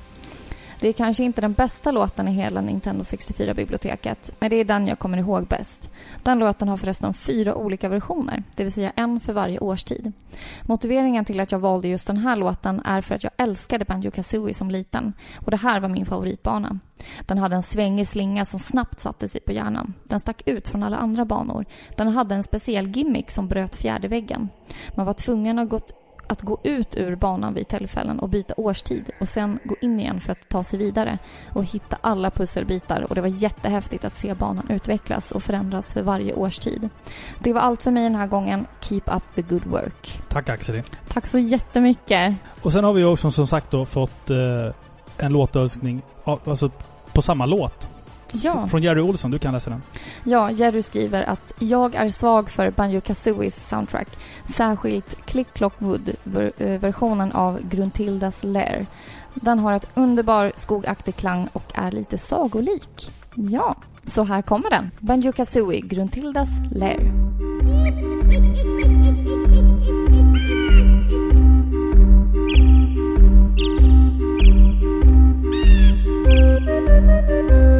Det 0.83 0.89
är 0.89 0.93
kanske 0.93 1.25
inte 1.25 1.41
den 1.41 1.53
bästa 1.53 1.91
låten 1.91 2.29
i 2.29 2.31
hela 2.31 2.61
Nintendo 2.61 3.03
64-biblioteket, 3.03 4.35
men 4.39 4.51
det 4.51 4.57
är 4.57 4.65
den 4.65 4.87
jag 4.87 4.99
kommer 4.99 5.19
ihåg 5.19 5.47
bäst. 5.47 5.91
Den 6.23 6.39
låten 6.39 6.69
har 6.69 6.77
förresten 6.77 7.15
fyra 7.15 7.55
olika 7.55 7.89
versioner, 7.89 8.43
det 8.55 8.63
vill 8.63 8.73
säga 8.73 8.93
en 8.97 9.21
för 9.21 9.33
varje 9.33 9.59
årstid. 9.59 10.13
Motiveringen 10.63 11.25
till 11.25 11.41
att 11.41 11.53
jag 11.53 11.59
valde 11.59 11.89
just 11.89 12.07
den 12.07 12.17
här 12.17 12.37
låten 12.37 12.81
är 12.85 13.01
för 13.01 13.15
att 13.15 13.25
jag 13.25 13.33
älskade 13.37 13.85
Banjo 13.85 14.11
Kazooie 14.11 14.55
som 14.55 14.71
liten 14.71 15.13
och 15.45 15.51
det 15.51 15.57
här 15.57 15.81
var 15.81 15.89
min 15.89 16.07
favoritbana. 16.07 16.79
Den 17.27 17.39
hade 17.39 17.57
en 17.57 17.63
svängig 17.63 18.09
slinga 18.09 18.45
som 18.45 18.61
snabbt 18.61 19.01
satte 19.01 19.29
sig 19.29 19.41
på 19.41 19.53
hjärnan. 19.53 19.95
Den 20.05 20.21
stack 20.21 20.43
ut 20.47 20.69
från 20.69 20.83
alla 20.83 20.97
andra 20.97 21.25
banor. 21.25 21.65
Den 21.97 22.09
hade 22.09 22.35
en 22.35 22.43
speciell 22.43 22.97
gimmick 22.97 23.31
som 23.31 23.49
bröt 23.49 23.77
fjärde 23.77 24.09
väggen. 24.09 24.49
Man 24.95 25.07
var 25.07 25.13
tvungen 25.13 25.59
att 25.59 25.69
gå 25.69 25.81
att 26.33 26.43
gå 26.43 26.59
ut 26.63 26.97
ur 26.97 27.17
banan 27.17 27.55
vid 27.55 27.69
tillfällen 27.69 28.19
och 28.19 28.29
byta 28.29 28.55
årstid 28.57 29.11
och 29.21 29.29
sen 29.29 29.59
gå 29.65 29.77
in 29.81 30.01
igen 30.01 30.21
för 30.21 30.33
att 30.33 30.49
ta 30.49 30.65
sig 30.65 30.79
vidare 30.79 31.19
och 31.53 31.65
hitta 31.65 31.99
alla 32.01 32.31
pusselbitar 32.31 33.07
och 33.09 33.15
det 33.15 33.21
var 33.21 33.29
jättehäftigt 33.29 34.05
att 34.05 34.15
se 34.15 34.35
banan 34.35 34.71
utvecklas 34.71 35.33
och 35.33 35.43
förändras 35.43 35.93
för 35.93 36.03
varje 36.03 36.35
årstid. 36.35 36.89
Det 37.39 37.53
var 37.53 37.61
allt 37.61 37.83
för 37.83 37.91
mig 37.91 38.03
den 38.03 38.15
här 38.15 38.27
gången. 38.27 38.67
Keep 38.81 39.03
up 39.07 39.23
the 39.35 39.43
good 39.43 39.67
work. 39.67 40.19
Tack 40.29 40.49
Axel. 40.49 40.83
Tack 41.09 41.27
så 41.27 41.39
jättemycket. 41.39 42.37
Och 42.63 42.73
sen 42.73 42.85
har 42.85 42.93
vi 42.93 43.05
också 43.05 43.31
som 43.31 43.47
sagt 43.47 43.71
då 43.71 43.87
fått 43.87 44.31
eh, 44.31 44.37
en 45.17 45.33
låtönskning, 45.33 46.03
alltså 46.25 46.71
på 47.13 47.23
samma 47.23 47.47
låt. 47.47 47.89
Ja. 48.33 48.69
Från 48.69 48.83
Jerry 48.83 49.01
Olsson, 49.01 49.31
du 49.31 49.39
kan 49.39 49.55
läsa 49.55 49.71
den. 49.71 49.83
Ja, 50.25 50.51
Jerry 50.51 50.83
skriver 50.83 51.23
att 51.23 51.55
jag 51.59 51.95
är 51.95 52.09
svag 52.09 52.51
för 52.51 52.71
Banjo 52.71 53.01
Kazooies 53.01 53.69
soundtrack. 53.69 54.09
Särskilt 54.49 55.27
Click 55.27 55.55
Clock 55.55 55.75
Wood-versionen 55.79 57.33
av 57.33 57.61
Gruntildas 57.71 58.45
Lair. 58.45 58.87
Den 59.35 59.59
har 59.59 59.73
ett 59.73 59.89
underbar 59.95 60.53
skogaktig 60.55 61.17
klang 61.17 61.49
och 61.53 61.73
är 61.75 61.91
lite 61.91 62.19
sagolik. 62.19 63.11
Ja, 63.35 63.77
så 64.05 64.25
här 64.25 64.43
kommer 64.43 64.71
den. 64.71 64.91
Banjo 64.99 65.33
Kazooie, 65.33 65.81
Gruntildas 65.81 66.49
Lair. 66.71 67.13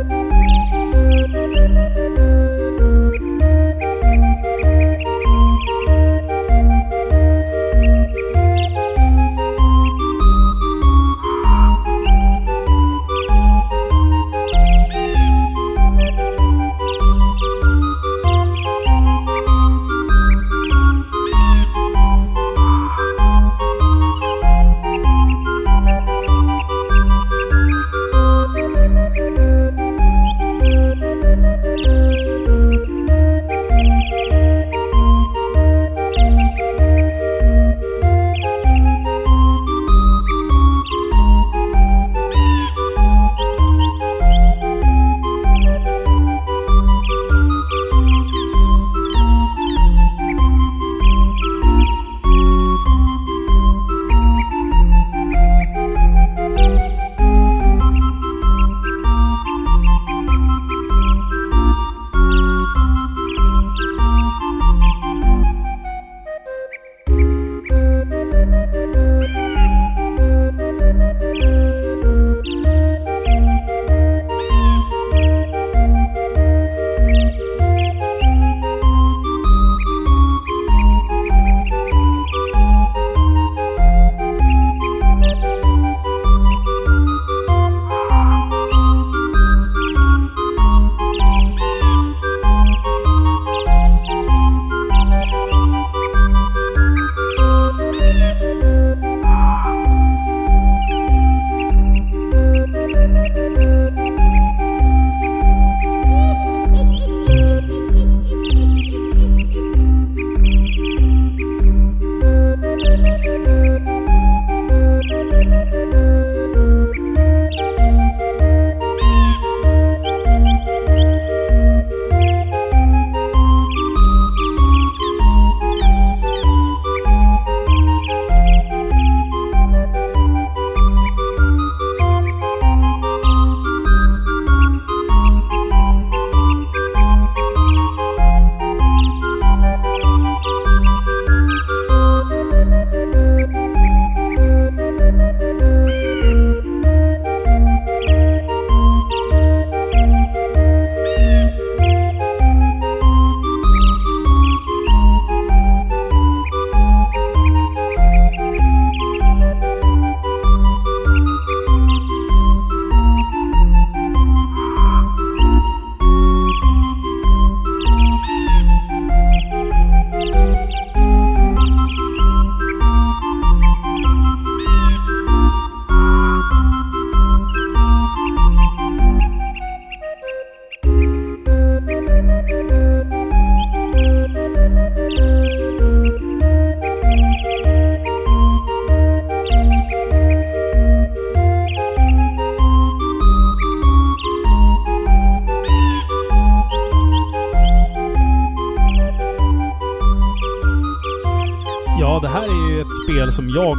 Som 203.33 203.51
jag 203.51 203.77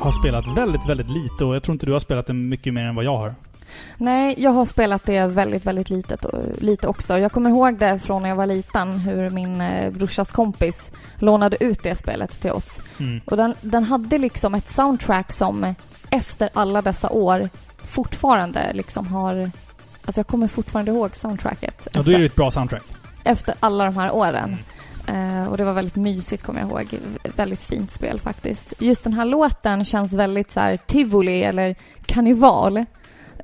har 0.00 0.12
spelat 0.12 0.46
väldigt, 0.56 0.88
väldigt 0.88 1.10
lite 1.10 1.44
och 1.44 1.54
jag 1.54 1.62
tror 1.62 1.72
inte 1.72 1.86
du 1.86 1.92
har 1.92 1.98
spelat 1.98 2.26
det 2.26 2.32
mycket 2.32 2.74
mer 2.74 2.84
än 2.84 2.94
vad 2.94 3.04
jag 3.04 3.16
har. 3.16 3.34
Nej, 3.96 4.34
jag 4.38 4.50
har 4.50 4.64
spelat 4.64 5.06
det 5.06 5.26
väldigt, 5.26 5.66
väldigt 5.66 5.90
litet, 5.90 6.24
lite 6.58 6.88
också. 6.88 7.18
Jag 7.18 7.32
kommer 7.32 7.50
ihåg 7.50 7.78
det 7.78 7.98
från 7.98 8.22
när 8.22 8.28
jag 8.28 8.36
var 8.36 8.46
liten, 8.46 8.98
hur 8.98 9.30
min 9.30 9.60
eh, 9.60 9.90
brorsas 9.90 10.32
kompis 10.32 10.92
lånade 11.18 11.64
ut 11.64 11.82
det 11.82 11.96
spelet 11.96 12.40
till 12.40 12.50
oss. 12.50 12.80
Mm. 13.00 13.20
Och 13.24 13.36
den, 13.36 13.54
den 13.60 13.84
hade 13.84 14.18
liksom 14.18 14.54
ett 14.54 14.68
soundtrack 14.68 15.32
som 15.32 15.74
efter 16.10 16.48
alla 16.52 16.82
dessa 16.82 17.10
år 17.10 17.48
fortfarande 17.84 18.72
liksom 18.72 19.06
har... 19.06 19.50
Alltså 20.04 20.18
jag 20.18 20.26
kommer 20.26 20.48
fortfarande 20.48 20.90
ihåg 20.90 21.16
soundtracket. 21.16 21.88
Ja, 21.92 22.02
då 22.02 22.12
är 22.12 22.18
det 22.18 22.26
ett 22.26 22.36
bra 22.36 22.50
soundtrack. 22.50 22.82
efter 23.24 23.54
alla 23.60 23.84
de 23.84 23.96
här 23.96 24.14
åren. 24.14 24.52
Eh, 24.52 24.73
och 25.50 25.56
det 25.56 25.64
var 25.64 25.72
väldigt 25.72 25.96
mysigt 25.96 26.42
kommer 26.42 26.60
jag 26.60 26.70
ihåg. 26.70 26.98
Väldigt 27.36 27.62
fint 27.62 27.90
spel 27.90 28.20
faktiskt. 28.20 28.72
Just 28.78 29.04
den 29.04 29.12
här 29.12 29.24
låten 29.24 29.84
känns 29.84 30.12
väldigt 30.12 30.50
så 30.50 30.60
här 30.60 30.76
tivoli 30.76 31.42
eller 31.42 31.74
karneval. 32.06 32.76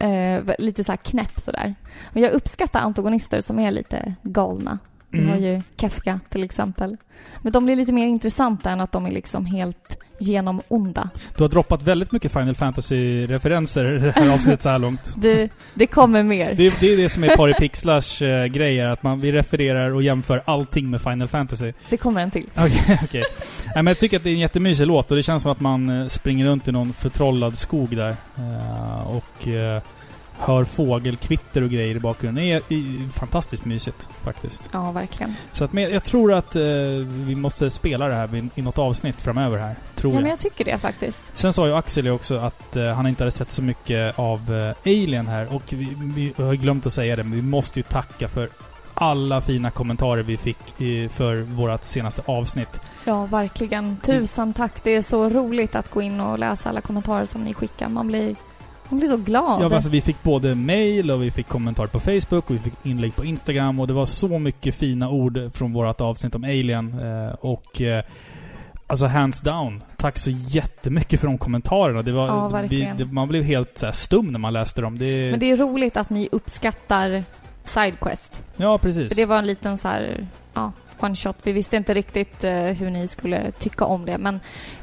Eh, 0.01 0.41
lite 0.59 0.85
så 0.85 0.93
här 0.93 0.97
knäpp 0.97 1.41
sådär. 1.41 1.75
Och 2.05 2.17
jag 2.21 2.33
uppskattar 2.33 2.81
antagonister 2.81 3.41
som 3.41 3.59
är 3.59 3.71
lite 3.71 4.15
galna. 4.23 4.79
Vi 5.09 5.25
har 5.27 5.37
Mm. 5.37 5.45
ju 5.45 5.63
Kefka 5.77 6.21
till 6.29 6.45
exempel. 6.45 6.97
Men 7.43 7.53
de 7.53 7.65
blir 7.65 7.77
lite 7.77 7.93
mer 7.93 8.07
intressanta 8.07 8.71
än 8.71 8.81
att 8.81 8.93
de 8.93 9.07
är 9.07 9.11
liksom 9.11 9.47
helt 9.47 9.99
genom 10.21 10.61
onda. 10.68 11.11
Du 11.37 11.43
har 11.45 11.49
droppat 11.49 11.83
väldigt 11.83 12.12
mycket 12.12 12.33
Final 12.33 12.55
Fantasy-referenser 12.55 13.93
i 13.93 13.99
det 13.99 14.11
här 14.12 14.31
avsnittet 14.35 14.62
så 14.62 14.68
här 14.68 14.79
långt. 14.79 15.14
Det, 15.16 15.49
det 15.75 15.87
kommer 15.87 16.23
mer. 16.23 16.55
Det, 16.55 16.66
är- 16.66 16.73
det 16.81 16.93
är 16.93 16.97
det 16.97 17.09
som 17.09 17.25
är 17.25 17.37
Pari 17.37 17.55
Pixlars 17.55 18.23
eh, 18.23 18.47
grejer, 18.47 18.89
att 18.89 19.03
man, 19.03 19.21
vi 19.21 19.33
refererar 19.33 19.95
och 19.95 20.03
jämför 20.03 20.43
allting 20.45 20.91
med 20.91 21.03
Final 21.03 21.29
Fantasy. 21.29 21.73
Det 21.89 21.97
kommer 21.97 22.21
en 22.23 22.31
till. 22.31 22.47
Okej, 22.57 22.99
okej. 23.05 23.23
Nej, 23.64 23.75
men 23.75 23.87
jag 23.87 23.99
tycker 23.99 24.16
att 24.16 24.25
det 24.25 24.31
är 24.31 24.35
en 24.35 24.39
jättemysig 24.41 24.87
låt 24.87 25.11
och 25.11 25.16
det 25.16 25.23
känns 25.23 25.43
som 25.43 25.53
att 25.53 25.61
man 25.61 26.01
eh, 26.01 26.07
springer 26.07 26.47
runt 26.47 26.68
i 26.68 26.73
någon 26.73 26.93
förtrollad 26.93 27.57
skog 27.57 27.97
där. 27.97 28.16
Eh, 28.39 29.07
och 29.16 29.49
hör 30.41 30.64
fågelkvitter 30.64 31.62
och 31.64 31.70
grejer 31.70 31.97
i 31.97 32.01
bakgrunden. 32.01 32.45
Det 32.45 32.53
är, 32.53 32.57
är 32.57 33.09
fantastiskt 33.12 33.64
mysigt 33.64 34.09
faktiskt. 34.22 34.70
Ja, 34.72 34.93
verkligen. 34.93 35.34
Så 35.53 35.64
att, 35.64 35.72
men 35.72 35.91
jag 35.91 36.05
tror 36.05 36.32
att 36.32 36.57
eh, 36.57 36.62
vi 37.07 37.34
måste 37.34 37.70
spela 37.70 38.09
det 38.09 38.14
här 38.14 38.26
vid- 38.26 38.51
i 38.55 38.62
något 38.62 38.78
avsnitt 38.78 39.20
framöver 39.20 39.59
här. 39.59 39.76
Tror 39.95 40.12
Ja, 40.12 40.16
jag. 40.16 40.22
men 40.22 40.30
jag 40.30 40.38
tycker 40.38 40.64
det 40.64 40.78
faktiskt. 40.78 41.32
Sen 41.34 41.53
sa 41.53 41.66
ju 41.66 41.74
Axel 41.76 42.09
också 42.09 42.36
att 42.36 42.76
eh, 42.76 42.84
han 42.84 43.07
inte 43.07 43.22
hade 43.22 43.30
sett 43.30 43.51
så 43.51 43.62
mycket 43.62 44.18
av 44.18 44.55
eh, 44.55 44.93
Alien 44.93 45.26
här. 45.28 45.55
Och 45.55 45.62
vi, 45.68 45.97
vi 46.36 46.45
har 46.45 46.55
glömt 46.55 46.86
att 46.86 46.93
säga 46.93 47.16
det, 47.16 47.22
men 47.22 47.32
vi 47.32 47.43
måste 47.43 47.78
ju 47.78 47.82
tacka 47.82 48.28
för 48.28 48.49
alla 48.95 49.41
fina 49.41 49.70
kommentarer 49.70 50.22
vi 50.22 50.36
fick 50.36 50.80
i, 50.80 51.09
för 51.09 51.36
vårt 51.36 51.84
senaste 51.84 52.22
avsnitt. 52.26 52.80
Ja, 53.05 53.26
verkligen. 53.26 53.97
Tusen 53.97 54.53
tack. 54.55 54.72
Det 54.82 54.91
är 54.91 55.03
så 55.03 55.28
roligt 55.28 55.74
att 55.74 55.91
gå 55.91 56.03
in 56.03 56.20
och 56.20 56.38
läsa 56.38 56.68
alla 56.68 56.80
kommentarer 56.80 57.24
som 57.26 57.45
ni 57.45 57.55
skickar. 57.55 57.88
Man 57.88 58.07
blir, 58.09 58.36
man 58.91 58.99
blir 58.99 59.09
så 59.09 59.16
glad. 59.16 59.62
Ja, 59.62 59.74
alltså, 59.74 59.91
vi 59.91 60.01
fick 60.01 60.22
både 60.22 60.55
mail 60.55 61.11
och 61.11 61.22
vi 61.22 61.30
fick 61.30 61.49
kommentarer 61.49 61.86
på 61.86 62.01
Facebook 62.01 62.51
och 62.51 62.55
vi 62.55 62.59
fick 62.59 62.72
inlägg 62.82 63.16
på 63.16 63.24
Instagram 63.24 63.80
och 63.80 63.86
det 63.86 63.93
var 63.93 64.07
så 64.07 64.38
mycket 64.38 64.74
fina 64.74 65.09
ord 65.11 65.51
från 65.55 65.72
vårt 65.72 66.01
avsnitt 66.01 66.34
om 66.34 66.45
Alien. 66.45 66.99
Eh, 66.99 67.34
och 67.34 67.82
eh, 67.82 68.05
alltså 68.86 69.07
hands 69.07 69.41
down, 69.41 69.82
tack 69.97 70.18
så 70.18 70.30
jättemycket 70.30 71.20
för 71.20 71.26
de 71.26 71.38
kommentarerna. 71.38 72.03
Det 72.03 72.12
var, 72.12 72.26
Ja, 72.26 72.62
vi, 72.68 72.93
det, 72.99 73.05
man 73.05 73.28
blev 73.28 73.43
helt 73.43 73.78
så 73.78 73.86
här, 73.86 73.93
stum 73.93 74.32
när 74.32 74.38
man 74.38 74.53
läste 74.53 74.80
dem. 74.80 74.99
Det, 74.99 75.30
Men 75.30 75.41
det 75.41 75.51
är 75.51 75.57
roligt 75.57 75.97
att 75.97 76.11
ni 76.11 76.28
uppskattar 76.32 77.24
Sidequest. 77.64 78.45
ja, 78.57 78.78
precis. 78.78 79.09
För 79.09 79.16
det 79.16 79.26
var 79.26 79.38
en 79.38 79.47
liten 79.47 79.78
så 79.78 79.88
här, 79.88 80.26
ja, 80.55 80.72
one 80.99 81.16
shot. 81.16 81.36
Vi 81.43 81.53
visste 81.53 81.76
inte 81.76 81.95
riktigt 81.95 82.45
eh, 82.45 82.53
hur 82.53 82.91
ni 82.91 83.09
skulle 83.09 83.51
tycka 83.53 83.84
om 83.84 84.07
det, 84.07 84.18
men 84.18 84.41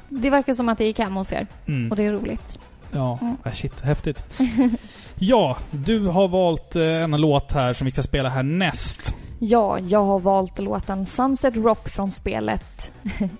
det 0.10 0.30
verkar 0.30 0.54
som 0.54 0.70
att 0.70 0.78
det 0.78 0.86
gick 0.86 1.00
hem 1.00 1.16
hos 1.16 1.34
er. 1.34 1.48
Mm. 1.68 1.92
Och 1.92 1.98
det 1.98 2.04
är 2.04 2.14
roligt. 2.14 2.60
Ja, 2.92 3.18
Mm. 3.22 3.38
äh, 3.46 3.54
shit, 3.54 3.82
häftigt. 3.82 4.24
ja, 5.16 5.58
du 5.72 6.08
har 6.08 6.28
valt 6.28 6.76
eh, 6.76 6.84
en 7.04 7.12
låt 7.12 7.52
här 7.52 7.74
som 7.74 7.86
vi 7.86 7.92
ska 7.92 8.02
spela 8.04 8.30
här 8.30 8.44
näst. 8.44 9.16
Ja, 9.40 9.80
jag 9.80 10.04
har 10.06 10.20
valt 10.20 10.60
låten 10.60 11.06
Sunset 11.06 11.58
Rock 11.58 11.90
från 11.90 12.12
spelet... 12.12 12.94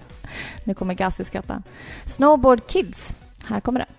nu 0.64 0.74
kommer 0.74 0.94
Gassi 0.94 1.26
skratta. 1.26 1.64
Snowboard 2.06 2.68
Kids. 2.68 3.16
Här 3.46 3.60
kommer 3.60 3.80
den. 3.80 3.90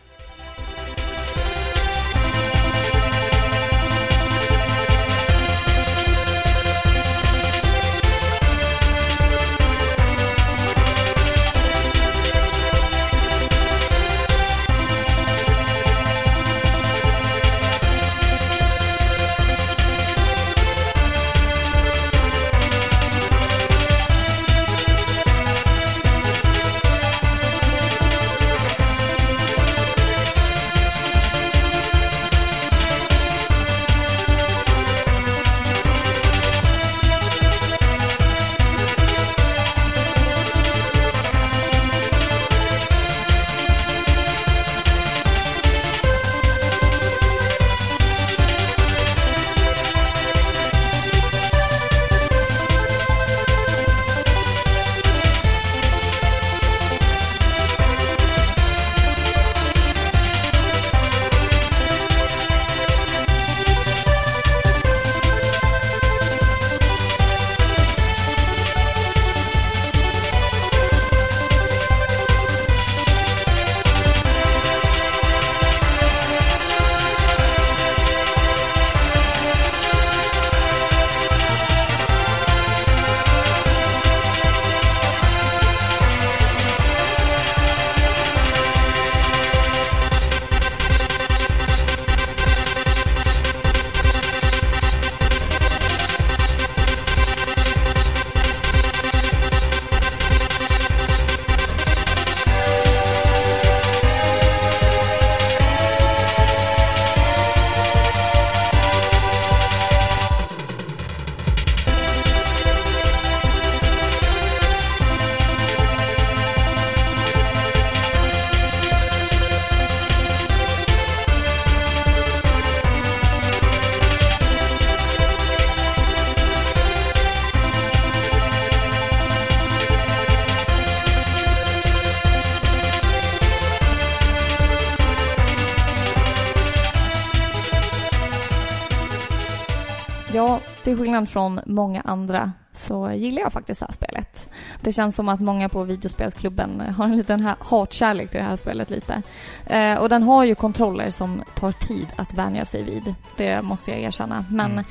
Skillnad 141.27 141.29
från 141.29 141.61
många 141.75 142.01
andra 142.01 142.53
så 142.73 143.11
gillar 143.11 143.43
jag 143.43 143.53
faktiskt 143.53 143.81
det 143.81 143.87
här 143.87 143.93
spelet. 143.93 144.49
Det 144.81 144.93
känns 144.93 145.17
som 145.17 145.29
att 145.29 145.41
många 145.41 145.69
på 145.69 145.85
videospelsklubben 145.85 146.81
har 146.97 147.05
en 147.05 147.17
liten 147.17 147.41
ha- 147.45 147.57
hatkärlek 147.61 148.31
till 148.31 148.41
det 148.41 148.47
här 148.47 148.57
spelet 148.57 148.91
lite. 148.91 149.23
Eh, 149.67 149.99
och 149.99 150.09
den 150.09 150.23
har 150.23 150.45
ju 150.45 150.55
kontroller 150.55 151.11
som 151.11 151.43
tar 151.55 151.73
tid 151.73 152.07
att 152.17 152.35
vänja 152.35 152.65
sig 152.65 152.83
vid. 152.83 153.15
Det 153.37 153.63
måste 153.63 153.91
jag 153.91 154.01
erkänna. 154.01 154.45
Men 154.51 154.73
Mm. 154.73 154.85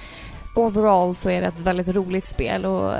overall 0.55 1.15
så 1.15 1.29
är 1.29 1.41
det 1.41 1.47
ett 1.47 1.59
väldigt 1.59 1.87
roligt 1.89 2.27
spel 2.27 2.65
och 2.65 2.93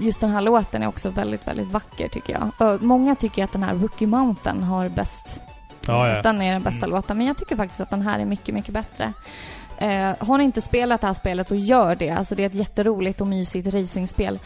just 0.00 0.20
den 0.20 0.30
här 0.30 0.40
låten 0.40 0.82
är 0.82 0.86
också 0.88 1.10
väldigt, 1.10 1.46
väldigt 1.46 1.68
vacker 1.68 2.08
tycker 2.08 2.32
jag. 2.32 2.72
Och 2.74 2.82
många 2.82 3.14
tycker 3.14 3.44
att 3.44 3.52
den 3.52 3.62
här 3.62 3.74
Rookie 3.74 4.08
Mountain 4.08 4.62
har 4.62 4.88
bäst 4.88 5.40
Ja, 5.86 6.08
ja. 6.08 6.22
Den 6.22 6.42
är 6.42 6.52
den 6.52 6.62
bästa 6.62 6.86
Mm. 6.86 6.90
låten. 6.96 7.18
Men 7.18 7.26
jag 7.26 7.36
tycker 7.36 7.56
faktiskt 7.56 7.80
att 7.80 7.90
den 7.90 8.02
här 8.02 8.18
är 8.18 8.24
mycket, 8.24 8.54
mycket 8.54 8.74
bättre. 8.74 9.12
Eh, 9.80 10.14
har 10.26 10.38
ni 10.38 10.44
inte 10.44 10.60
spelat 10.60 11.00
det 11.00 11.06
här 11.06 11.14
spelet 11.14 11.50
och 11.50 11.56
gör 11.56 11.94
det. 11.94 12.10
Alltså 12.10 12.34
det 12.34 12.42
är 12.42 12.46
ett 12.46 12.54
jätteroligt 12.54 13.20
och 13.20 13.26
mysigt 13.26 13.74
racingspel. 13.74 14.38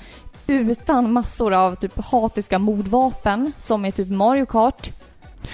Utan 0.47 1.13
massor 1.13 1.53
av 1.55 1.75
typ 1.75 1.93
hatiska 2.05 2.59
mordvapen 2.59 3.53
som 3.59 3.85
är 3.85 3.91
typ 3.91 4.09
Mario 4.09 4.47
Kart. 4.47 4.91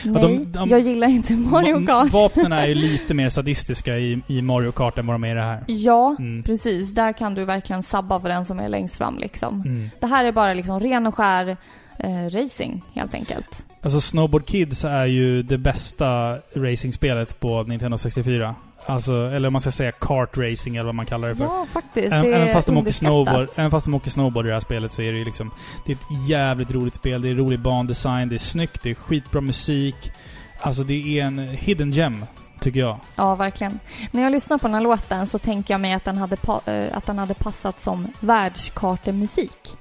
Nej, 0.05 0.23
de- 0.23 0.53
de- 0.53 0.69
jag 0.69 0.81
gillar 0.81 1.09
inte 1.09 1.33
Mario 1.33 1.87
Kart. 1.87 2.13
Vapnen 2.13 2.53
är 2.53 2.67
ju 2.67 2.75
lite 2.89 3.15
mer 3.15 3.29
sadistiska 3.29 3.97
i, 3.99 4.23
i 4.27 4.43
Mario 4.43 4.73
Kart 4.73 4.99
än 4.99 5.07
vad 5.07 5.15
de 5.15 5.25
är 5.25 5.31
i 5.31 5.35
det 5.35 5.43
här. 5.43 5.65
Ja, 5.67 6.17
Mm. 6.19 6.43
precis. 6.43 6.91
Där 6.91 7.13
kan 7.13 7.35
du 7.35 7.45
verkligen 7.45 7.83
sabba 7.83 8.21
för 8.21 8.29
den 8.29 8.45
som 8.45 8.61
är 8.61 8.69
längst 8.69 8.97
fram 8.97 9.19
liksom. 9.19 9.63
Mm. 9.67 9.91
Det 10.01 10.07
här 10.07 10.25
är 10.25 10.33
bara 10.33 10.55
liksom 10.55 10.81
ren 10.81 11.07
och 11.07 11.15
skär 11.15 11.57
eh, 11.99 12.31
racing 12.31 12.83
helt 12.95 13.15
enkelt. 13.15 13.65
Alltså 13.83 14.01
Snowboard 14.01 14.47
Kids 14.47 14.85
är 14.85 15.07
ju 15.07 15.43
det 15.43 15.59
bästa 15.59 16.39
racingspelet 16.55 17.41
på 17.41 17.63
Nintendo 17.63 17.99
64. 17.99 18.55
Alltså, 18.87 19.13
eller 19.13 19.47
om 19.47 19.53
man 19.53 19.61
ska 19.61 19.71
säga 19.71 19.93
kart 19.93 20.37
racing 20.37 20.77
eller 20.77 20.87
vad 20.87 20.95
man 20.95 21.07
kallar 21.07 21.29
det 21.29 21.37
för. 21.37 21.45
Ja, 21.45 21.67
faktiskt. 21.73 22.13
Även, 22.13 22.31
det 22.31 22.37
även, 22.37 22.53
fast 22.53 22.67
de 22.67 22.77
åker 22.77 22.93
snowboard, 22.93 23.49
även 23.55 23.71
fast 23.71 23.87
de 23.87 23.95
åker 23.95 24.11
snowboard 24.11 24.47
i 24.47 24.49
det 24.49 24.55
här 24.55 24.61
spelet 24.61 24.93
så 24.93 25.03
är 25.03 25.13
det 25.13 25.19
ju 25.19 25.25
liksom... 25.25 25.51
Det 25.87 25.93
är 25.93 25.97
ett 25.97 26.29
jävligt 26.29 26.73
roligt 26.73 26.95
spel. 26.95 27.23
Det 27.23 27.29
är 27.29 27.35
rolig 27.35 27.61
bandesign, 27.61 28.29
det 28.29 28.37
är 28.37 28.39
snyggt, 28.39 28.83
det 28.83 28.91
är 28.91 28.95
skitbra 28.95 29.41
musik. 29.41 30.13
Alltså 30.61 30.83
det 30.83 31.19
är 31.19 31.25
en 31.25 31.39
hidden 31.39 31.91
gem, 31.91 32.25
tycker 32.61 32.81
jag. 32.81 32.99
Ja, 33.17 33.35
verkligen. 33.35 33.79
När 34.11 34.23
jag 34.23 34.33
lyssnar 34.33 34.59
på 34.59 34.67
den 34.67 34.75
här 34.75 34.83
låten 34.83 35.27
så 35.27 35.39
tänker 35.39 35.75
jag 35.75 35.81
mig 35.81 35.93
att 35.93 36.05
den 36.05 36.19
hade, 36.19 36.37
eh, 36.67 36.97
att 36.97 37.07
den 37.07 37.19
hade 37.19 37.35
passat 37.35 37.81
som 37.81 38.07
världskartemusik. 38.21 39.77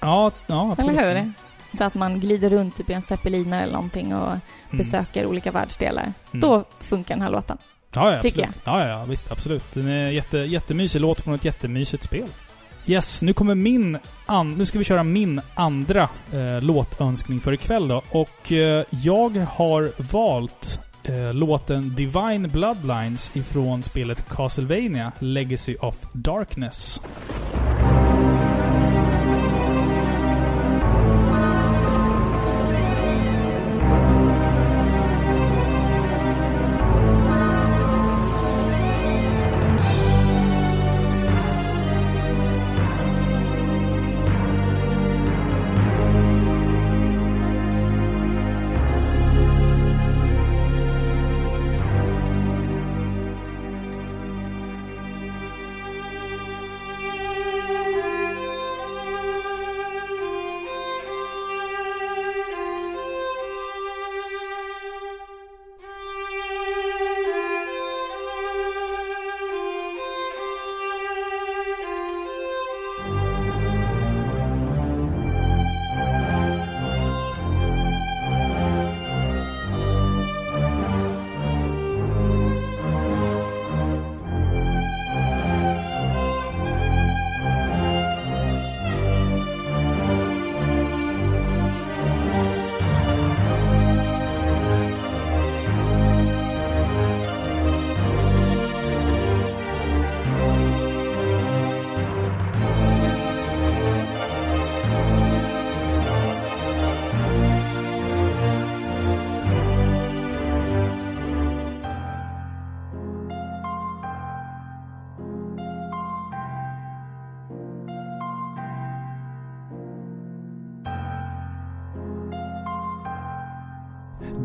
Ja, 0.00 0.30
ja 0.46 0.72
absolut. 0.72 0.98
Eller 0.98 1.22
hur? 1.22 1.32
Så 1.78 1.84
att 1.84 1.94
man 1.94 2.20
glider 2.20 2.50
runt 2.50 2.76
typ 2.76 2.90
i 2.90 2.92
en 2.92 3.02
zeppeliner 3.02 3.62
eller 3.62 3.72
någonting 3.72 4.14
och 4.14 4.28
Mm. 4.68 4.78
besöker 4.78 5.26
olika 5.26 5.50
världsdelar. 5.52 6.02
Mm. 6.02 6.40
Då 6.40 6.64
funkar 6.80 7.14
den 7.14 7.22
här 7.22 7.30
låten. 7.30 7.58
Ja, 7.94 8.12
ja, 8.14 8.22
tycker 8.22 8.42
absolut. 8.42 8.60
Ja, 8.64 8.88
ja, 8.88 9.04
visst. 9.04 9.30
Absolut. 9.32 9.74
Den 9.74 9.88
är 9.88 10.10
jätte, 10.10 10.38
jättemysig 10.38 11.00
låt 11.00 11.20
från 11.20 11.34
ett 11.34 11.44
jättemysigt 11.44 12.02
spel. 12.04 12.28
Yes, 12.86 13.22
nu 13.22 13.32
kommer 13.32 13.54
min... 13.54 13.98
An, 14.26 14.54
nu 14.54 14.66
ska 14.66 14.78
vi 14.78 14.84
köra 14.84 15.02
min 15.02 15.40
andra 15.54 16.08
eh, 16.32 16.60
låtönskning 16.60 17.40
för 17.40 17.52
ikväll 17.52 17.88
då. 17.88 18.02
Och 18.10 18.52
eh, 18.52 18.84
jag 18.90 19.36
har 19.36 19.92
valt 20.12 20.80
eh, 21.04 21.34
låten 21.34 21.94
Divine 21.94 22.48
Bloodlines 22.48 23.36
ifrån 23.36 23.82
spelet 23.82 24.28
Castlevania 24.28 25.12
Legacy 25.18 25.76
of 25.80 25.94
Darkness. 26.12 27.02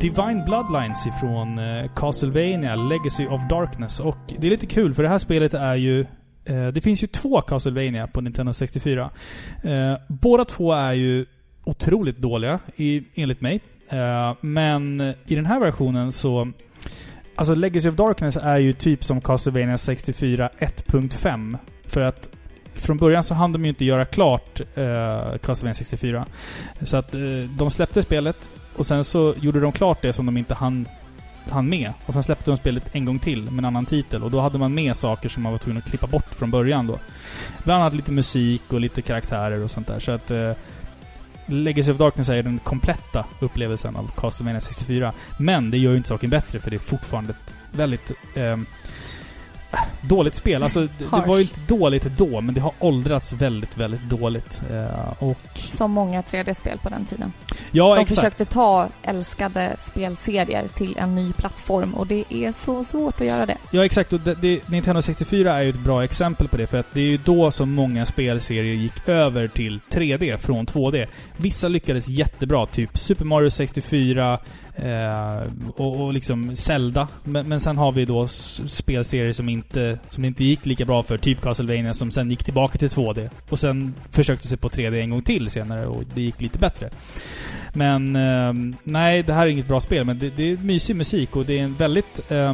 Divine 0.01 0.43
Bloodlines 0.45 1.07
ifrån 1.07 1.59
eh, 1.59 1.91
Castlevania 1.95 2.75
Legacy 2.75 3.27
of 3.27 3.41
Darkness. 3.49 3.99
Och 3.99 4.17
det 4.39 4.47
är 4.47 4.51
lite 4.51 4.65
kul 4.65 4.93
för 4.93 5.03
det 5.03 5.09
här 5.09 5.17
spelet 5.17 5.53
är 5.53 5.75
ju... 5.75 6.05
Eh, 6.45 6.67
det 6.67 6.81
finns 6.81 7.03
ju 7.03 7.07
två 7.07 7.41
Castlevania 7.41 8.07
på 8.07 8.21
Nintendo 8.21 8.53
64. 8.53 9.09
Eh, 9.63 9.93
båda 10.07 10.45
två 10.45 10.73
är 10.73 10.93
ju 10.93 11.25
otroligt 11.63 12.17
dåliga, 12.17 12.59
i, 12.75 13.03
enligt 13.15 13.41
mig. 13.41 13.61
Eh, 13.89 14.33
men 14.41 15.01
i 15.27 15.35
den 15.35 15.45
här 15.45 15.59
versionen 15.59 16.11
så... 16.11 16.51
Alltså 17.35 17.55
Legacy 17.55 17.89
of 17.89 17.95
Darkness 17.95 18.37
är 18.37 18.57
ju 18.57 18.73
typ 18.73 19.03
som 19.03 19.21
Castlevania 19.21 19.77
64 19.77 20.49
1.5. 20.59 21.57
För 21.85 22.01
att 22.01 22.29
från 22.73 22.97
början 22.97 23.23
så 23.23 23.33
hann 23.33 23.51
de 23.51 23.63
ju 23.63 23.69
inte 23.69 23.85
göra 23.85 24.05
klart 24.05 24.61
eh, 24.75 25.37
Castlevania 25.37 25.73
64. 25.73 26.25
Så 26.81 26.97
att 26.97 27.13
eh, 27.13 27.21
de 27.57 27.71
släppte 27.71 28.01
spelet 28.01 28.51
och 28.81 28.87
sen 28.87 29.03
så 29.03 29.33
gjorde 29.41 29.59
de 29.59 29.71
klart 29.71 30.01
det 30.01 30.13
som 30.13 30.25
de 30.25 30.37
inte 30.37 30.53
hann, 30.53 30.87
hann 31.49 31.69
med. 31.69 31.93
Och 32.05 32.13
sen 32.13 32.23
släppte 32.23 32.51
de 32.51 32.57
spelet 32.57 32.89
en 32.91 33.05
gång 33.05 33.19
till 33.19 33.43
med 33.43 33.59
en 33.59 33.65
annan 33.65 33.85
titel. 33.85 34.23
Och 34.23 34.31
då 34.31 34.39
hade 34.39 34.57
man 34.57 34.73
med 34.73 34.95
saker 34.95 35.29
som 35.29 35.43
man 35.43 35.51
var 35.51 35.59
tvungen 35.59 35.81
att 35.81 35.89
klippa 35.89 36.07
bort 36.07 36.35
från 36.35 36.51
början 36.51 36.87
då. 36.87 36.99
Bland 37.63 37.81
annat 37.81 37.93
lite 37.93 38.11
musik 38.11 38.61
och 38.73 38.79
lite 38.79 39.01
karaktärer 39.01 39.63
och 39.63 39.71
sånt 39.71 39.87
där. 39.87 39.99
Så 39.99 40.11
att 40.11 40.31
eh, 40.31 40.51
Legacy 41.45 41.91
of 41.91 41.97
Darkness 41.97 42.29
är 42.29 42.43
den 42.43 42.59
kompletta 42.59 43.25
upplevelsen 43.39 43.95
av 43.95 44.11
Castlevania 44.17 44.59
64. 44.59 45.13
Men 45.39 45.71
det 45.71 45.77
gör 45.77 45.91
ju 45.91 45.97
inte 45.97 46.09
saken 46.09 46.29
bättre 46.29 46.59
för 46.59 46.69
det 46.69 46.77
är 46.77 46.79
fortfarande 46.79 47.31
ett 47.31 47.53
väldigt 47.71 48.11
eh, 48.35 48.57
dåligt 50.01 50.35
spel. 50.35 50.63
Alltså, 50.63 50.81
det, 50.81 51.05
det 51.11 51.27
var 51.27 51.37
ju 51.37 51.41
inte 51.41 51.59
dåligt 51.67 52.03
då, 52.17 52.41
men 52.41 52.55
det 52.55 52.61
har 52.61 52.73
åldrats 52.79 53.33
väldigt, 53.33 53.77
väldigt 53.77 54.01
dåligt. 54.01 54.61
Eh, 54.71 55.23
och... 55.23 55.37
Som 55.53 55.91
många 55.91 56.21
3D-spel 56.21 56.77
på 56.83 56.89
den 56.89 57.05
tiden. 57.05 57.33
Ja, 57.71 57.95
De 57.95 58.01
exakt. 58.01 58.15
försökte 58.15 58.45
ta 58.45 58.87
älskade 59.03 59.75
spelserier 59.79 60.67
till 60.75 60.97
en 60.97 61.15
ny 61.15 61.33
plattform 61.33 61.93
och 61.93 62.07
det 62.07 62.23
är 62.29 62.51
så 62.51 62.83
svårt 62.83 63.21
att 63.21 63.27
göra 63.27 63.45
det. 63.45 63.57
Ja, 63.71 63.85
exakt. 63.85 64.13
Och 64.13 64.19
det, 64.19 64.35
det, 64.41 64.69
Nintendo 64.69 65.01
64 65.01 65.53
är 65.53 65.61
ju 65.61 65.69
ett 65.69 65.79
bra 65.79 66.03
exempel 66.03 66.47
på 66.47 66.57
det, 66.57 66.67
för 66.67 66.79
att 66.79 66.93
det 66.93 67.01
är 67.01 67.05
ju 67.05 67.17
då 67.17 67.51
som 67.51 67.71
många 67.71 68.05
spelserier 68.05 68.73
gick 68.73 69.07
över 69.07 69.47
till 69.47 69.79
3D 69.89 70.37
från 70.37 70.65
2D. 70.65 71.07
Vissa 71.37 71.67
lyckades 71.67 72.07
jättebra, 72.07 72.65
typ 72.65 72.97
Super 72.97 73.25
Mario 73.25 73.49
64 73.49 74.39
eh, 74.75 75.41
och, 75.75 76.01
och 76.01 76.13
liksom 76.13 76.55
Zelda. 76.55 77.07
Men, 77.23 77.47
men 77.47 77.59
sen 77.59 77.77
har 77.77 77.91
vi 77.91 78.05
då 78.05 78.27
spelserier 78.27 79.31
som 79.31 79.49
inte, 79.49 79.99
som 80.09 80.25
inte 80.25 80.43
gick 80.43 80.65
lika 80.65 80.85
bra 80.85 81.03
för, 81.03 81.17
typ 81.17 81.41
Castlevania, 81.41 81.93
som 81.93 82.11
sen 82.11 82.29
gick 82.29 82.43
tillbaka 82.43 82.77
till 82.77 82.89
2D. 82.89 83.29
Och 83.49 83.59
sen 83.59 83.93
försökte 84.11 84.47
sig 84.47 84.57
på 84.57 84.69
3D 84.69 85.01
en 85.01 85.09
gång 85.09 85.21
till 85.21 85.49
senare 85.49 85.85
och 85.85 86.03
det 86.13 86.21
gick 86.21 86.41
lite 86.41 86.59
bättre. 86.59 86.89
Men 87.73 88.15
eh, 88.15 88.53
nej, 88.83 89.23
det 89.23 89.33
här 89.33 89.47
är 89.47 89.49
inget 89.49 89.67
bra 89.67 89.81
spel, 89.81 90.05
men 90.05 90.19
det, 90.19 90.37
det 90.37 90.51
är 90.51 90.57
mysig 90.57 90.95
musik 90.95 91.35
och 91.35 91.45
det 91.45 91.59
är 91.59 91.63
en 91.63 91.73
väldigt 91.73 92.31
eh, 92.31 92.53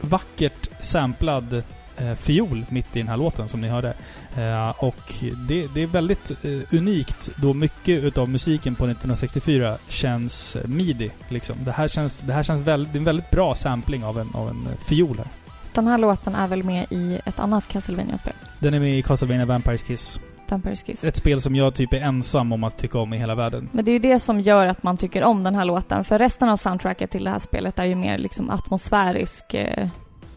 vackert 0.00 0.68
samplad 0.80 1.62
eh, 2.02 2.14
fiol 2.14 2.64
mitt 2.68 2.96
i 2.96 2.98
den 2.98 3.08
här 3.08 3.16
låten 3.16 3.48
som 3.48 3.60
ni 3.60 3.68
hörde. 3.68 3.94
Eh, 4.36 4.84
och 4.84 5.12
det, 5.48 5.66
det 5.74 5.82
är 5.82 5.86
väldigt 5.86 6.30
eh, 6.30 6.78
unikt 6.78 7.30
då 7.36 7.54
mycket 7.54 8.04
utav 8.04 8.28
musiken 8.28 8.74
på 8.74 8.84
1964 8.84 9.76
känns 9.88 10.56
eh, 10.56 10.68
midi. 10.68 11.10
Liksom. 11.28 11.56
Det 11.64 11.72
här 11.72 11.88
känns, 11.88 12.20
det 12.20 12.32
här 12.32 12.42
känns 12.42 12.60
väldigt, 12.60 12.92
det 12.92 12.96
är 12.96 13.00
en 13.00 13.04
väldigt 13.04 13.30
bra 13.30 13.54
sampling 13.54 14.04
av 14.04 14.18
en, 14.18 14.28
av 14.34 14.48
en 14.48 14.66
eh, 14.66 14.86
fiol 14.86 15.18
här. 15.18 15.26
Den 15.74 15.86
här 15.86 15.98
låten 15.98 16.34
är 16.34 16.48
väl 16.48 16.62
med 16.62 16.86
i 16.90 17.20
ett 17.24 17.38
annat 17.38 17.68
Castlevania-spel? 17.68 18.34
Den 18.58 18.74
är 18.74 18.80
med 18.80 18.98
i 18.98 19.02
Castlevania 19.02 19.46
Vampires 19.46 19.82
Kiss. 19.82 20.20
Vampires 20.48 20.82
Kiss. 20.82 21.04
Ett 21.04 21.16
spel 21.16 21.40
som 21.40 21.56
jag 21.56 21.74
typ 21.74 21.92
är 21.92 22.00
ensam 22.00 22.52
om 22.52 22.64
att 22.64 22.78
tycka 22.78 22.98
om 22.98 23.14
i 23.14 23.18
hela 23.18 23.34
världen. 23.34 23.68
Men 23.72 23.84
det 23.84 23.90
är 23.90 23.92
ju 23.92 23.98
det 23.98 24.20
som 24.20 24.40
gör 24.40 24.66
att 24.66 24.82
man 24.82 24.96
tycker 24.96 25.24
om 25.24 25.42
den 25.42 25.54
här 25.54 25.64
låten. 25.64 26.04
För 26.04 26.18
resten 26.18 26.48
av 26.48 26.56
soundtracket 26.56 27.10
till 27.10 27.24
det 27.24 27.30
här 27.30 27.38
spelet 27.38 27.78
är 27.78 27.84
ju 27.84 27.94
mer 27.94 28.18
liksom 28.18 28.50
atmosfärisk, 28.50 29.54
eh, 29.54 29.88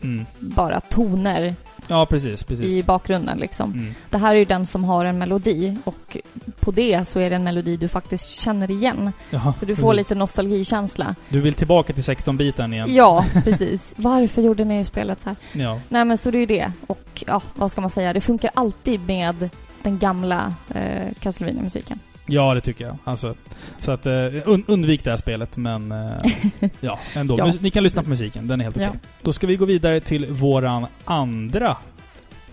Mm. 0.04 0.26
bara 0.40 0.80
toner 0.82 1.56
Ja, 1.88 2.06
precis. 2.06 2.44
precis. 2.44 2.66
i 2.72 2.84
bakgrunden 2.84 3.38
liksom. 3.38 3.72
Mm. 3.74 3.94
Det 4.10 4.18
här 4.18 4.36
är 4.36 4.40
ju 4.40 4.46
den 4.46 4.66
som 4.66 4.84
har 4.84 5.06
en 5.06 5.18
melodi 5.18 5.78
och 5.84 6.18
på 6.60 6.72
det 6.72 7.08
så 7.08 7.20
är 7.20 7.30
det 7.30 7.36
en 7.36 7.44
melodi 7.44 7.78
du 7.78 7.88
faktiskt 7.88 8.30
känner 8.30 8.72
igen. 8.72 9.12
Ja, 9.30 9.54
Så 9.60 9.66
du 9.66 9.76
får 9.76 9.92
precis. 9.92 9.98
lite 9.98 10.16
nostalgikänsla. 10.16 11.16
Du 11.30 11.42
vill 11.42 11.54
tillbaka 11.54 11.94
till 11.94 12.04
16-bitaren 12.04 12.74
igen? 12.74 12.96
Ja, 12.96 13.26
precis. 13.44 13.94
Varför 13.98 14.42
gjorde 14.42 14.66
ni 14.66 14.86
spelet 14.86 15.22
så 15.22 15.30
här? 15.30 15.36
Ja. 15.62 15.80
Nej 15.90 16.06
men 16.06 16.18
så 16.18 16.32
det 16.32 16.38
är 16.38 16.40
ju 16.40 16.46
det. 16.46 16.72
Och 16.88 17.24
ja, 17.28 17.42
vad 17.56 17.72
ska 17.72 17.82
man 17.82 17.90
säga? 17.90 18.14
Det 18.14 18.22
funkar 18.22 18.52
alltid 18.54 19.08
med 19.08 19.50
den 19.84 20.00
gamla 20.00 20.54
eh, 20.76 21.14
Castlevania-musiken. 21.20 22.00
Ja, 22.28 22.54
det 22.54 22.62
tycker 22.62 22.86
jag. 22.86 22.98
Alltså, 23.04 23.36
så 23.80 23.92
att, 23.92 24.06
eh, 24.06 24.14
un 24.46 24.64
undvik 24.68 25.04
det 25.04 25.10
här 25.10 25.18
spelet, 25.18 25.58
men... 25.58 25.92
Eh, 25.92 26.70
ja, 26.80 27.00
ändå. 27.16 27.38
Ja. 27.40 27.52
Ni 27.62 27.70
kan 27.70 27.84
lyssna 27.84 28.04
på 28.04 28.10
musiken, 28.10 28.48
den 28.48 28.60
är 28.60 28.64
helt 28.64 28.78
okej. 28.78 28.90
Ja. 28.94 29.00
Då 29.22 29.34
ska 29.34 29.48
vi 29.48 29.56
gå 29.56 29.66
vidare 29.66 30.00
till 30.00 30.26
våran 30.26 30.86
andra 31.06 31.78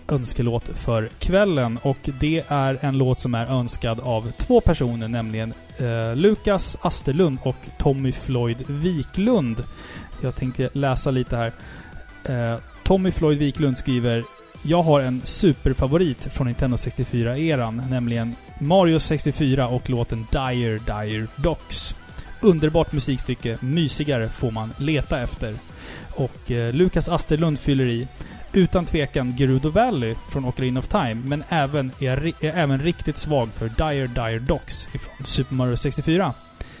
önskelåt 0.07 0.63
för 0.73 1.09
kvällen. 1.19 1.79
Och 1.81 1.97
det 2.19 2.43
är 2.47 2.77
en 2.81 2.97
låt 2.97 3.19
som 3.19 3.35
är 3.35 3.45
önskad 3.45 3.99
av 3.99 4.31
två 4.37 4.61
personer, 4.61 5.07
nämligen 5.07 5.53
eh, 5.77 6.15
Lukas 6.15 6.77
Asterlund 6.81 7.37
och 7.43 7.55
Tommy 7.77 8.11
Floyd 8.11 8.57
Wiklund. 8.67 9.63
Jag 10.21 10.35
tänkte 10.35 10.69
läsa 10.73 11.11
lite 11.11 11.37
här. 11.37 11.51
Eh, 12.25 12.59
Tommy 12.83 13.11
Floyd 13.11 13.37
Wiklund 13.37 13.77
skriver 13.77 14.23
jag 14.65 14.83
har 14.83 15.01
en 15.01 15.21
superfavorit 15.23 16.23
från 16.33 16.47
Nintendo 16.47 16.77
64-eran, 16.77 17.89
nämligen 17.89 18.35
Mario 18.59 18.99
64 18.99 19.67
och 19.67 19.89
låten 19.89 20.25
Dire 20.31 20.77
Dire 20.77 21.27
Docks. 21.35 21.95
Underbart 22.41 22.91
musikstycke, 22.91 23.57
mysigare 23.61 24.29
får 24.29 24.51
man 24.51 24.73
leta 24.77 25.21
efter. 25.21 25.53
Och 26.15 26.51
eh, 26.51 26.73
Lukas 26.73 27.09
Asterlund 27.09 27.59
fyller 27.59 27.85
i 27.85 28.07
utan 28.53 28.85
tvekan 28.85 29.37
Gerudo 29.37 29.69
Valley 29.69 30.15
från 30.31 30.45
Ocarina 30.45 30.79
of 30.79 30.87
Time, 30.87 31.15
men 31.15 31.43
även 31.49 31.91
är, 31.99 32.33
jag 32.39 32.43
är 32.43 32.57
även 32.57 32.81
riktigt 32.81 33.17
svag 33.17 33.49
för 33.49 33.69
Dire 33.69 34.07
Dire 34.07 34.39
Docks 34.39 34.95
ifrån 34.95 35.25
Super 35.25 35.55
Mario 35.55 35.75
64. 35.75 36.33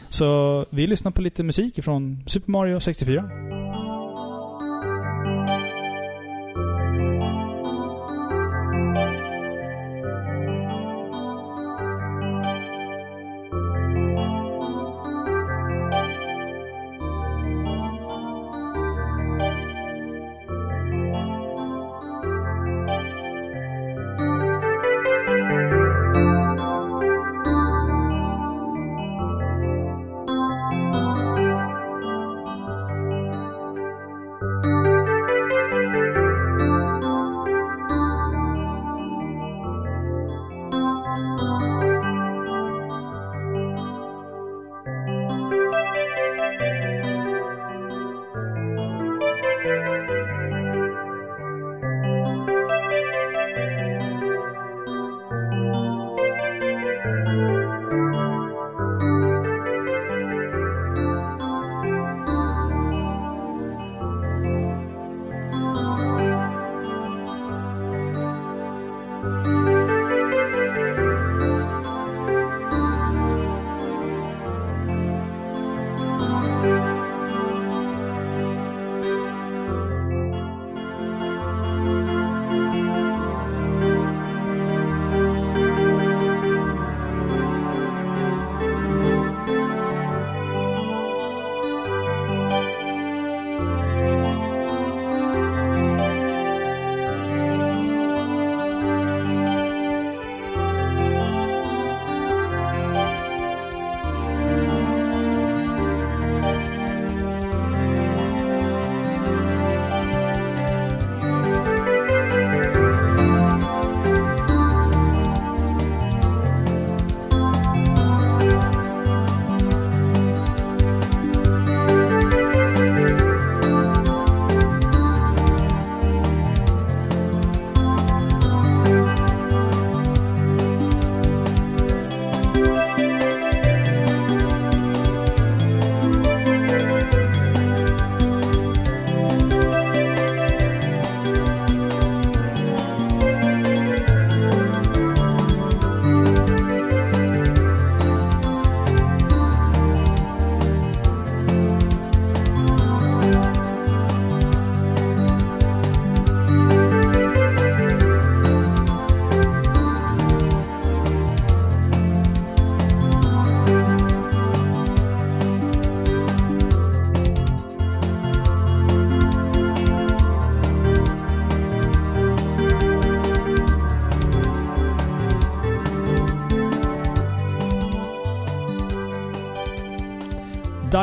Så 0.09 0.65
vi 0.69 0.87
lyssnar 0.87 1.11
på 1.11 1.21
lite 1.21 1.43
musik 1.43 1.77
ifrån 1.77 2.23
Super 2.27 2.51
Mario 2.51 2.79
64. 2.79 3.29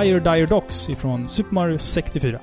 Dire 0.05 0.21
Dire 0.21 0.47
Docks 0.47 0.89
ifrån 0.89 1.29
Super 1.29 1.55
Mario 1.55 1.79
64. 1.79 2.39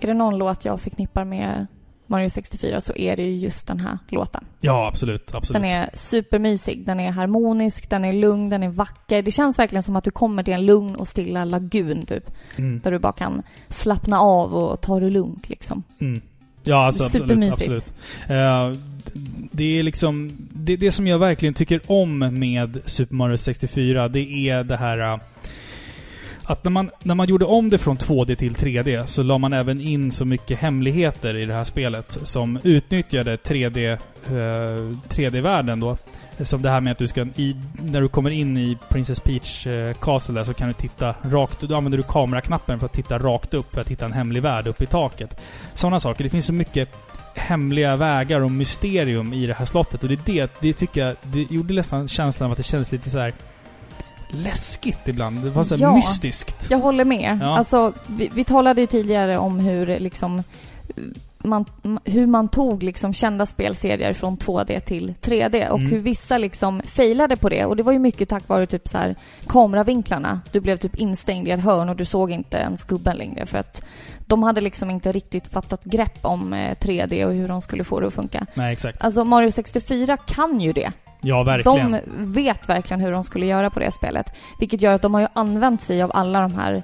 Är 0.00 0.06
det 0.06 0.14
någon 0.14 0.38
låt 0.38 0.64
jag 0.64 0.80
förknippar 0.80 1.24
med 1.24 1.66
Mario 2.12 2.30
64 2.30 2.80
så 2.80 2.96
är 2.96 3.16
det 3.16 3.22
ju 3.22 3.36
just 3.36 3.66
den 3.66 3.80
här 3.80 3.98
låten. 4.08 4.44
Ja, 4.60 4.88
absolut. 4.88 5.34
absolut. 5.34 5.62
Den 5.62 5.70
är 5.70 5.90
supermysig, 5.94 6.86
den 6.86 7.00
är 7.00 7.10
harmonisk, 7.10 7.90
den 7.90 8.04
är 8.04 8.12
lugn, 8.12 8.48
den 8.48 8.62
är 8.62 8.68
vacker. 8.68 9.22
Det 9.22 9.30
känns 9.30 9.58
verkligen 9.58 9.82
som 9.82 9.96
att 9.96 10.04
du 10.04 10.10
kommer 10.10 10.42
till 10.42 10.54
en 10.54 10.66
lugn 10.66 10.94
och 10.94 11.08
stilla 11.08 11.44
lagun 11.44 12.06
typ. 12.06 12.30
Mm. 12.56 12.80
Där 12.84 12.90
du 12.90 12.98
bara 12.98 13.12
kan 13.12 13.42
slappna 13.68 14.20
av 14.20 14.54
och 14.54 14.80
ta 14.80 15.00
det 15.00 15.10
lugnt 15.10 15.48
liksom. 15.48 15.82
Mm. 16.00 16.20
Ja, 16.64 16.86
alltså 16.86 17.04
absolut. 17.04 17.22
Supermysigt. 17.28 17.60
absolut. 17.62 17.92
Eh, 18.28 18.72
det 19.50 19.78
är 19.78 19.82
liksom... 19.82 20.32
Det, 20.52 20.76
det 20.76 20.92
som 20.92 21.06
jag 21.06 21.18
verkligen 21.18 21.54
tycker 21.54 21.80
om 21.86 22.18
med 22.18 22.78
Super 22.84 23.14
Mario 23.14 23.36
64, 23.36 24.08
det 24.08 24.48
är 24.48 24.64
det 24.64 24.76
här... 24.76 25.12
eh, 25.12 25.20
att 26.44 26.64
när 26.64 26.70
man, 26.70 26.90
när 27.02 27.14
man 27.14 27.28
gjorde 27.28 27.44
om 27.44 27.68
det 27.70 27.78
från 27.78 27.96
2D 27.96 28.34
till 28.34 28.54
3D 28.54 29.06
så 29.06 29.22
la 29.22 29.38
man 29.38 29.52
även 29.52 29.80
in 29.80 30.12
så 30.12 30.24
mycket 30.24 30.58
hemligheter 30.58 31.36
i 31.36 31.44
det 31.44 31.54
här 31.54 31.64
spelet 31.64 32.18
som 32.22 32.58
utnyttjade 32.62 33.36
3D, 33.36 33.92
eh, 33.92 33.98
3D-världen 35.08 35.80
då. 35.80 35.96
Som 36.40 36.62
det 36.62 36.70
här 36.70 36.80
med 36.80 36.92
att 36.92 36.98
du 36.98 37.08
ska, 37.08 37.26
i, 37.36 37.56
när 37.82 38.00
du 38.00 38.08
kommer 38.08 38.30
in 38.30 38.56
i 38.56 38.78
Princess 38.88 39.20
Peach 39.20 39.66
eh, 39.66 39.94
Castle 39.94 40.34
där 40.34 40.44
så 40.44 40.54
kan 40.54 40.68
du 40.68 40.74
titta 40.74 41.14
rakt, 41.22 41.60
då 41.60 41.76
använder 41.76 41.98
du 41.98 42.04
kameraknappen 42.04 42.78
för 42.78 42.86
att 42.86 42.92
titta 42.92 43.18
rakt 43.18 43.54
upp 43.54 43.74
för 43.74 43.80
att 43.80 43.88
hitta 43.88 44.04
en 44.04 44.12
hemlig 44.12 44.42
värld 44.42 44.66
uppe 44.66 44.84
i 44.84 44.86
taket. 44.86 45.40
Sådana 45.74 46.00
saker. 46.00 46.24
Det 46.24 46.30
finns 46.30 46.46
så 46.46 46.52
mycket 46.52 46.88
hemliga 47.34 47.96
vägar 47.96 48.44
och 48.44 48.50
mysterium 48.50 49.32
i 49.32 49.46
det 49.46 49.54
här 49.54 49.64
slottet 49.64 50.02
och 50.02 50.08
det 50.08 50.14
är 50.14 50.20
det, 50.24 50.52
det 50.60 50.72
tycker 50.72 51.06
jag, 51.06 51.16
det 51.22 51.50
gjorde 51.50 51.74
nästan 51.74 52.08
känslan 52.08 52.46
av 52.46 52.52
att 52.52 52.56
det 52.56 52.62
kändes 52.62 52.92
lite 52.92 53.10
så 53.10 53.18
här 53.18 53.32
läskigt 54.32 55.08
ibland. 55.08 55.42
Det 55.44 55.50
var 55.50 55.64
så 55.64 55.74
Ja. 55.78 55.94
mystiskt. 55.94 56.66
Jag 56.70 56.78
håller 56.78 57.04
med. 57.04 57.38
Ja. 57.42 57.58
Alltså, 57.58 57.92
vi, 58.06 58.30
vi 58.34 58.44
talade 58.44 58.80
ju 58.80 58.86
tidigare 58.86 59.38
om 59.38 59.58
hur 59.58 59.86
liksom 60.00 60.42
man, 61.44 61.64
hur 62.04 62.26
man 62.26 62.48
tog 62.48 62.82
liksom 62.82 63.14
kända 63.14 63.46
spelserier 63.46 64.12
från 64.12 64.36
2D 64.36 64.80
till 64.80 65.14
3D 65.22 65.68
och 65.68 65.78
Mm. 65.78 65.90
hur 65.90 65.98
vissa 65.98 66.38
liksom 66.38 66.82
failade 66.84 67.36
på 67.36 67.48
det. 67.48 67.64
Och 67.64 67.76
det 67.76 67.82
var 67.82 67.92
ju 67.92 67.98
mycket 67.98 68.28
tack 68.28 68.48
vare 68.48 68.66
typ 68.66 68.88
så 68.88 68.98
här 68.98 69.16
kameravinklarna. 69.46 70.40
Du 70.52 70.60
blev 70.60 70.76
typ 70.76 70.96
instängd 70.96 71.48
i 71.48 71.50
ett 71.50 71.60
hörn 71.64 71.88
och 71.88 71.96
du 71.96 72.04
såg 72.04 72.30
inte 72.30 72.56
ens 72.56 72.84
gubben 72.84 73.16
längre 73.16 73.46
för 73.46 73.58
att 73.58 73.82
de 74.26 74.42
hade 74.42 74.60
liksom 74.60 74.90
inte 74.90 75.12
riktigt 75.12 75.48
fattat 75.48 75.84
grepp 75.84 76.18
om 76.22 76.52
eh, 76.52 76.74
3D 76.80 77.24
och 77.24 77.32
hur 77.32 77.48
de 77.48 77.60
skulle 77.60 77.84
få 77.84 78.00
det 78.00 78.06
att 78.06 78.14
funka. 78.14 78.46
Nej, 78.54 78.72
exakt. 78.72 79.04
Alltså 79.04 79.24
Mario 79.24 79.50
64 79.50 80.16
kan 80.16 80.60
ju 80.60 80.72
det. 80.72 80.92
Ja, 81.22 81.42
verkligen. 81.42 81.92
De 81.92 82.00
vet 82.32 82.68
verkligen 82.68 83.00
hur 83.00 83.12
de 83.12 83.24
skulle 83.24 83.46
göra 83.46 83.70
på 83.70 83.80
det 83.80 83.92
spelet. 83.92 84.26
Vilket 84.58 84.82
gör 84.82 84.94
att 84.94 85.02
de 85.02 85.14
har 85.14 85.20
ju 85.20 85.26
använt 85.32 85.82
sig 85.82 86.02
av 86.02 86.10
alla 86.14 86.40
de 86.40 86.54
här 86.54 86.82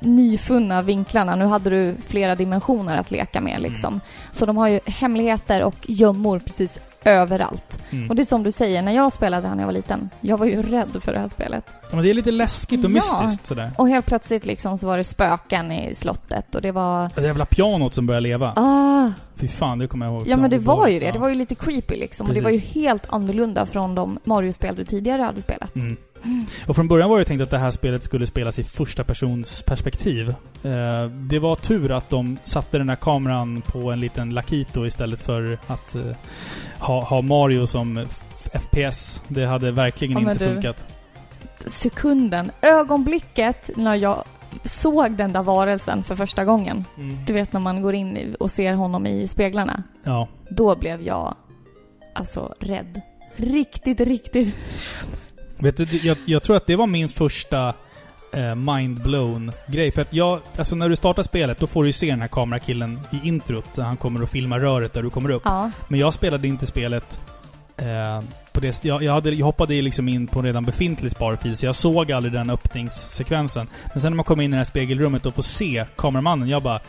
nyfunna 0.00 0.82
vinklarna. 0.82 1.36
Nu 1.36 1.44
hade 1.44 1.70
du 1.70 1.96
flera 2.06 2.34
dimensioner 2.34 2.96
att 2.96 3.10
leka 3.10 3.40
med 3.40 3.60
liksom. 3.60 4.00
Så 4.32 4.46
de 4.46 4.56
har 4.56 4.68
ju 4.68 4.80
hemligheter 4.86 5.62
och 5.62 5.76
gömmor 5.88 6.38
precis 6.38 6.80
överallt. 7.04 7.78
Mm. 7.90 8.10
Och 8.10 8.16
det 8.16 8.22
är 8.22 8.24
som 8.24 8.42
du 8.42 8.52
säger, 8.52 8.82
när 8.82 8.92
jag 8.92 9.12
spelade 9.12 9.42
det 9.42 9.48
här 9.48 9.54
när 9.54 9.62
jag 9.62 9.66
var 9.66 9.72
liten, 9.72 10.10
jag 10.20 10.38
var 10.38 10.46
ju 10.46 10.62
rädd 10.62 10.96
för 11.00 11.12
det 11.12 11.18
här 11.18 11.28
spelet. 11.28 11.64
Ja, 11.82 11.96
men 11.96 12.02
det 12.04 12.10
är 12.10 12.14
lite 12.14 12.30
läskigt 12.30 12.84
och 12.84 12.90
Ja. 12.90 12.94
mystiskt 12.94 13.46
sådär. 13.46 13.70
Och 13.78 13.88
helt 13.88 14.06
plötsligt 14.06 14.46
liksom 14.46 14.78
så 14.78 14.86
var 14.86 14.96
det 14.96 15.04
spöken 15.04 15.72
i 15.72 15.94
slottet 15.94 16.54
och 16.54 16.62
det 16.62 16.72
var... 16.72 17.10
Det 17.14 17.22
jävla 17.22 17.44
pianot 17.46 17.94
som 17.94 18.06
börjar 18.06 18.20
leva. 18.20 18.52
Ah, 18.56 19.12
Fy 19.36 19.48
fan, 19.48 19.78
det 19.78 19.86
kommer 19.88 20.06
jag 20.06 20.14
ihåg. 20.14 20.28
ja 20.28 20.36
men 20.36 20.50
det 20.50 20.58
var 20.58 20.88
ju 20.88 21.00
det. 21.00 21.10
Det 21.12 21.18
var 21.18 21.28
ju 21.28 21.34
lite 21.34 21.54
creepy 21.54 21.96
liksom. 21.96 22.26
Och 22.28 22.34
det 22.34 22.40
var 22.40 22.50
ju 22.50 22.58
helt 22.58 23.02
annorlunda 23.08 23.66
från 23.66 23.94
de 23.94 24.18
Mario-spel 24.24 24.76
du 24.76 24.84
tidigare 24.84 25.22
hade 25.22 25.40
spelat. 25.40 25.72
Mm. 26.24 26.46
Och 26.68 26.76
från 26.76 26.88
början 26.88 27.10
var 27.10 27.18
det 27.18 27.24
tänkt 27.24 27.42
att 27.42 27.50
det 27.50 27.58
här 27.58 27.70
spelet 27.70 28.02
skulle 28.02 28.26
spelas 28.26 28.58
i 28.58 28.64
första 28.64 29.04
persons 29.04 29.62
perspektiv. 29.62 30.28
Eh, 30.64 31.06
det 31.06 31.38
var 31.38 31.56
tur 31.56 31.92
att 31.92 32.10
de 32.10 32.38
satte 32.44 32.78
den 32.78 32.88
här 32.88 32.96
kameran 32.96 33.62
på 33.66 33.92
en 33.92 34.00
liten 34.00 34.30
Lakito 34.30 34.86
istället 34.86 35.20
för 35.20 35.58
att 35.66 35.94
eh, 35.94 36.02
ha, 36.78 37.04
ha 37.04 37.22
Mario 37.22 37.66
som 37.66 38.06
FPS. 38.36 39.22
Det 39.28 39.46
hade 39.46 39.70
verkligen 39.70 40.22
Ja, 40.22 40.30
inte 40.32 40.44
du- 40.44 40.52
funkat. 40.52 40.84
Sekunden, 41.66 42.50
ögonblicket 42.62 43.70
när 43.76 43.94
jag 43.94 44.24
såg 44.64 45.12
den 45.12 45.32
där 45.32 45.42
varelsen 45.42 46.02
för 46.02 46.16
första 46.16 46.44
gången. 46.44 46.84
Du 47.26 47.32
vet 47.32 47.52
när 47.52 47.60
man 47.60 47.82
går 47.82 47.94
in 47.94 48.36
och 48.40 48.50
ser 48.50 48.74
honom 48.74 49.06
i 49.06 49.28
speglarna. 49.28 49.82
Ja. 50.04 50.28
Då 50.50 50.76
blev 50.76 51.02
jag 51.02 51.34
alltså 52.14 52.54
rädd. 52.60 53.00
Riktigt, 53.36 54.00
riktigt. 54.00 54.54
Vet 55.62 55.76
du, 55.76 55.86
jag, 56.02 56.16
jag 56.26 56.42
tror 56.42 56.56
att 56.56 56.66
det 56.66 56.76
var 56.76 56.86
min 56.86 57.08
första 57.08 57.74
eh, 58.32 58.54
mind-blown 58.54 59.52
grej. 59.66 59.92
För 59.92 60.02
att 60.02 60.14
jag, 60.14 60.40
alltså 60.56 60.76
när 60.76 60.88
du 60.88 60.96
startar 60.96 61.22
spelet, 61.22 61.58
då 61.58 61.66
får 61.66 61.82
du 61.82 61.88
ju 61.88 61.92
se 61.92 62.06
den 62.10 62.20
här 62.20 62.28
kamerakillen 62.28 63.00
i 63.10 63.28
introt. 63.28 63.74
Där 63.74 63.82
han 63.82 63.96
kommer 63.96 64.22
och 64.22 64.28
filmar 64.28 64.60
röret 64.60 64.92
där 64.92 65.02
du 65.02 65.10
kommer 65.10 65.30
upp. 65.30 65.42
Ja. 65.44 65.70
Men 65.88 66.00
jag 66.00 66.14
spelade 66.14 66.48
inte 66.48 66.66
spelet 66.66 67.20
eh, 67.76 68.20
på 68.52 68.60
det... 68.60 68.84
Jag, 68.84 69.02
jag, 69.02 69.12
hade, 69.12 69.30
jag 69.30 69.46
hoppade 69.46 69.82
liksom 69.82 70.08
in 70.08 70.26
på 70.26 70.38
en 70.38 70.44
redan 70.44 70.64
befintlig 70.64 71.10
sparfil, 71.10 71.56
så 71.56 71.66
jag 71.66 71.74
såg 71.74 72.12
aldrig 72.12 72.32
den 72.32 72.50
öppningssekvensen. 72.50 73.68
Men 73.92 74.00
sen 74.00 74.12
när 74.12 74.16
man 74.16 74.24
kommer 74.24 74.42
in 74.42 74.50
i 74.50 74.54
det 74.54 74.56
här 74.56 74.64
spegelrummet 74.64 75.26
och 75.26 75.34
får 75.34 75.42
se 75.42 75.84
kameramannen, 75.96 76.48
jag 76.48 76.62
bara... 76.62 76.80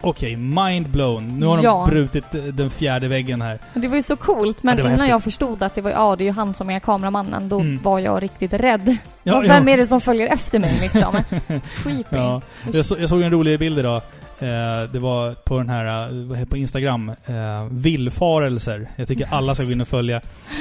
Okej, 0.00 0.36
mind 0.36 0.88
blown. 0.88 1.40
Nu 1.40 1.46
har 1.46 1.62
Ja. 1.62 1.84
de 1.86 1.90
brutit 1.90 2.34
eh, 2.34 2.42
den 2.42 2.70
fjärde 2.70 3.08
väggen 3.08 3.42
här. 3.42 3.58
Och 3.74 3.80
Det 3.80 3.88
var 3.88 3.96
ju 3.96 4.02
så 4.02 4.16
coolt, 4.16 4.62
men 4.62 4.72
Ja, 4.72 4.76
det 4.76 4.82
var 4.82 4.88
innan 4.90 5.00
häftigt. 5.00 5.10
jag 5.10 5.22
förstod 5.22 5.62
att 5.62 5.74
det 5.74 5.80
var, 5.80 5.90
ja, 5.90 6.16
det 6.16 6.24
är 6.24 6.26
ju 6.26 6.32
han 6.32 6.54
som 6.54 6.70
är 6.70 6.78
kameramannen, 6.80 7.48
då 7.48 7.60
Mm. 7.60 7.80
var 7.82 7.98
jag 8.00 8.22
riktigt 8.22 8.52
rädd. 8.52 8.96
Ja, 9.22 9.36
och 9.36 9.44
vem 9.44 9.68
är 9.68 9.76
det 9.76 9.86
som 9.86 10.00
följer 10.00 10.26
efter 10.26 10.58
mig 10.58 10.78
liksom? 10.82 11.14
Creepy. 11.82 12.04
Ja. 12.16 12.40
Jag, 12.72 12.84
så, 12.84 12.96
jag 13.00 13.08
såg 13.08 13.22
en 13.22 13.30
rolig 13.30 13.58
bild 13.58 13.78
idag. 13.78 14.02
Eh, 14.38 14.48
det 14.92 14.98
var 14.98 15.34
på 15.34 15.58
den 15.58 15.68
här, 15.68 16.08
eh, 16.08 16.14
vad 16.26 16.38
heter- 16.38 16.50
på 16.50 16.56
Instagram, 16.56 17.08
eh, 17.08 17.64
villfarelser. 17.70 18.88
Jag 18.96 19.08
tycker 19.08 19.28
alla 19.34 19.54
ska 19.54 19.64
gå 19.64 19.72
in 19.72 19.80
och 19.80 19.88
följa. 19.88 20.20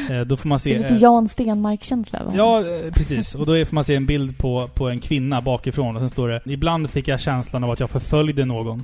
Eh, 0.09 0.19
då 0.25 0.37
får 0.37 0.49
man 0.49 0.55
Det 0.55 0.59
se... 0.61 0.73
är 0.73 0.77
lite 0.79 0.93
eh, 0.93 0.97
Jan 1.03 1.27
Stenmark-känsla 1.27 2.23
va? 2.23 2.31
Ja, 2.35 2.59
eh, 2.59 2.91
precis. 2.93 3.35
Och 3.35 3.45
då 3.45 3.57
är- 3.57 3.65
får 3.65 3.75
man 3.75 3.83
se 3.83 3.95
en 3.95 4.05
bild 4.05 4.37
på, 4.37 4.69
på 4.73 4.89
en 4.89 4.99
kvinna 4.99 5.41
bakifrån 5.41 5.95
och 5.95 6.01
sen 6.01 6.09
står 6.09 6.27
det 6.29 6.41
Ibland 6.45 6.89
fick 6.89 7.07
jag 7.07 7.19
känslan 7.19 7.63
av 7.63 7.71
att 7.71 7.79
jag 7.79 7.89
förföljde 7.89 8.45
någon. 8.45 8.83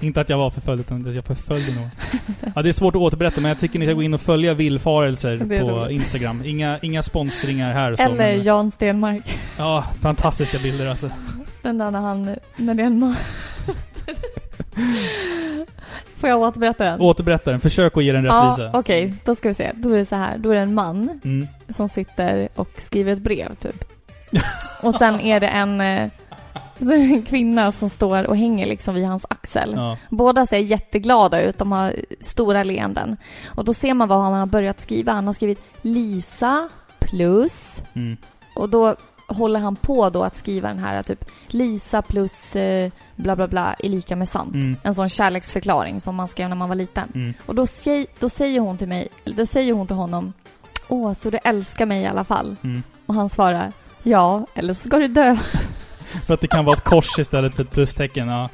Inte 0.00 0.20
att 0.20 0.28
jag 0.28 0.38
var 0.38 0.50
förföljd, 0.50 0.80
utan 0.80 1.08
att 1.08 1.14
jag 1.14 1.24
förföljde 1.24 1.72
någon. 1.74 1.88
Ja, 2.54 2.62
det 2.62 2.68
är 2.68 2.72
svårt 2.72 2.94
att 2.94 3.00
återberätta, 3.02 3.40
men 3.40 3.48
jag 3.48 3.58
tycker 3.58 3.78
ni 3.78 3.86
ska 3.86 3.94
gå 3.94 4.02
in 4.02 4.14
och 4.14 4.20
följa 4.20 4.54
villfarelser 4.54 5.36
på 5.36 5.44
roligt. 5.44 5.90
Instagram. 5.90 6.42
Inga, 6.44 6.78
inga 6.82 7.02
sponsringar 7.02 7.72
här 7.72 7.96
så, 7.96 8.02
Eller 8.02 8.16
men- 8.36 8.42
Jan 8.42 8.70
Stenmark. 8.70 9.38
Ja, 9.58 9.84
fantastiska 10.00 10.58
bilder 10.58 10.86
alltså. 10.86 11.10
Den 11.62 11.78
där 11.78 11.90
när 11.90 12.00
han, 12.00 12.36
när 12.56 12.74
det 12.74 12.82
är 12.82 12.86
en 12.86 12.98
man. 12.98 13.16
Får 16.16 16.28
jag 16.28 16.40
återberätta 16.40 16.84
den? 16.84 17.00
Återberätta 17.00 17.50
den. 17.50 17.60
Försök 17.60 17.96
att 17.96 18.04
ge 18.04 18.12
den 18.12 18.24
Ja, 18.24 18.34
rättvisa. 18.46 18.70
okej. 18.78 19.14
Då 19.24 19.34
ska 19.34 19.48
vi 19.48 19.54
se. 19.54 19.70
Då 19.74 19.90
är 19.90 19.98
det 19.98 20.06
så 20.06 20.16
här. 20.16 20.38
Då 20.38 20.50
är 20.50 20.54
det 20.54 20.60
en 20.60 20.74
man 20.74 21.20
Mm. 21.24 21.46
som 21.68 21.88
sitter 21.88 22.48
och 22.54 22.68
skriver 22.76 23.12
ett 23.12 23.18
brev, 23.22 23.54
typ. 23.54 23.84
Och 24.82 24.94
sen 24.94 25.20
är 25.20 25.40
det 25.40 25.46
en, 25.48 25.80
eh, 25.80 26.08
så 26.86 26.92
en 26.92 27.22
kvinna 27.22 27.72
som 27.72 27.90
står 27.90 28.26
och 28.26 28.36
hänger 28.36 28.66
liksom 28.66 28.94
vid 28.94 29.06
hans 29.06 29.26
axel. 29.30 29.72
Ja. 29.76 29.96
Båda 30.10 30.46
ser 30.46 30.58
jätteglada 30.58 31.42
ut, 31.42 31.58
de 31.58 31.72
har 31.72 31.96
stora 32.20 32.62
leenden. 32.64 33.16
Och 33.46 33.64
då 33.64 33.74
ser 33.74 33.94
man 33.94 34.08
vad 34.08 34.18
han 34.18 34.32
har 34.32 34.46
börjat 34.46 34.82
skriva. 34.82 35.12
Han 35.12 35.26
har 35.26 35.32
skrivit 35.34 35.58
Lisa 35.82 36.68
plus 36.98 37.84
Mm. 37.94 38.16
och 38.56 38.68
då 38.68 38.96
håller 39.26 39.60
han 39.60 39.76
på 39.76 40.10
då 40.10 40.22
att 40.22 40.36
skriva 40.36 40.68
den 40.68 40.78
här 40.78 41.02
typ 41.02 41.24
Lisa 41.46 42.02
plus 42.02 42.56
eh, 42.56 42.90
bla 43.16 43.36
bla 43.36 43.48
bla 43.48 43.74
är 43.78 43.88
lika 43.88 44.16
med 44.16 44.28
sant. 44.28 44.54
Mm. 44.54 44.76
En 44.82 44.94
sån 44.94 45.08
kärleksförklaring 45.08 46.00
som 46.00 46.14
man 46.14 46.28
skrev 46.28 46.48
när 46.48 46.56
man 46.56 46.68
var 46.68 46.76
liten. 46.76 47.08
Mm. 47.14 47.34
Och 47.46 47.54
då, 47.54 47.66
säg, 47.66 48.06
då 48.18 48.28
säger 48.28 48.60
hon 48.60 48.78
till 48.78 48.88
mig, 48.88 49.08
då 49.24 49.46
säger 49.46 49.72
hon 49.72 49.86
till 49.86 49.96
honom 49.96 50.32
Åh, 50.88 51.12
så 51.12 51.30
du 51.30 51.38
älskar 51.44 51.86
mig 51.86 52.02
i 52.02 52.06
alla 52.06 52.24
fall? 52.24 52.56
Mm. 52.62 52.82
Och 53.06 53.14
han 53.14 53.28
svarar 53.28 53.72
Ja, 54.02 54.46
eller 54.54 54.74
så 54.74 54.86
ska 54.88 54.98
du 54.98 55.08
dö. 55.08 55.36
För 56.26 56.34
att 56.34 56.40
det 56.40 56.46
kan 56.46 56.64
vara 56.64 56.76
ett 56.76 56.84
kors 56.84 57.18
istället 57.18 57.54
för 57.54 57.62
ett 57.62 57.70
plustecken. 57.70 58.28
Ja. 58.28 58.48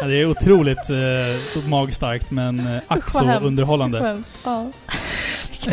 Ja, 0.00 0.06
det 0.06 0.14
är 0.20 0.26
otroligt 0.26 0.90
eh, 0.90 1.64
magstarkt, 1.68 2.30
men 2.30 2.60
eh, 2.74 2.82
ack 2.88 3.10
så 3.10 3.32
underhållande. 3.38 4.00
Skämt. 4.00 4.26
Ja. 4.44 4.70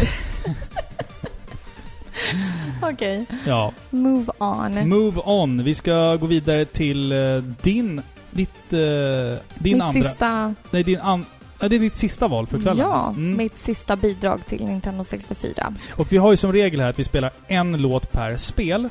Okej, 2.82 3.26
Ja. 3.46 3.72
move 3.90 4.32
on. 4.38 4.90
Move 4.90 5.22
on. 5.26 5.64
Vi 5.64 5.74
ska 5.74 6.16
gå 6.16 6.26
vidare 6.26 6.66
till 6.66 7.12
eh, 7.12 7.38
din... 7.62 8.02
Ditt... 8.32 8.74
eh, 8.74 8.80
din 8.80 9.74
mitt 9.74 9.82
andra... 9.82 10.04
sista... 10.04 10.56
Nej, 10.72 10.84
din 10.84 11.00
an, 11.00 11.26
ja, 11.62 11.68
det 11.68 11.76
är 11.76 11.80
ditt 11.80 11.96
sista 11.96 12.28
val 12.28 12.48
för 12.48 12.58
kvällen. 12.62 12.78
Ja, 12.78 13.08
Mm. 13.10 13.38
mitt 13.38 13.60
sista 13.60 13.96
bidrag 13.96 14.46
till 14.46 14.66
Nintendo 14.66 15.04
64. 15.04 15.74
Och 15.96 16.12
vi 16.14 16.18
har 16.18 16.32
ju 16.32 16.38
som 16.38 16.54
regel 16.54 16.82
här 16.82 16.90
att 16.90 17.00
vi 17.00 17.04
spelar 17.04 17.32
en 17.48 17.78
låt 17.82 18.12
per 18.12 18.38
spel. 18.38 18.90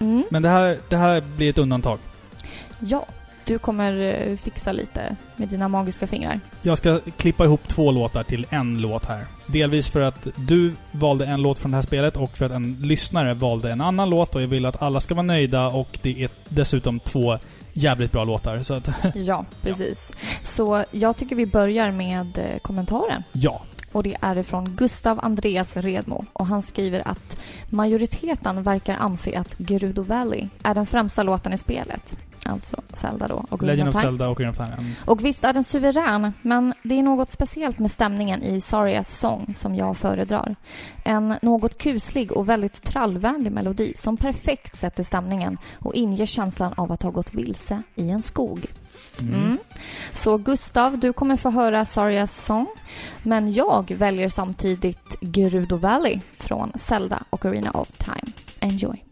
Mm. 0.00 0.24
Men 0.30 0.42
det 0.42 0.48
här, 0.48 0.78
det 0.88 0.96
här 0.96 1.22
blir 1.36 1.48
ett 1.48 1.58
undantag. 1.58 1.98
Ja, 2.80 3.06
du 3.44 3.58
kommer 3.58 4.00
eh, 4.02 4.36
fixa 4.36 4.72
lite 4.72 5.16
med 5.36 5.48
dina 5.48 5.68
magiska 5.68 6.06
fingrar. 6.06 6.40
Jag 6.62 6.78
ska 6.78 7.00
klippa 7.16 7.44
ihop 7.44 7.68
två 7.68 7.90
låtar 7.90 8.22
till 8.22 8.46
en 8.50 8.80
låt 8.80 9.04
här. 9.04 9.26
Delvis 9.46 9.88
för 9.88 10.00
att 10.00 10.28
du 10.36 10.74
valde 10.92 11.26
en 11.26 11.42
låt 11.42 11.58
från 11.58 11.70
det 11.70 11.76
här 11.76 11.82
spelet 11.82 12.16
och 12.16 12.36
för 12.36 12.46
att 12.46 12.52
en 12.52 12.76
lyssnare 12.82 13.34
valde 13.34 13.72
en 13.72 13.80
annan 13.80 14.10
låt 14.10 14.34
och 14.34 14.42
jag 14.42 14.48
vill 14.48 14.66
att 14.66 14.82
alla 14.82 15.00
ska 15.00 15.14
vara 15.14 15.26
nöjda 15.26 15.66
och 15.66 15.98
det 16.02 16.22
är 16.22 16.30
dessutom 16.48 17.00
två 17.00 17.38
jävligt 17.72 18.12
bra 18.12 18.24
låtar. 18.24 18.62
Så 18.62 18.74
att, 18.74 18.90
Ja, 19.14 19.44
precis. 19.62 20.12
Så 20.42 20.84
jag 20.90 21.16
tycker 21.16 21.36
vi 21.36 21.46
börjar 21.46 21.90
med 21.90 22.38
eh, 22.38 22.58
kommentaren. 22.62 23.22
ja. 23.32 23.62
Och 23.98 24.04
det 24.04 24.16
är 24.20 24.42
från 24.42 24.76
Gustav 24.76 25.20
Andreas 25.22 25.76
Redmo. 25.76 26.24
Och 26.32 26.46
han 26.46 26.62
skriver 26.62 27.08
att 27.08 27.38
majoriteten 27.70 28.62
verkar 28.62 28.96
anse 28.96 29.38
att 29.38 29.54
Gerudo 29.58 30.02
Valley 30.02 30.48
är 30.62 30.74
den 30.74 30.86
främsta 30.86 31.22
låten 31.22 31.52
i 31.52 31.58
spelet. 31.58 32.18
Alltså 32.44 32.82
Zelda 32.92 33.26
då 33.26 33.44
och 33.50 33.62
Legend 33.62 33.88
of 33.88 33.94
of. 33.94 34.02
Zelda 34.02 34.28
och 34.28 34.36
Green 34.36 34.50
of 34.50 34.56
Time. 34.56 34.76
Och 35.04 35.24
visst 35.24 35.44
är 35.44 35.52
den 35.52 35.64
suverän, 35.64 36.32
men 36.42 36.74
det 36.82 36.98
är 36.98 37.02
något 37.02 37.30
speciellt 37.30 37.78
med 37.78 37.90
stämningen 37.90 38.42
i 38.42 38.60
Sarias 38.60 39.18
sång 39.18 39.54
som 39.54 39.74
jag 39.74 39.96
föredrar. 39.96 40.56
En 41.04 41.34
något 41.42 41.78
kuslig 41.78 42.32
och 42.32 42.48
väldigt 42.48 42.82
trallvänlig 42.82 43.52
melodi 43.52 43.92
som 43.96 44.16
perfekt 44.16 44.76
sätter 44.76 45.02
stämningen 45.02 45.58
och 45.78 45.94
inger 45.94 46.26
känslan 46.26 46.72
av 46.76 46.92
att 46.92 47.02
ha 47.02 47.10
gått 47.10 47.34
vilse 47.34 47.82
i 47.94 48.10
en 48.10 48.22
skog. 48.22 48.66
Mm. 49.22 49.34
mm. 49.34 49.58
Så 50.12 50.38
Gustav, 50.38 50.98
du 50.98 51.12
kommer 51.12 51.36
få 51.36 51.50
höra 51.50 51.84
Sarias 51.84 52.44
sång, 52.44 52.66
men 53.22 53.52
jag 53.52 53.92
väljer 53.98 54.28
samtidigt 54.28 55.16
Gerudo 55.20 55.76
Valley 55.76 56.20
från 56.38 56.72
Zelda 56.74 57.22
och 57.30 57.44
Arena 57.44 57.70
of 57.70 57.88
Time. 57.88 58.32
Enjoy! 58.60 59.07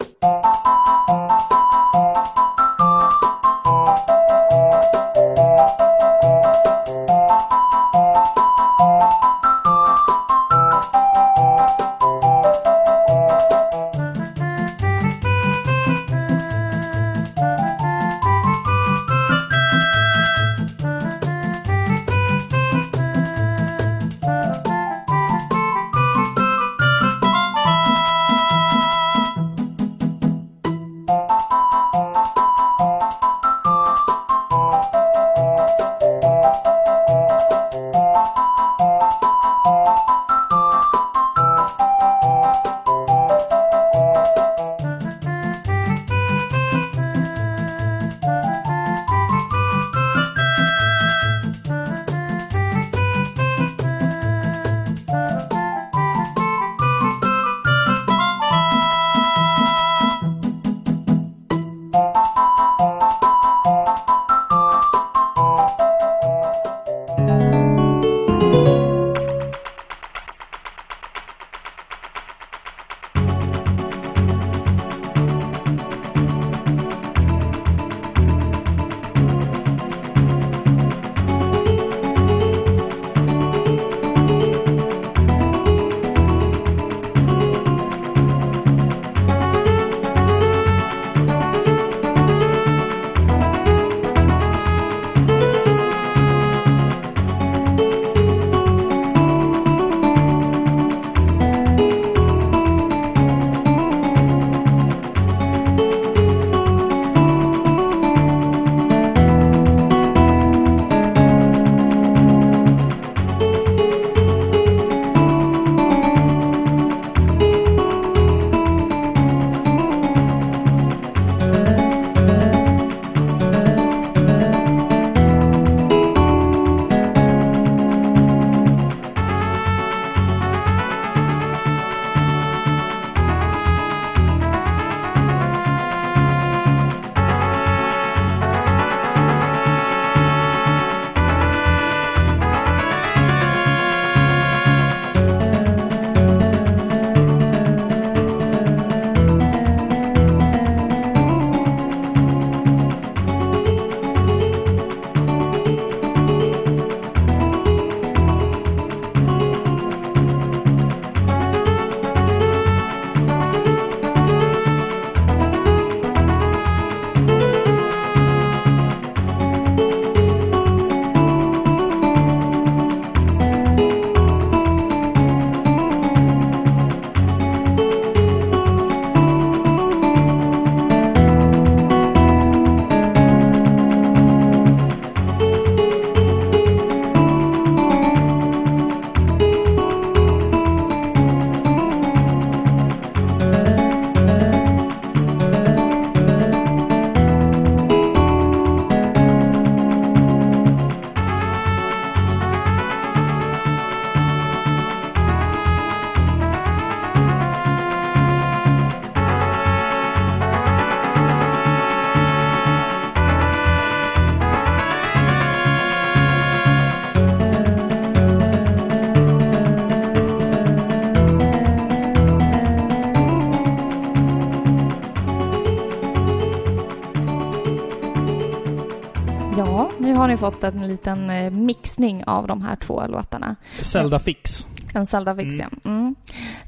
Ja, 230.41 230.47
har 230.47 230.51
ni 230.51 230.57
fått 230.61 230.64
en 230.64 230.89
liten 230.89 231.30
eh, 231.30 231.51
mixning 231.51 232.24
av 232.24 232.47
de 232.47 232.62
här 232.62 232.76
två 232.76 233.07
låtarna. 233.07 233.57
Zelda 233.80 234.18
Fix. 234.18 234.66
En 234.95 235.07
Zelda 235.07 235.37
Fix, 235.37 235.55
Mm. 235.55 235.68
ja. 235.84 235.91
Mm. 235.91 236.14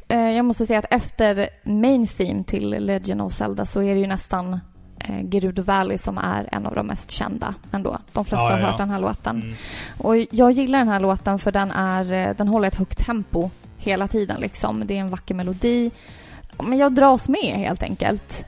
Eh, 0.08 0.36
Jag 0.36 0.44
måste 0.44 0.66
säga 0.66 0.78
att 0.78 0.84
efter 0.90 1.48
main 1.64 2.06
theme 2.06 2.44
till 2.44 2.68
Legend 2.70 3.22
of 3.22 3.32
Zelda 3.32 3.66
så 3.66 3.82
är 3.82 3.94
det 3.94 4.00
ju 4.00 4.06
nästan 4.06 4.52
eh, 5.00 5.28
Gerudo 5.30 5.62
Valley 5.62 5.98
som 5.98 6.18
är 6.18 6.48
en 6.52 6.66
av 6.66 6.74
de 6.74 6.86
mest 6.86 7.10
kända 7.10 7.54
ändå. 7.72 7.98
De 8.12 8.24
flesta 8.24 8.46
Ja, 8.46 8.52
har 8.52 8.58
ja. 8.58 8.66
hört 8.66 8.78
den 8.78 8.90
här 8.90 9.00
låten. 9.00 9.42
Mm. 9.42 9.54
Och 9.98 10.16
jag 10.30 10.52
gillar 10.52 10.78
den 10.78 10.88
här 10.88 11.00
låten 11.00 11.38
för 11.38 11.52
den, 11.52 11.70
är, 11.70 12.34
den 12.34 12.48
håller 12.48 12.68
ett 12.68 12.78
högt 12.78 12.98
tempo 13.06 13.50
hela 13.76 14.08
tiden. 14.08 14.40
Liksom. 14.40 14.82
Det 14.86 14.94
är 14.96 15.00
en 15.00 15.10
vacker 15.10 15.34
melodi. 15.34 15.90
Men 16.62 16.78
jag 16.78 16.92
dras 16.94 17.28
med 17.28 17.54
helt 17.54 17.82
enkelt. 17.82 18.44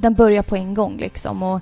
Den 0.00 0.14
börjar 0.14 0.42
på 0.42 0.56
en 0.56 0.74
gång 0.74 0.96
liksom. 0.98 1.42
Och 1.42 1.60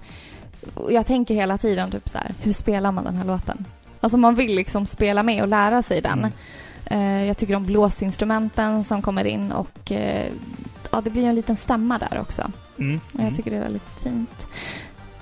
jag 0.91 1.07
tänker 1.07 1.35
hela 1.35 1.59
tiden 1.59 1.91
typ 1.91 2.09
så 2.09 2.19
här, 2.19 2.35
hur 2.43 2.53
spelar 2.53 2.93
man 2.93 3.05
den 3.05 3.17
här 3.17 3.25
låten? 3.25 3.65
Alltså 4.01 4.17
man 4.19 4.35
vill 4.35 4.55
liksom 4.55 4.87
spela 4.87 5.23
med 5.23 5.43
och 5.43 5.49
lära 5.49 5.83
sig 5.83 6.01
den. 6.01 6.19
Mm. 6.19 6.33
Eh, 7.21 7.27
Jag 7.27 7.37
tycker 7.37 7.55
om 7.55 7.65
blåsinstrumenten 7.67 8.85
som 8.85 9.03
kommer 9.03 9.25
in 9.25 9.53
och 9.53 9.93
eh, 9.93 10.27
ja, 10.93 11.01
det 11.01 11.11
blir 11.11 11.25
en 11.27 11.35
liten 11.35 11.57
stämma 11.57 11.99
där 11.99 12.21
också. 12.21 12.51
Mm. 12.79 13.01
Jag 13.13 13.35
tycker 13.37 13.51
det 13.51 13.57
är 13.57 13.61
väldigt 13.61 13.89
fint. 14.03 14.47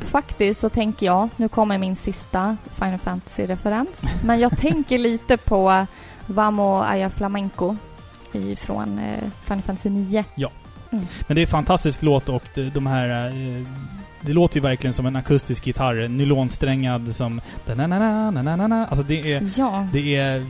faktiskt 0.01 0.61
så 0.61 0.68
tänker 0.68 1.07
jag, 1.07 1.28
nu 1.36 1.49
kommer 1.49 1.78
min 1.78 1.97
sista 1.97 2.57
Final 2.74 2.99
Fantasy-referens, 2.99 4.05
men 4.24 4.41
jag 4.41 4.59
tänker 4.59 4.99
lite 4.99 5.36
på 5.36 5.86
Vamo 6.26 6.82
Aya 6.82 7.11
Flamenco 7.11 7.76
ifrån 8.32 8.99
eh, 8.99 9.24
Final 9.45 9.62
Fantasy 9.62 9.91
9. 9.91 10.24
Men 11.26 11.34
det 11.34 11.41
är 11.41 11.47
en 11.47 11.47
fantastisk 11.51 12.03
låt 12.03 12.28
och 12.28 12.59
de 12.74 12.86
här... 12.86 13.32
Det 14.20 14.32
låter 14.32 14.56
ju 14.56 14.60
verkligen 14.62 14.94
som 14.94 15.06
en 15.06 15.16
akustisk 15.16 15.66
gitarr. 15.66 16.08
Nylonsträngad 16.08 17.14
som... 17.16 17.40
Alltså 17.66 19.02
det 19.02 19.32
är... 19.32 19.58
Ja. 19.58 19.86
Det 19.92 20.16
är... 20.16 20.46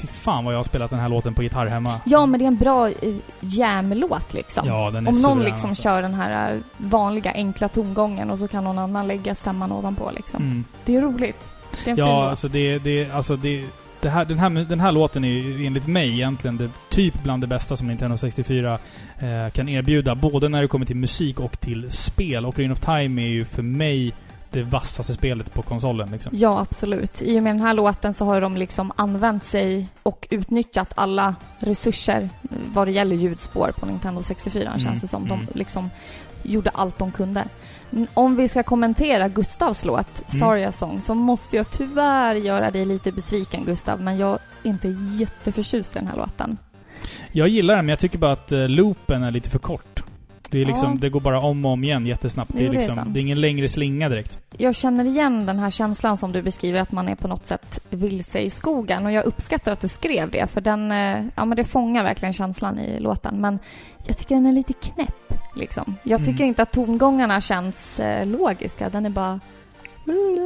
Fy 0.00 0.06
fan 0.06 0.44
vad 0.44 0.54
jag 0.54 0.58
har 0.58 0.64
spelat 0.64 0.90
den 0.90 0.98
här 1.00 1.08
låten 1.08 1.34
på 1.34 1.42
gitarr 1.42 1.66
hemma. 1.66 2.00
ja, 2.04 2.26
men 2.26 2.38
det 2.40 2.44
är 2.44 2.48
en 2.48 2.56
bra 2.56 2.88
eh, 2.88 2.94
jam-låt 3.40 4.34
liksom. 4.34 4.66
Ja, 4.66 4.90
den 4.90 5.06
är 5.06 5.10
Om 5.10 5.22
någon 5.22 5.42
liksom 5.42 5.70
alltså. 5.70 5.82
kör 5.82 6.02
den 6.02 6.14
här 6.14 6.54
eh, 6.54 6.60
vanliga 6.76 7.32
enkla 7.32 7.68
tongången 7.68 8.30
och 8.30 8.38
så 8.38 8.48
kan 8.48 8.64
någon 8.64 8.78
annan 8.78 9.08
lägga 9.08 9.34
stämman 9.34 9.72
ovanpå 9.72 10.10
liksom. 10.16 10.42
Mm. 10.42 10.64
Det 10.84 10.96
är 10.96 11.00
roligt. 11.00 11.48
Det 11.84 11.90
är 11.90 11.92
en 11.92 11.96
fin 11.96 12.06
Ja, 12.06 12.20
låt. 12.20 12.30
alltså 12.30 12.48
det, 12.48 12.78
det, 12.78 13.10
alltså 13.10 13.36
det, 13.36 13.64
det 14.00 14.08
här, 14.08 14.24
den, 14.24 14.38
här, 14.38 14.50
den 14.50 14.80
här 14.80 14.92
låten 14.92 15.24
är 15.24 15.66
enligt 15.66 15.86
mig 15.86 16.12
egentligen 16.12 16.56
det, 16.56 16.70
typ 16.88 17.22
bland 17.22 17.42
det 17.42 17.46
bästa 17.46 17.76
som 17.76 17.88
Nintendo 17.88 18.16
64 18.16 18.78
eh, 19.18 19.50
kan 19.52 19.68
erbjuda. 19.68 20.14
Både 20.14 20.48
när 20.48 20.62
det 20.62 20.68
kommer 20.68 20.86
till 20.86 20.96
musik 20.96 21.40
och 21.40 21.60
till 21.60 21.92
spel. 21.92 22.46
Och 22.46 22.58
Ring 22.58 22.72
of 22.72 22.80
Time 22.80 23.22
är 23.22 23.28
ju 23.28 23.44
för 23.44 23.62
mig 23.62 24.14
det 24.50 24.62
vassaste 24.62 25.12
spelet 25.12 25.54
på 25.54 25.62
konsolen. 25.62 26.10
Liksom. 26.10 26.32
Ja, 26.36 26.60
absolut. 26.60 27.22
I 27.22 27.38
och 27.38 27.42
med 27.42 27.54
den 27.54 27.60
här 27.60 27.74
låten 27.74 28.14
så 28.14 28.24
har 28.24 28.40
de 28.40 28.56
liksom 28.56 28.92
använt 28.96 29.44
sig 29.44 29.88
och 30.02 30.26
utnyttjat 30.30 30.92
alla 30.94 31.34
resurser 31.58 32.28
vad 32.74 32.86
det 32.86 32.92
gäller 32.92 33.16
ljudspår 33.16 33.72
på 33.78 33.86
Nintendo 33.86 34.22
64 34.22 34.68
Mm, 34.68 34.80
känns 34.80 35.00
det 35.00 35.08
som. 35.08 35.28
De 35.28 35.34
mm. 35.34 35.46
liksom 35.54 35.90
gjorde 36.42 36.70
allt 36.70 36.98
de 36.98 37.12
kunde. 37.12 37.44
Om 38.14 38.36
vi 38.36 38.48
ska 38.48 38.62
kommentera 38.62 39.28
Gustavs 39.28 39.84
låt, 39.84 40.06
Mm. 40.18 40.40
Saria 40.40 40.72
Song, 40.72 41.02
så 41.02 41.14
måste 41.14 41.56
jag 41.56 41.70
tyvärr 41.70 42.34
göra 42.34 42.70
dig 42.70 42.84
lite 42.84 43.12
besviken 43.12 43.64
Gustav, 43.64 44.00
men 44.00 44.18
jag 44.18 44.32
är 44.32 44.68
inte 44.68 44.88
jätteförtjust 45.18 45.96
i 45.96 45.98
den 45.98 46.08
här 46.08 46.16
låten. 46.16 46.58
Jag 47.32 47.48
gillar 47.48 47.76
den, 47.76 47.86
men 47.86 47.90
jag 47.90 47.98
tycker 47.98 48.18
bara 48.18 48.32
att 48.32 48.52
eh, 48.52 48.68
loopen 48.68 49.22
är 49.22 49.30
lite 49.30 49.50
för 49.50 49.58
kort. 49.58 49.95
Det, 50.50 50.60
är 50.62 50.64
liksom, 50.64 50.90
Ja. 50.92 50.98
det 51.00 51.08
går 51.08 51.20
bara 51.20 51.40
om 51.40 51.64
och 51.64 51.70
om 51.72 51.84
igen 51.84 52.06
jättesnabbt. 52.06 52.50
Det 52.54 52.58
är, 52.58 52.64
Jo, 52.66 52.70
det 52.72 52.76
är 52.76 52.86
liksom, 52.86 53.12
det 53.12 53.18
är 53.18 53.22
ingen 53.22 53.40
längre 53.40 53.68
slinga 53.68 54.08
direkt. 54.08 54.38
Jag 54.58 54.74
känner 54.76 55.04
igen 55.04 55.46
den 55.46 55.58
här 55.58 55.70
känslan 55.70 56.16
som 56.16 56.32
du 56.32 56.42
beskriver, 56.42 56.80
att 56.80 56.92
man 56.92 57.08
är 57.08 57.14
på 57.14 57.28
något 57.28 57.46
sätt 57.46 57.80
vilse 57.90 58.40
i 58.40 58.50
skogen. 58.50 59.06
Och 59.06 59.12
jag 59.12 59.24
uppskattar 59.24 59.72
att 59.72 59.80
du 59.80 59.88
skrev 59.88 60.30
det, 60.30 60.46
för 60.46 60.60
den, 60.60 60.92
eh, 60.92 61.24
ja 61.36 61.44
men 61.44 61.56
det 61.56 61.64
fångar 61.64 62.04
verkligen 62.04 62.32
känslan 62.32 62.78
i 62.78 63.00
låten. 63.00 63.40
Men 63.40 63.58
jag 64.06 64.16
tycker 64.18 64.34
den 64.34 64.46
är 64.46 64.52
lite 64.52 64.72
knäpp, 64.72 65.34
liksom. 65.56 65.96
Jag 66.02 66.20
tycker 66.20 66.32
Mm. 66.40 66.48
inte 66.48 66.62
att 66.62 66.72
tongångarna 66.72 67.40
känns 67.40 68.00
eh, 68.00 68.26
logiska. 68.26 68.88
Den 68.88 69.06
är 69.06 69.10
bara... 69.10 69.40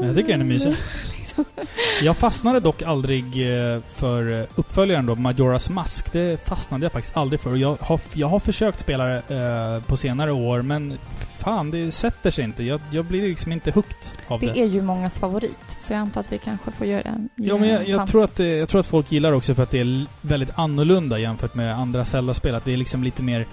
Jag 0.02 0.16
tycker 0.16 0.32
den 0.32 0.40
är 0.40 0.44
mysig. 0.44 0.74
Jag 2.02 2.16
fastnade 2.16 2.60
dock 2.60 2.82
aldrig 2.82 3.24
eh, 3.24 3.80
för 3.94 4.40
eh, 4.40 4.46
uppföljaren 4.54 5.06
då, 5.06 5.14
Majoras 5.14 5.70
Mask. 5.70 6.12
Det 6.12 6.48
fastnade 6.48 6.84
jag 6.84 6.92
faktiskt 6.92 7.16
aldrig 7.16 7.40
för. 7.40 7.56
Jag 7.56 7.76
har, 7.80 8.00
jag 8.14 8.28
har 8.28 8.40
försökt 8.40 8.80
spela 8.80 9.04
det 9.04 9.22
eh, 9.28 9.88
på 9.88 9.96
senare 9.96 10.32
år, 10.32 10.62
men 10.62 10.98
fan, 11.38 11.70
det 11.70 11.92
sätter 11.92 12.30
sig 12.30 12.44
inte. 12.44 12.64
Jag, 12.64 12.80
jag 12.90 13.04
blir 13.04 13.22
liksom 13.22 13.52
inte 13.52 13.70
hooked 13.70 13.96
av 14.28 14.40
det. 14.40 14.46
Det 14.46 14.60
är 14.60 14.66
ju 14.66 14.82
mångas 14.82 15.18
favorit, 15.18 15.76
så 15.78 15.92
jag 15.92 16.00
antar 16.00 16.20
att 16.20 16.32
vi 16.32 16.38
kanske 16.38 16.70
får 16.70 16.86
göra 16.86 17.02
en 17.02 17.28
Ja, 17.34 17.56
men 17.56 17.64
en 17.64 17.74
jag, 17.74 17.88
jag, 17.88 18.06
tror 18.08 18.24
att 18.24 18.36
det, 18.36 18.56
jag 18.56 18.68
tror 18.68 18.80
att 18.80 18.86
folk 18.86 19.12
gillar 19.12 19.32
också 19.32 19.54
för 19.54 19.62
att 19.62 19.70
det 19.70 19.80
är 19.80 20.06
väldigt 20.20 20.50
annorlunda 20.54 21.18
jämfört 21.18 21.54
med 21.54 21.74
andra 21.74 22.04
Zelda-spel. 22.04 22.54
Att 22.54 22.64
det 22.64 22.72
är 22.72 22.76
liksom 22.76 23.04
lite 23.04 23.22
mer 23.22 23.46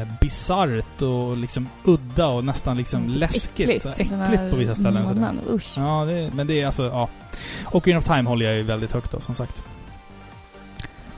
eh, 0.00 0.08
bisarrt 0.20 1.02
och 1.02 1.36
liksom 1.36 1.68
udda 1.84 2.26
och 2.26 2.44
nästan 2.44 2.76
liksom 2.76 3.08
läskigt. 3.08 3.68
Äckligt, 3.68 3.86
äckligt 3.86 4.50
på 4.50 4.56
vissa 4.56 4.74
ställen. 4.74 5.02
munnen, 5.02 5.40
Usch. 5.50 5.74
Ja, 5.78 6.04
det, 6.04 6.30
men 6.34 6.46
det 6.46 6.60
är 6.60 6.66
alltså, 6.66 6.84
ja. 6.84 7.08
Och 7.64 7.84
Green 7.84 7.98
of 7.98 8.04
Time 8.04 8.22
håller 8.22 8.46
jag 8.46 8.56
ju 8.56 8.62
väldigt 8.62 8.92
högt 8.92 9.12
då, 9.12 9.20
som 9.20 9.34
sagt. 9.34 9.64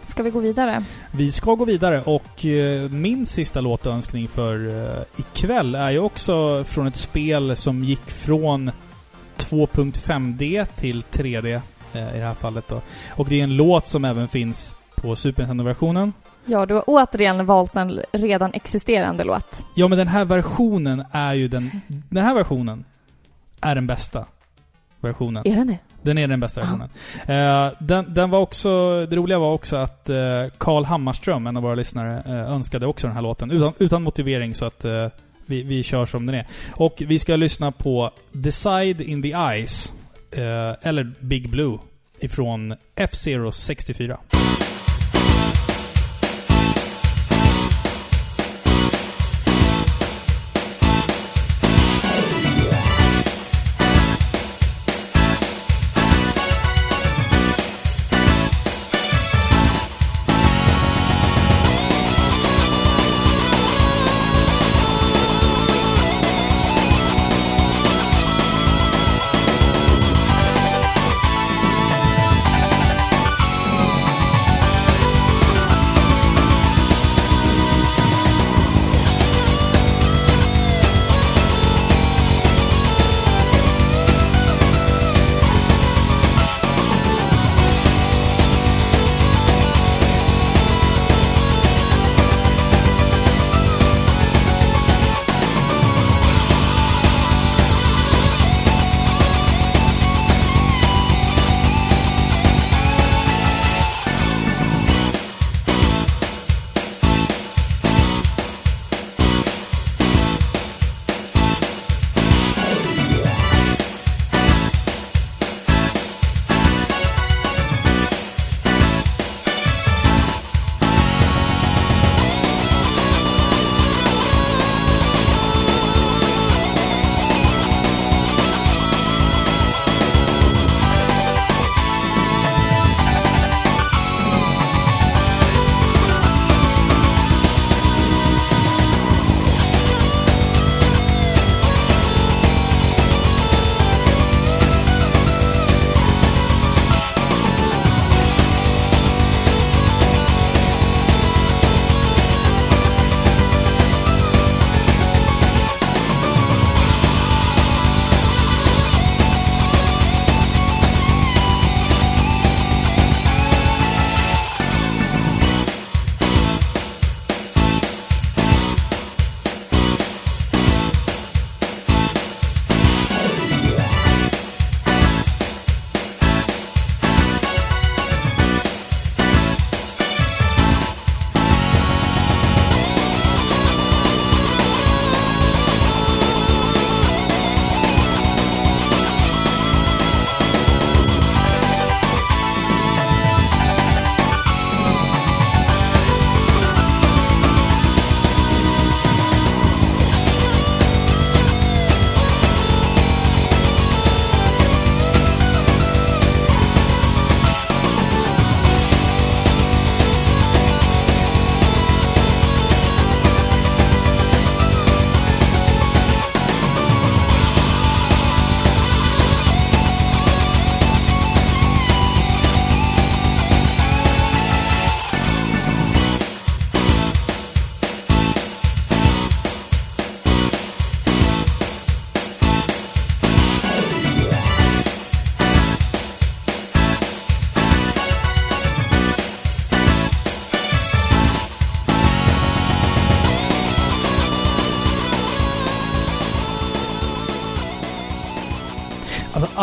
Ska 0.07 0.23
vi 0.23 0.31
gå 0.31 0.39
vidare? 0.39 0.85
Vi 1.13 1.31
ska 1.31 1.55
gå 1.55 1.65
vidare 1.65 2.03
och 2.03 2.45
eh, 2.45 2.91
min 2.91 3.27
sista 3.27 3.61
låtönskning 3.61 4.29
för 4.29 4.85
eh, 4.85 5.03
ikväll 5.17 5.75
är 5.75 5.91
ju 5.91 5.99
också 5.99 6.65
från 6.65 6.87
ett 6.87 6.97
spel 6.97 7.57
som 7.57 7.85
gick 7.85 8.11
från 8.11 8.71
2.5D 9.37 10.67
till 10.77 11.03
3D 11.03 11.61
eh, 11.93 12.17
i 12.17 12.19
det 12.19 12.25
här 12.25 12.35
fallet 12.35 12.69
då. 12.69 12.81
Och 13.11 13.29
det 13.29 13.41
är 13.41 13.45
en 13.45 13.57
låt 13.57 13.87
som 13.87 14.05
även 14.05 14.29
finns 14.29 14.75
på 14.97 15.17
Super 15.17 15.43
Nintendo-versionen. 15.43 16.13
Ja, 16.47 16.67
du 16.67 16.75
har 16.75 16.85
återigen 16.87 17.47
valt 17.47 17.77
en 17.77 18.01
redan 18.13 18.53
existerande 18.55 19.25
låt. 19.25 19.65
Ja, 19.75 19.89
men 19.89 19.99
den 19.99 20.09
här 20.09 20.25
versionen 20.25 21.05
är 21.11 21.35
ju 21.35 21.49
den... 21.49 21.71
Den 21.89 22.25
här 22.25 22.35
versionen 22.35 22.85
är 23.61 23.75
den 23.75 23.87
bästa 23.87 24.27
versionen. 25.01 25.47
Är 25.47 25.57
den 25.57 25.67
det? 25.67 25.79
Den 26.03 26.19
är 26.19 26.29
den 26.29 26.41
bästa 26.41 26.61
versionen. 26.61 26.89
Eh, 27.27 27.73
den, 27.79 28.15
den 28.15 28.31
var 28.31 28.39
också... 28.39 28.71
Det 29.07 29.17
roliga 29.17 29.39
var 29.39 29.53
också 29.53 29.77
att 29.77 30.11
eh, 30.11 30.17
Carl 30.59 30.85
Hammarström, 30.85 31.47
en 31.47 31.57
av 31.57 31.63
våra 31.63 31.75
lyssnare, 31.75 32.23
eh, 32.27 32.53
önskade 32.53 32.87
också 32.87 33.07
den 33.07 33.15
här 33.15 33.23
låten. 33.23 33.51
Utan, 33.51 33.73
utan 33.79 34.03
motivering, 34.03 34.55
så 34.55 34.67
att 34.67 34.85
eh, 34.85 35.09
vi, 35.47 35.63
vi 35.63 35.83
kör 35.83 36.07
som 36.07 36.27
den 36.27 36.35
är. 36.35 36.47
Och 36.73 37.03
vi 37.07 37.19
ska 37.19 37.37
lyssna 37.37 37.73
på 37.73 38.11
Decide 38.33 39.05
in 39.05 39.23
the 39.23 39.33
Eyes, 39.33 39.93
eh, 40.31 40.89
eller 40.89 41.13
Big 41.21 41.51
Blue, 41.51 41.79
ifrån 42.21 42.75
F-Zero 42.95 43.53
64. 43.53 44.19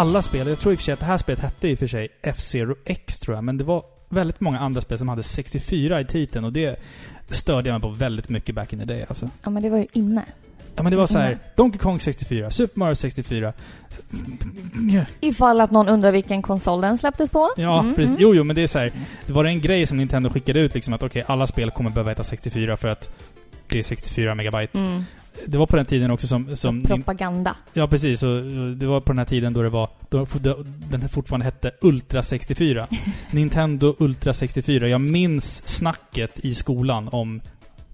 Alla 0.03 0.21
spel, 0.21 0.47
jag 0.47 0.59
tror 0.59 0.73
i 0.73 0.75
och 0.75 0.79
för 0.79 0.83
sig 0.85 0.93
att 0.93 0.99
det 0.99 1.05
här 1.05 1.17
spelet 1.17 1.39
hette 1.39 1.67
i 1.67 1.75
och 1.75 1.79
för 1.79 1.87
sig 1.87 2.07
F-Zero 2.21 2.75
X 2.85 3.19
tror 3.19 3.37
jag, 3.37 3.43
men 3.43 3.57
det 3.57 3.63
var 3.63 3.83
väldigt 4.09 4.39
många 4.39 4.59
andra 4.59 4.81
spel 4.81 4.97
som 4.97 5.09
hade 5.09 5.23
64 5.23 6.01
i 6.01 6.05
titeln 6.05 6.45
och 6.45 6.53
det 6.53 6.79
störde 7.29 7.69
jag 7.69 7.73
mig 7.73 7.81
på 7.81 7.89
väldigt 7.89 8.29
mycket 8.29 8.55
back 8.55 8.73
in 8.73 8.79
the 8.79 8.85
day 8.85 9.05
alltså. 9.09 9.29
Ja, 9.43 9.49
men 9.49 9.63
det 9.63 9.69
var 9.69 9.77
ju 9.77 9.87
inne. 9.93 10.23
Ja 10.75 10.83
men 10.83 10.91
det 10.91 10.97
var 10.97 11.05
så 11.07 11.17
här. 11.17 11.37
Donkey 11.55 11.79
Kong 11.79 11.99
64, 11.99 12.51
Super 12.51 12.79
Mario 12.79 12.95
64. 12.95 13.53
Ifall 15.19 15.61
att 15.61 15.71
någon 15.71 15.87
undrar 15.89 16.11
vilken 16.11 16.41
konsol 16.41 16.81
den 16.81 16.97
släpptes 16.97 17.29
på. 17.29 17.49
Ja, 17.57 17.79
Mm, 17.79 17.95
precis. 17.95 18.09
mm. 18.15 18.21
Jo, 18.21 18.35
jo, 18.35 18.43
men 18.43 18.55
det 18.55 18.61
är 18.63 18.67
så 18.67 18.79
här. 18.79 18.91
Det 19.25 19.33
var 19.33 19.45
en 19.45 19.61
grej 19.61 19.85
som 19.85 19.97
Nintendo 19.97 20.29
skickade 20.29 20.59
ut 20.59 20.73
liksom 20.73 20.93
att 20.93 21.03
okej, 21.03 21.23
alla 21.27 21.47
spel 21.47 21.71
kommer 21.71 21.89
behöva 21.89 22.11
heta 22.11 22.23
64 22.23 22.77
för 22.77 22.87
att 22.87 23.09
är 23.79 23.83
64 23.83 24.35
megabyte. 24.35 24.79
Mm. 24.79 25.03
Det 25.45 25.57
var 25.57 25.67
på 25.67 25.75
den 25.75 25.85
tiden 25.85 26.11
också 26.11 26.27
som... 26.27 26.55
som 26.55 26.83
Propaganda. 26.83 27.55
ja, 27.73 27.87
precis. 27.87 28.23
Och 28.23 28.29
och 28.29 28.77
det 28.77 28.85
var 28.85 29.01
på 29.01 29.11
den 29.11 29.17
här 29.17 29.25
tiden 29.25 29.53
då 29.53 29.61
det 29.61 29.69
var... 29.69 29.89
Då, 30.09 30.27
då 30.41 30.63
den 30.89 31.09
fortfarande 31.09 31.45
hette 31.45 31.71
Ultra 31.81 32.23
64. 32.23 32.87
Nintendo 33.31 33.95
Ultra 33.99 34.33
64. 34.33 34.87
Jag 34.87 35.01
minns 35.01 35.67
snacket 35.67 36.39
i 36.39 36.55
skolan 36.55 37.09
om 37.11 37.41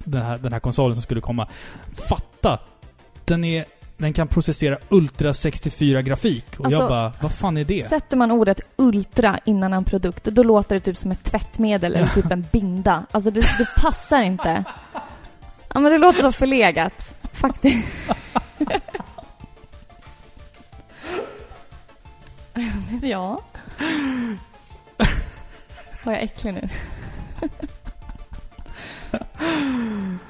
den 0.03 0.21
här, 0.21 0.37
den 0.37 0.53
här 0.53 0.59
konsolen 0.59 0.95
som 0.95 1.01
skulle 1.01 1.21
komma. 1.21 1.47
Fatta! 2.09 2.59
Den 3.25 3.43
är... 3.43 3.65
Den 3.97 4.13
kan 4.13 4.27
processera 4.27 4.77
Ultra 4.89 5.31
64-grafik. 5.31 6.45
Och 6.57 6.65
Alltså, 6.65 6.81
jag 6.81 6.89
bara, 6.89 7.13
vad 7.21 7.31
fan 7.31 7.57
är 7.57 7.65
det? 7.65 7.89
Sätter 7.89 8.17
man 8.17 8.31
ordet 8.31 8.61
ultra 8.75 9.39
innan 9.45 9.73
en 9.73 9.83
produkt, 9.83 10.23
då 10.23 10.43
låter 10.43 10.75
det 10.75 10.79
typ 10.79 10.97
som 10.97 11.11
ett 11.11 11.23
tvättmedel 11.23 11.95
eller 11.95 12.07
typ 12.07 12.31
en 12.31 12.45
binda. 12.51 13.05
Alltså 13.11 13.31
det, 13.31 13.41
det 13.41 13.81
passar 13.81 14.21
inte. 14.21 14.63
Ja 15.73 15.79
men 15.79 15.91
det 15.91 15.97
låter 15.97 16.21
så 16.21 16.31
förlegat. 16.31 17.15
Faktiskt. 17.33 17.87
ja. 23.01 23.41
Var 26.05 26.13
jag 26.13 26.23
äcklig 26.23 26.53
nu? 26.53 26.69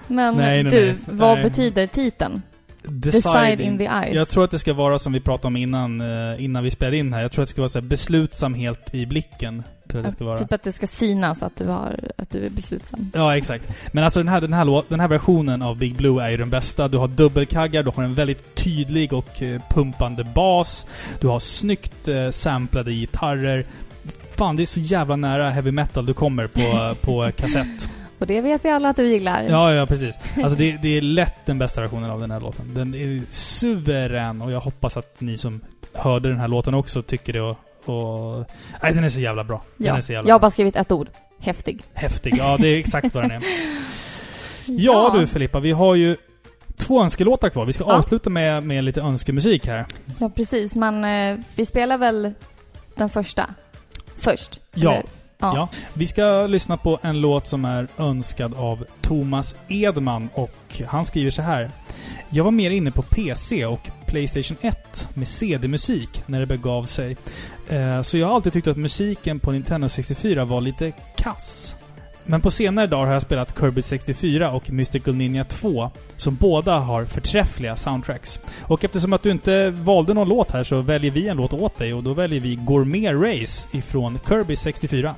Men 0.07 0.35
Nej, 0.35 0.63
nej, 0.63 0.71
du, 0.71 0.85
nej. 0.85 0.95
vad 1.05 1.37
Nej. 1.37 1.43
betyder 1.49 1.87
titeln? 1.87 2.41
Decide 2.83 3.61
in 3.61 3.77
the 3.77 3.85
eyes. 3.85 4.15
Jag 4.15 4.29
tror 4.29 4.43
att 4.43 4.51
det 4.51 4.59
ska 4.59 4.73
vara 4.73 4.99
som 4.99 5.13
vi 5.13 5.19
pratade 5.19 5.47
om 5.47 5.57
innan, 5.57 6.01
eh, 6.01 6.43
innan 6.43 6.63
vi 6.63 6.71
spelade 6.71 6.97
in 6.97 7.13
här. 7.13 7.21
Jag 7.21 7.31
tror 7.31 7.43
att 7.43 7.49
det 7.49 7.51
ska 7.51 7.61
vara 7.61 7.69
så 7.69 7.79
här 7.79 7.87
beslutssamhet 7.87 8.89
i 8.93 9.05
blicken. 9.05 9.63
Tror 9.89 10.03
jag 10.03 10.11
det 10.11 10.15
ska 10.15 10.25
vara. 10.25 10.37
Typ 10.37 10.53
att 10.53 10.63
det 10.63 10.73
ska 10.73 10.87
synas 10.87 11.43
att 11.43 11.55
du, 11.55 11.65
har, 11.67 11.99
att 12.17 12.29
du 12.29 12.45
är 12.45 12.49
beslutsam. 12.49 13.11
Ja, 13.13 13.37
exakt. 13.37 13.71
Men 13.91 14.03
alltså 14.03 14.19
den 14.19 14.27
här, 14.27 14.41
den, 14.41 14.53
här, 14.53 14.65
låt- 14.65 14.89
den 14.89 14.99
här 14.99 15.07
versionen 15.07 15.61
av 15.61 15.77
Big 15.77 15.95
Blue 15.95 16.23
är 16.23 16.29
ju 16.29 16.37
den 16.37 16.49
bästa. 16.49 16.87
Du 16.87 16.97
har 16.97 17.07
dubbelkaggar, 17.07 17.83
du 17.83 17.91
har 17.95 18.03
en 18.03 18.13
väldigt 18.15 18.55
tydlig 18.55 19.13
och 19.13 19.41
eh, 19.41 19.61
pumpande 19.69 20.23
bas. 20.23 20.87
Du 21.21 21.27
har 21.27 21.39
snyggt 21.39 22.07
eh, 22.07 22.29
samplade 22.29 22.91
gitarrer. 22.91 23.65
Fan, 24.35 24.55
det 24.55 24.63
är 24.63 24.65
så 24.65 24.79
jävla 24.79 25.15
nära 25.15 25.49
heavy 25.49 25.71
metal 25.71 26.05
du 26.05 26.13
kommer 26.13 26.47
på, 26.47 26.95
på 27.01 27.31
kassett. 27.35 27.89
Och 28.19 28.27
det 28.27 28.41
vet 28.41 28.65
vi 28.65 28.69
alla 28.69 28.89
att 28.89 28.95
du 28.97 29.07
gillar. 29.07 29.43
Ja, 29.43 29.73
ja 29.73 29.85
precis. 29.85 30.15
Alltså 30.43 30.57
det, 30.57 30.77
det 30.81 30.97
är 30.97 31.01
lätt 31.01 31.45
den 31.45 31.59
bästa 31.59 31.81
versionen 31.81 32.09
av 32.11 32.19
den 32.19 32.31
här 32.31 32.39
låten. 32.39 32.73
Den 32.73 32.93
är 32.95 33.21
suverän 33.27 34.41
och 34.41 34.51
jag 34.51 34.59
hoppas 34.59 34.97
att 34.97 35.21
ni 35.21 35.37
som 35.37 35.61
hörde 35.93 36.29
den 36.29 36.39
här 36.39 36.47
låten 36.47 36.73
också 36.73 37.01
tycker 37.01 37.33
det 37.33 37.41
och... 37.41 37.57
och 37.89 38.45
nej, 38.83 38.93
den 38.93 39.03
är 39.03 39.09
så 39.09 39.19
jävla 39.19 39.43
bra. 39.43 39.61
Den 39.77 39.87
Ja. 39.87 39.97
är 39.97 40.01
så 40.01 40.13
jävla 40.13 40.27
Jag 40.29 40.35
har 40.35 40.39
bara 40.39 40.51
skrivit 40.51 40.75
ett 40.75 40.91
ord. 40.91 41.09
Häftig. 41.39 41.81
Häftig. 41.93 42.35
Ja, 42.37 42.57
det 42.59 42.67
är 42.67 42.77
exakt 42.79 43.13
vad 43.15 43.23
den 43.23 43.31
är. 43.31 43.43
Ja, 44.65 45.15
du 45.19 45.27
Filippa, 45.27 45.59
vi 45.59 45.71
har 45.71 45.95
ju 45.95 46.17
två 46.77 47.03
önskelåtar 47.03 47.49
kvar. 47.49 47.65
Vi 47.65 47.73
ska 47.73 47.83
Ja. 47.87 47.93
avsluta 47.97 48.29
med, 48.29 48.63
med 48.63 48.83
lite 48.83 49.01
önskemusik 49.01 49.67
här. 49.67 49.85
Ja, 50.19 50.29
precis. 50.29 50.75
Men 50.75 51.03
eh, 51.03 51.43
vi 51.55 51.65
spelar 51.65 51.97
väl 51.97 52.33
den 52.95 53.09
första 53.09 53.45
först? 54.17 54.59
Ja. 54.73 54.93
Ja. 54.93 55.03
Ja. 55.55 55.67
Vi 55.93 56.07
ska 56.07 56.47
lyssna 56.47 56.77
på 56.77 56.99
en 57.01 57.21
låt 57.21 57.47
som 57.47 57.65
är 57.65 57.87
önskad 57.97 58.53
av 58.57 58.85
Thomas 59.01 59.55
Edman 59.67 60.29
och 60.33 60.81
han 60.87 61.05
skriver 61.05 61.31
så 61.31 61.41
här. 61.41 61.71
Jag 62.29 62.43
var 62.43 62.51
mer 62.51 62.71
inne 62.71 62.91
på 62.91 63.01
PC 63.01 63.65
och 63.65 63.89
Playstation 64.05 64.57
1 64.61 65.09
med 65.13 65.27
CD-musik 65.27 66.23
när 66.25 66.39
det 66.39 66.45
begav 66.45 66.83
sig. 66.85 67.17
Eh, 67.69 68.01
så 68.01 68.17
jag 68.17 68.27
har 68.27 68.35
alltid 68.35 68.53
tyckt 68.53 68.67
att 68.67 68.77
musiken 68.77 69.39
på 69.39 69.51
Nintendo 69.51 69.89
64 69.89 70.45
var 70.45 70.61
lite 70.61 70.91
kass. 71.15 71.75
Men 72.25 72.41
på 72.41 72.51
senare 72.51 72.87
dagar 72.87 73.05
har 73.05 73.13
jag 73.13 73.21
spelat 73.21 73.59
Kirby 73.59 73.81
64 73.81 74.51
och 74.51 74.71
Mystical 74.71 75.15
Ninja 75.15 75.43
2, 75.43 75.91
som 76.17 76.35
båda 76.35 76.77
har 76.77 77.05
förträffliga 77.05 77.75
soundtracks. 77.75 78.39
Och 78.61 78.83
eftersom 78.83 79.13
att 79.13 79.23
du 79.23 79.31
inte 79.31 79.69
valde 79.69 80.13
någon 80.13 80.29
låt 80.29 80.51
här 80.51 80.63
så 80.63 80.81
väljer 80.81 81.11
vi 81.11 81.27
en 81.27 81.37
låt 81.37 81.53
åt 81.53 81.77
dig 81.77 81.93
och 81.93 82.03
då 82.03 82.13
väljer 82.13 82.39
vi 82.39 82.55
Gourmet 82.55 83.13
Race 83.13 83.77
ifrån 83.77 84.19
Kirby 84.27 84.55
64. 84.55 85.15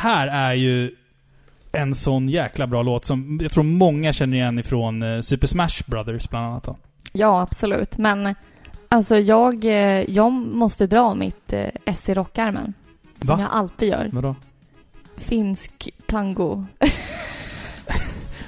Här 0.00 0.26
är 0.26 0.52
ju 0.54 0.94
en 1.72 1.94
sån 1.94 2.28
jäkla 2.28 2.66
bra 2.66 2.82
låt 2.82 3.04
som 3.04 3.38
jag 3.42 3.52
tror 3.52 3.64
många 3.64 4.12
känner 4.12 4.36
igen 4.36 4.58
ifrån 4.58 5.02
eh, 5.02 5.20
Super 5.20 5.46
Smash 5.46 5.82
Brothers 5.86 6.28
bland 6.28 6.46
annat. 6.46 6.64
Då. 6.64 6.76
Ja, 7.12 7.40
absolut. 7.40 7.98
Men 7.98 8.34
alltså 8.88 9.18
jag, 9.18 9.64
eh, 9.64 10.10
jag 10.10 10.32
måste 10.32 10.86
dra 10.86 11.14
mitt 11.14 11.52
eh, 11.52 11.66
S 11.84 12.08
i 12.08 12.14
rockärmen. 12.14 12.74
Som 13.20 13.36
Va? 13.36 13.42
jag 13.42 13.58
alltid 13.58 13.88
gör. 13.88 14.10
Vadå? 14.12 14.34
Finsk 15.16 15.90
tango. 16.06 16.64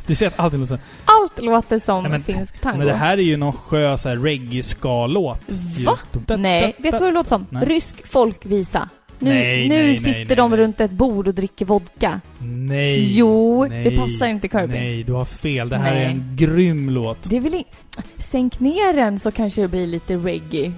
Du 0.07 0.15
ser 0.15 0.27
att 0.27 0.39
allting 0.39 0.61
låter... 0.61 0.79
Allt 1.05 1.43
låter 1.43 1.79
som 1.79 2.03
Nej, 2.03 2.11
men- 2.11 2.23
finsk 2.23 2.61
tango. 2.61 2.79
Men 2.79 2.87
det 2.87 2.95
här 2.95 3.19
är 3.19 3.23
ju 3.23 3.37
någon 3.37 3.55
här 3.70 4.16
reggae-ska-låt. 4.16 5.41
Va? 5.87 5.99
Nej, 6.37 6.74
vet 6.79 6.93
du 6.93 6.99
vad 6.99 7.09
det 7.09 7.11
låter 7.11 7.29
som? 7.29 7.47
Nej. 7.51 7.65
Rysk 7.65 8.07
folkvisa. 8.07 8.89
Nu, 9.23 9.31
Nej, 9.31 9.69
nu 9.69 9.74
nej, 9.82 9.97
sitter 9.97 10.24
nej, 10.27 10.36
de 10.36 10.57
runt 10.57 10.81
ett 10.81 10.90
bord 10.90 11.28
och 11.28 11.35
dricker 11.35 11.65
vodka. 11.66 12.20
Nej. 12.39 13.15
jo, 13.19 13.66
det 13.69 13.97
passar 13.97 14.27
inte 14.27 14.49
Kirby. 14.49 14.73
Nej, 14.74 15.03
du 15.03 15.12
har 15.12 15.24
fel. 15.24 15.69
Det 15.69 15.78
här 15.78 15.97
är 15.97 16.05
en 16.07 16.32
grym 16.36 16.90
låt. 16.90 17.31
Det 17.31 17.36
är 17.36 17.40
väl 17.40 17.55
in... 17.55 17.65
Sänk 18.19 18.61
ner 18.61 18.93
den 18.97 19.19
så 19.19 19.31
kanske 19.32 19.62
det 19.62 19.69
blir 19.69 19.86
lite 19.86 20.16
reggae. 20.16 20.73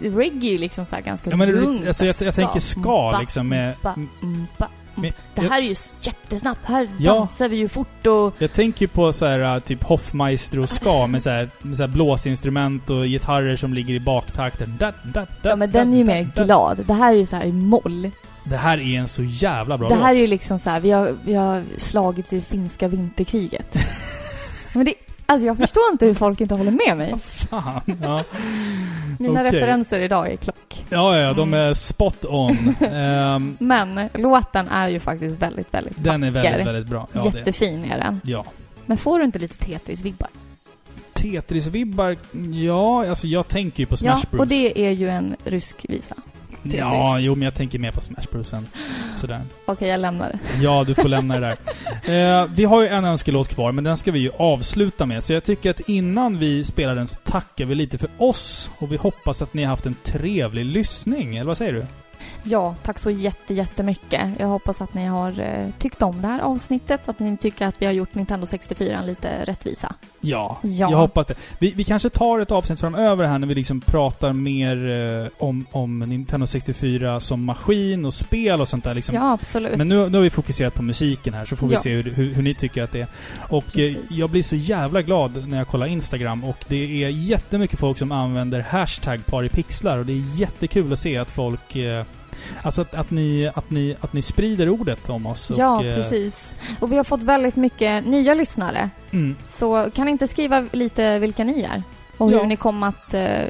Reggae 0.00 0.48
är 0.48 0.52
ju 0.52 0.58
liksom 0.58 0.84
så 0.84 0.94
här 0.96 1.02
ganska 1.02 1.30
Ja, 1.30 1.36
men 1.36 1.50
lugnt. 1.50 1.86
alltså, 1.86 2.06
jag- 2.06 2.16
jag 2.20 2.34
tänker 2.34 2.60
ska, 2.60 3.18
liksom, 3.20 3.48
med- 3.48 3.68
umpa, 3.74 3.94
umpa. 4.22 4.68
Med- 4.94 5.12
Det 5.34 5.40
här 5.40 5.58
är 5.58 5.66
ju 5.66 5.74
jättesnabbt. 6.00 6.60
Här 6.64 6.88
Ja. 6.98 7.14
dansar 7.14 7.48
vi 7.48 7.56
ju 7.56 7.68
fort 7.68 8.06
och... 8.06 8.34
Jag 8.38 8.52
tänker 8.52 8.80
ju 8.82 8.88
på 8.88 9.12
så 9.12 9.26
här 9.26 9.60
typ 9.60 9.82
Hoffmeister-ska 9.82 11.06
med 11.06 11.22
så 11.22 11.30
här, 11.30 11.48
med 11.62 11.76
så 11.76 11.82
här 11.82 11.90
blåsinstrument 11.90 12.90
och 12.90 13.04
gitarrer 13.06 13.56
som 13.56 13.74
ligger 13.74 13.94
i 13.94 14.00
baktakten. 14.00 14.76
Da, 14.78 14.92
da, 15.04 15.20
da, 15.42 15.48
Ja 15.50 15.56
men 15.56 15.70
den 15.70 15.92
är 15.94 15.98
ju 15.98 16.04
mer 16.04 16.30
glad. 16.44 16.78
Det 16.86 16.94
här 16.94 17.12
är 17.12 17.16
ju 17.16 17.26
så 17.26 17.36
här 17.36 17.44
i 17.44 17.52
moll. 17.52 18.10
Det 18.44 18.56
här 18.56 18.78
är 18.78 18.98
en 18.98 19.08
så 19.08 19.22
jävla 19.22 19.78
bra 19.78 19.88
Det 19.88 19.94
här 19.94 20.10
är 20.10 20.14
låt. 20.14 20.22
ju 20.22 20.26
liksom 20.26 20.58
så 20.58 20.70
här, 20.70 20.80
vi 20.80 20.90
har, 20.90 21.14
vi 21.24 21.34
har 21.34 21.62
slagits 21.76 22.32
i 22.32 22.40
finska 22.40 22.88
vinterkriget. 22.88 23.74
men 24.74 24.84
det... 24.84 24.94
Alltså 25.26 25.46
jag 25.46 25.56
förstår 25.58 25.82
inte 25.92 26.06
hur 26.06 26.14
folk 26.14 26.40
inte 26.40 26.54
håller 26.54 26.70
med 26.86 26.96
mig. 26.96 27.14
Fan. 27.18 27.80
Ja. 28.02 28.24
Mina 29.18 29.40
Okej. 29.40 29.52
referenser 29.52 30.00
idag 30.00 30.32
är 30.32 30.36
klock. 30.36 30.84
ja, 30.90 31.18
ja, 31.18 31.32
de 31.32 31.48
Mm. 31.48 31.60
är 31.60 31.74
spot 31.74 32.24
on. 32.24 32.74
Ehm, 32.80 33.56
Men 33.60 34.08
låten 34.14 34.68
är 34.68 34.88
ju 34.88 35.00
faktiskt 35.00 35.36
väldigt, 35.42 35.74
väldigt 35.74 35.94
den 36.04 36.22
är 36.22 36.30
väldigt, 36.30 36.52
vacker. 36.52 36.64
väldigt 36.64 36.86
bra. 36.86 37.08
Ja, 37.12 37.22
det. 37.32 37.38
Jättefin 37.38 37.84
är 37.92 37.98
den. 37.98 38.20
Ja. 38.24 38.44
Men 38.86 38.96
får 38.96 39.18
du 39.18 39.24
inte 39.24 39.38
lite 39.38 39.56
Tetris-vibbar? 39.66 40.28
Tetris-vibbar, 41.12 42.16
ja, 42.64 43.08
alltså 43.08 43.26
jag 43.26 43.48
tänker 43.48 43.80
ju 43.80 43.86
på 43.86 43.96
Smash 43.96 44.08
Ja, 44.10 44.22
Bros. 44.30 44.40
och 44.40 44.46
det 44.48 44.86
är 44.86 44.90
ju 44.90 45.08
en 45.10 45.36
rysk 45.44 45.86
visa. 45.88 46.14
Ja, 46.64 47.18
jo 47.18 47.34
men 47.34 47.42
jag 47.42 47.54
tänker 47.54 47.78
mer 47.78 47.92
på 47.92 48.00
Smash 48.00 48.26
Bros 48.32 48.52
än 48.52 48.68
sådär. 49.16 49.40
Okej, 49.64 49.88
jag 49.88 50.00
lämnar 50.00 50.32
det. 50.32 50.62
Ja, 50.62 50.84
du 50.84 50.94
får 50.94 51.08
lämna 51.08 51.40
det 51.40 51.56
där. 52.04 52.42
Eh, 52.42 52.46
vi 52.54 52.64
har 52.64 52.82
ju 52.82 52.88
en 52.88 53.04
önskelåt 53.04 53.48
kvar, 53.54 53.72
men 53.72 53.84
den 53.84 53.96
ska 53.96 54.12
vi 54.12 54.18
ju 54.18 54.30
avsluta 54.36 55.06
med. 55.06 55.24
Så 55.24 55.32
jag 55.32 55.44
tycker 55.44 55.70
att 55.70 55.80
innan 55.80 56.38
vi 56.38 56.64
spelar 56.64 56.94
den 56.94 57.06
så 57.06 57.16
tackar 57.24 57.64
vi 57.64 57.74
lite 57.74 57.98
för 57.98 58.08
oss. 58.18 58.70
Och 58.78 58.92
vi 58.92 58.96
hoppas 58.96 59.42
att 59.42 59.54
ni 59.54 59.62
har 59.62 59.70
haft 59.70 59.86
en 59.86 59.96
trevlig 60.04 60.64
lyssning. 60.64 61.36
Eller 61.36 61.46
vad 61.46 61.56
säger 61.56 61.72
du? 61.72 61.84
Ja, 62.42 62.74
tack 62.82 62.98
så 62.98 63.10
jätte, 63.10 63.54
jättemycket. 63.54 64.30
Jag 64.38 64.46
hoppas 64.46 64.80
att 64.80 64.94
ni 64.94 65.06
har 65.06 65.40
eh, 65.40 65.70
tyckt 65.78 66.02
om 66.02 66.22
det 66.22 66.28
här 66.28 66.40
avsnittet. 66.40 67.08
Att 67.08 67.18
ni 67.18 67.36
tycker 67.36 67.66
att 67.66 67.82
vi 67.82 67.86
har 67.86 67.92
gjort 67.92 68.14
Nintendo 68.14 68.46
64 68.46 69.02
lite 69.02 69.44
rättvisa. 69.44 69.94
Ja, 70.24 70.58
Ja. 70.62 70.90
jag 70.90 70.98
hoppas 70.98 71.26
det. 71.26 71.34
Vi, 71.58 71.72
vi 71.76 71.84
kanske 71.84 72.10
tar 72.10 72.38
ett 72.40 72.50
avsnitt 72.50 72.80
framöver 72.80 73.24
här 73.26 73.38
när 73.38 73.46
vi 73.46 73.54
liksom 73.54 73.80
pratar 73.80 74.32
mer 74.32 74.90
eh, 75.22 75.28
om, 75.38 75.66
om 75.72 75.98
Nintendo 75.98 76.46
64 76.46 77.20
som 77.20 77.44
maskin 77.44 78.04
och 78.04 78.14
spel 78.14 78.60
och 78.60 78.68
sånt 78.68 78.84
där 78.84 78.94
liksom. 78.94 79.14
Ja, 79.14 79.32
absolut. 79.32 79.76
Men 79.78 79.88
nu, 79.88 80.08
nu 80.08 80.18
har 80.18 80.22
vi 80.22 80.30
fokuserat 80.30 80.74
på 80.74 80.82
musiken 80.82 81.34
här, 81.34 81.44
så 81.44 81.56
får 81.56 81.66
vi 81.66 81.74
Ja. 81.74 81.80
se 81.80 81.90
hur, 81.90 82.02
hur, 82.02 82.34
hur 82.34 82.42
ni 82.42 82.54
tycker 82.54 82.82
att 82.82 82.92
det 82.92 83.00
är. 83.00 83.06
Och 83.48 83.78
eh, 83.78 83.96
jag 84.08 84.30
blir 84.30 84.42
så 84.42 84.56
jävla 84.56 85.02
glad 85.02 85.48
när 85.48 85.58
jag 85.58 85.68
kollar 85.68 85.86
Instagram 85.86 86.44
och 86.44 86.64
det 86.68 87.04
är 87.04 87.08
jättemycket 87.08 87.78
folk 87.78 87.98
som 87.98 88.12
använder 88.12 88.60
hashtag 88.60 89.26
paripixlar 89.26 89.98
och 89.98 90.06
det 90.06 90.12
är 90.12 90.22
jättekul 90.40 90.92
att 90.92 90.98
se 90.98 91.18
att 91.18 91.30
folk... 91.30 91.76
Eh, 91.76 92.04
alltså 92.62 92.82
att, 92.82 92.94
att, 92.94 93.10
ni, 93.10 93.50
att, 93.54 93.70
ni, 93.70 93.96
att 94.00 94.12
ni 94.12 94.22
sprider 94.22 94.68
ordet 94.68 95.08
om 95.08 95.26
oss. 95.26 95.50
ja, 95.56 95.78
och, 95.78 95.84
eh, 95.84 95.94
precis. 95.96 96.54
Och 96.80 96.92
vi 96.92 96.96
har 96.96 97.04
fått 97.04 97.22
väldigt 97.22 97.56
mycket 97.56 98.06
nya 98.06 98.34
lyssnare. 98.34 98.90
Mm, 99.14 99.36
Så 99.46 99.90
kan 99.94 100.04
ni 100.06 100.10
inte 100.12 100.26
skriva 100.28 100.64
lite 100.72 101.18
vilka 101.18 101.44
ni 101.44 101.62
är? 101.62 101.82
Och 102.18 102.30
hur 102.30 102.36
Ja. 102.38 102.46
ni 102.46 102.56
kommer 102.56 102.86
att 102.88 103.14
eh, 103.14 103.42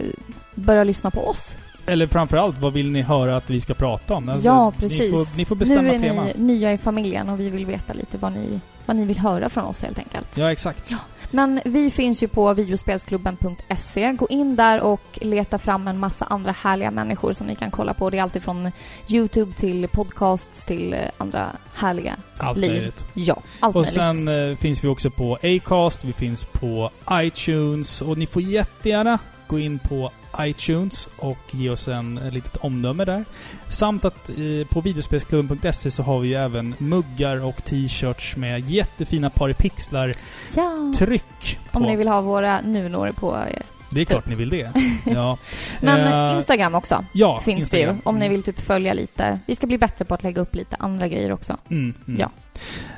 börja 0.55 0.85
lyssna 0.85 1.11
på 1.11 1.21
oss? 1.29 1.57
eller 1.87 2.07
framförallt, 2.07 2.59
vad 2.59 2.73
vill 2.73 2.91
ni 2.91 3.03
höra 3.03 3.37
att 3.37 3.51
vi 3.51 3.61
ska 3.61 3.75
prata 3.75 4.15
om? 4.15 4.29
Alltså, 4.29 4.47
Ja, 4.49 4.71
Ni 4.77 4.81
precis. 4.81 5.11
får, 5.13 5.37
ni 5.39 5.45
får 5.45 5.57
bestämma 5.57 5.83
nu 5.83 5.95
är 5.95 5.99
tema. 5.99 6.25
ni 6.25 6.33
nya 6.55 6.73
i 6.73 6.79
familjen 6.79 7.29
och 7.29 7.41
vi 7.41 7.49
vill 7.49 7.67
veta 7.67 7.93
lite 7.93 8.19
vad 8.19 8.33
ni, 8.33 8.61
vad 8.87 8.97
ni 8.97 9.05
vill 9.05 9.19
höra 9.19 9.49
från 9.49 9.65
oss 9.65 9.83
helt 9.83 9.99
enkelt. 9.99 10.37
Ja, 10.37 10.53
exakt. 10.53 10.95
Men 11.35 11.61
vi 11.65 11.91
finns 11.91 12.23
ju 12.23 12.29
på 12.29 12.55
videospelsklubben.se. 12.55 14.13
Gå 14.13 14.27
in 14.31 14.57
där 14.57 14.81
och 14.81 15.01
leta 15.21 15.59
fram 15.59 15.89
en 15.89 15.99
massa 15.99 16.25
andra 16.25 16.53
härliga 16.53 16.91
människor 16.91 17.33
som 17.33 17.47
ni 17.47 17.55
kan 17.55 17.71
kolla 17.71 17.95
på. 17.95 18.11
Det 18.11 18.19
är 18.19 18.23
alltid 18.23 18.43
från 18.43 18.71
YouTube 19.13 19.53
till 19.53 19.89
podcasts 19.89 20.65
till 20.65 20.93
eh, 20.93 20.99
andra 21.19 21.47
härliga 21.75 22.17
Allt 22.39 22.59
liv. 22.59 22.71
möjligt. 22.71 23.07
Ja, 23.15 23.39
allt 23.61 23.77
Och 23.77 23.83
möjligt. 23.83 23.95
sen 23.95 24.51
eh, 24.51 24.57
finns 24.57 24.85
vi 24.85 24.89
också 24.89 25.11
på 25.11 25.39
Acast, 25.43 26.05
vi 26.05 26.13
finns 26.13 26.45
på 26.45 26.91
iTunes 27.13 28.03
och 28.03 28.19
ni 28.19 28.27
får 28.27 28.43
jättegärna 28.43 29.19
gå 29.49 29.59
in 29.59 29.79
på 29.79 30.11
iTunes 30.41 31.09
och 31.17 31.39
ge 31.51 31.71
oss 31.71 31.89
en, 31.89 32.19
ett 32.19 32.33
litet 32.35 32.57
omdöme 32.57 33.05
där. 33.05 33.25
Samt 33.69 34.05
att 34.05 34.29
eh, 34.29 34.67
på 34.71 34.81
videospelsklubben.se 34.81 35.91
så 35.91 36.03
har 36.03 36.19
vi 36.21 36.29
ju 36.29 36.35
även 36.35 36.75
muggar 36.79 37.45
och 37.45 37.65
t-shirts 37.65 38.37
med 38.37 38.71
jättefina 38.71 39.31
paripixlar-tryck 39.31 41.25
ja, 41.47 41.59
om 41.73 41.83
ni 41.83 41.97
vill 41.97 42.09
ha 42.09 42.21
våra 42.21 42.61
nunor 42.61 43.13
på 43.13 43.37
er. 43.37 43.63
Det 43.91 44.01
är 44.01 44.05
klart 44.05 44.27
ni 44.27 44.35
vill 44.35 44.49
det. 44.49 44.71
Ja. 45.07 45.39
Men 45.81 46.31
Eh, 46.31 46.37
Instagram 46.37 46.75
också 46.75 47.05
ja, 47.13 47.41
finns 47.45 47.61
Instagram. 47.61 47.89
det 47.89 47.95
ju. 47.95 48.01
Om 48.05 48.19
ni 48.19 48.29
vill 48.29 48.43
typ 48.43 48.61
följa 48.61 48.93
lite. 48.95 49.39
Vi 49.47 49.55
ska 49.57 49.67
bli 49.67 49.79
bättre 49.79 50.05
på 50.05 50.15
att 50.15 50.23
lägga 50.23 50.43
upp 50.43 50.55
lite 50.55 50.77
andra 50.77 51.09
grejer 51.09 51.33
också. 51.33 51.57
Mm, 51.71 51.95
mm. 52.09 52.21
Ja. 52.21 52.31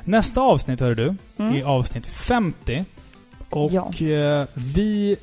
Nästa 0.03 0.41
avsnitt, 0.41 0.79
hör 0.79 0.95
du, 0.95 1.15
Mm. 1.39 1.55
är 1.55 1.63
avsnitt 1.63 2.07
50. 2.07 2.85
Och 3.49 3.71
Ja. 3.71 3.91
eh, 4.07 4.45
vi 4.53 5.15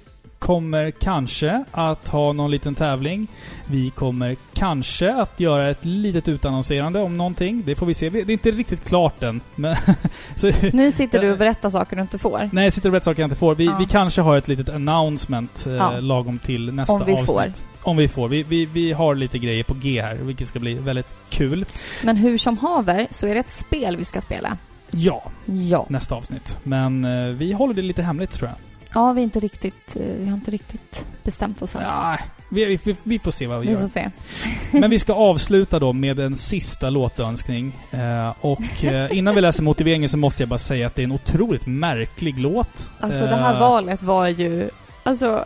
kommer 0.44 0.90
kanske 0.90 1.64
att 1.70 2.08
ha 2.08 2.32
någon 2.32 2.50
liten 2.50 2.74
tävling. 2.74 3.28
Vi 3.66 3.90
kommer 3.90 4.36
kanske 4.54 5.14
att 5.14 5.40
göra 5.40 5.68
ett 5.70 5.84
litet 5.84 6.28
utannonserande 6.28 7.00
om 7.00 7.16
någonting. 7.16 7.62
Det 7.66 7.74
får 7.74 7.86
vi 7.86 7.94
se. 7.94 8.10
Det 8.10 8.18
är 8.18 8.30
inte 8.30 8.50
riktigt 8.50 8.84
klart 8.84 9.22
än. 9.22 9.40
Men 9.54 9.76
så, 10.36 10.50
Nu 10.72 10.92
sitter 10.92 11.22
du 11.22 11.32
och 11.32 11.38
berättar 11.44 11.70
saker 11.70 11.96
du 11.96 12.02
inte 12.02 12.18
får. 12.18 12.48
nej, 12.52 12.64
jag 12.64 12.72
sitter 12.72 12.88
och 12.88 12.92
berättar 12.92 13.04
saker 13.04 13.22
jag 13.22 13.26
inte 13.26 13.36
får. 13.38 13.54
Vi, 13.54 13.64
Ja. 13.64 13.76
vi 13.78 13.86
kanske 13.86 14.20
har 14.20 14.36
ett 14.36 14.48
litet 14.48 14.68
announcement 14.68 15.66
eh, 15.66 15.72
Ja. 15.74 16.00
lagom 16.00 16.38
till 16.38 16.72
nästa 16.74 16.92
Om 16.92 17.02
vi 17.06 17.12
avsnitt. 17.12 17.26
får. 17.28 17.90
Om 17.90 17.96
vi 17.96 18.08
får. 18.08 18.28
Vi, 18.28 18.42
vi, 18.42 18.66
vi 18.66 18.92
har 18.92 19.14
lite 19.14 19.38
grejer 19.38 19.64
på 19.64 19.74
G 19.74 20.02
här, 20.02 20.14
vilket 20.14 20.48
ska 20.48 20.58
bli 20.58 20.74
väldigt 20.74 21.16
kul. 21.30 21.64
Men 22.02 22.16
hur 22.16 22.38
som 22.38 22.58
haver 22.58 23.06
så 23.10 23.26
är 23.26 23.34
det 23.34 23.40
ett 23.40 23.50
spel 23.50 23.96
vi 23.96 24.04
ska 24.04 24.20
spela. 24.20 24.56
Ja, 24.90 25.22
Ja. 25.46 25.86
nästa 25.88 26.14
avsnitt. 26.14 26.58
Men 26.62 27.04
eh, 27.04 27.26
vi 27.34 27.52
håller 27.52 27.74
det 27.74 27.82
lite 27.82 28.02
hemligt 28.02 28.30
tror 28.30 28.48
jag. 28.50 28.56
Ja, 28.94 29.12
vi 29.12 29.20
är 29.20 29.24
inte 29.24 29.40
riktigt... 29.40 29.96
eh, 29.96 30.02
Vi 30.20 30.26
har 30.26 30.34
inte 30.34 30.50
riktigt 30.50 31.06
bestämt 31.22 31.62
oss 31.62 31.74
än. 31.74 31.82
Ja, 31.82 32.18
vi, 32.48 32.78
vi, 32.84 32.96
vi 33.02 33.18
får 33.18 33.30
se 33.30 33.46
vad 33.46 33.60
vi 33.60 33.66
Vi 33.66 33.72
gör. 33.72 33.80
får 33.80 33.88
se. 33.88 34.10
Men 34.78 34.90
vi 34.90 34.98
ska 34.98 35.12
avsluta 35.14 35.78
då 35.78 35.92
med 35.92 36.18
en 36.18 36.36
sista 36.36 36.90
låtönskning. 36.90 37.72
Eh, 37.90 38.32
och 38.40 38.84
eh, 38.84 39.18
innan 39.18 39.34
vi 39.34 39.40
läser 39.40 39.62
motiveringen 39.62 40.08
så 40.08 40.16
måste 40.16 40.42
jag 40.42 40.48
bara 40.48 40.58
säga 40.58 40.86
att 40.86 40.94
det 40.94 41.02
är 41.02 41.04
en 41.04 41.12
otroligt 41.12 41.66
märklig 41.66 42.38
låt. 42.38 42.90
Alltså 43.00 43.20
det 43.20 43.36
här 43.36 43.60
valet 43.60 44.02
var 44.02 44.28
ju... 44.28 44.70
Alltså, 45.02 45.44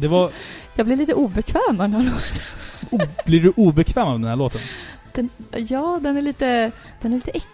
Det 0.00 0.08
var... 0.08 0.30
jag 0.76 0.86
blir 0.86 0.96
lite 0.96 1.14
obekväm 1.14 1.62
av 1.68 1.76
den 1.76 1.92
här 1.94 2.02
låten. 2.04 3.08
Blir 3.24 3.40
du 3.40 3.52
obekväm 3.56 4.06
av 4.08 4.18
den 4.20 4.28
här 4.28 4.36
låten? 4.36 4.60
Den, 5.12 5.28
ja, 5.68 5.98
den 6.02 6.16
är 6.16 6.20
lite... 6.22 6.70
Den 7.02 7.12
är 7.12 7.16
lite 7.16 7.30
äcklig. 7.30 7.46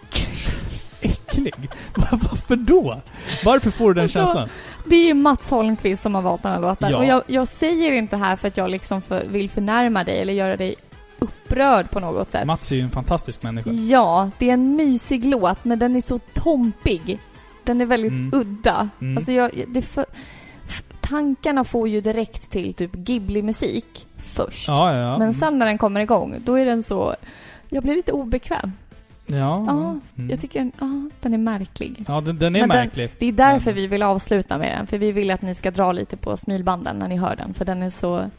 Äcklig? 1.03 1.53
Va- 1.95 2.07
Varför 2.11 2.55
då? 2.55 3.01
Varför 3.45 3.71
får 3.71 3.87
du 3.87 3.93
den 3.93 4.03
Alltså, 4.03 4.19
känslan? 4.19 4.49
Det 4.85 4.95
är 4.95 5.05
ju 5.05 5.13
Mats 5.13 5.49
Holmqvist 5.51 6.03
som 6.03 6.15
har 6.15 6.21
valt 6.21 6.43
den 6.43 6.51
här 6.51 6.59
låten. 6.59 6.91
Ja. 6.91 6.97
Och 6.97 7.05
jag, 7.05 7.23
jag 7.27 7.47
säger 7.47 7.91
inte 7.91 8.17
här 8.17 8.35
för 8.35 8.47
att 8.47 8.57
jag 8.57 8.69
liksom 8.69 9.01
för, 9.01 9.23
vill 9.25 9.49
förnärma 9.49 10.03
dig 10.03 10.21
eller 10.21 10.33
göra 10.33 10.55
dig 10.55 10.75
upprörd 11.19 11.89
på 11.91 11.99
något 11.99 12.31
sätt. 12.31 12.47
Mats 12.47 12.71
är 12.71 12.75
ju 12.75 12.81
en 12.81 12.91
fantastisk 12.91 13.43
människa. 13.43 13.69
Ja, 13.71 14.29
det 14.37 14.49
är 14.49 14.53
en 14.53 14.75
mysig 14.75 15.25
låt, 15.25 15.65
men 15.65 15.79
den 15.79 15.95
är 15.95 16.01
så 16.01 16.19
tompig. 16.19 17.19
Den 17.63 17.81
är 17.81 17.85
väldigt 17.85 18.11
Mm. 18.11 18.31
udda. 18.33 18.89
Mm. 19.01 19.17
Alltså 19.17 19.31
jag, 19.33 19.51
det 19.67 19.81
för, 19.81 20.05
tankarna 21.01 21.63
får 21.63 21.87
ju 21.89 22.01
direkt 22.01 22.49
till 22.51 22.73
typ 22.73 22.91
Ghibli-musik 22.93 24.07
först. 24.17 24.67
Ja, 24.67 24.93
ja, 24.93 24.99
ja. 24.99 25.17
Men 25.17 25.33
sen 25.33 25.57
när 25.59 25.65
den 25.65 25.77
kommer 25.77 25.99
igång, 26.01 26.35
då 26.39 26.53
är 26.59 26.65
den 26.65 26.83
så... 26.83 27.15
Jag 27.69 27.83
blir 27.83 27.95
lite 27.95 28.11
obekväm. 28.11 28.71
Ja, 29.25 29.35
Ja, 29.67 29.99
mm. 30.17 30.29
Jag 30.29 30.41
tycker 30.41 30.71
ja, 30.79 31.09
den 31.21 31.33
är 31.33 31.37
märklig. 31.37 32.03
ja 32.07 32.21
den, 32.21 32.39
den 32.39 32.55
är 32.55 32.59
Men 32.59 32.69
den- 32.69 32.77
märklig. 32.77 33.09
Det 33.19 33.25
är 33.25 33.31
därför 33.31 33.65
Men- 33.65 33.75
vi 33.75 33.87
vill 33.87 34.03
avsluta 34.03 34.57
med 34.57 34.77
den, 34.77 34.87
för 34.87 34.97
vi 34.97 35.11
vill 35.11 35.31
att 35.31 35.41
ni 35.41 35.55
ska 35.55 35.71
dra 35.71 35.91
lite 35.91 36.17
på 36.17 36.37
smilbanden 36.37 36.99
när 36.99 37.07
ni 37.07 37.17
hör 37.17 37.35
den, 37.35 37.53
för 37.53 37.65
den 37.65 37.81
är 37.83 37.89
så... 37.89 38.29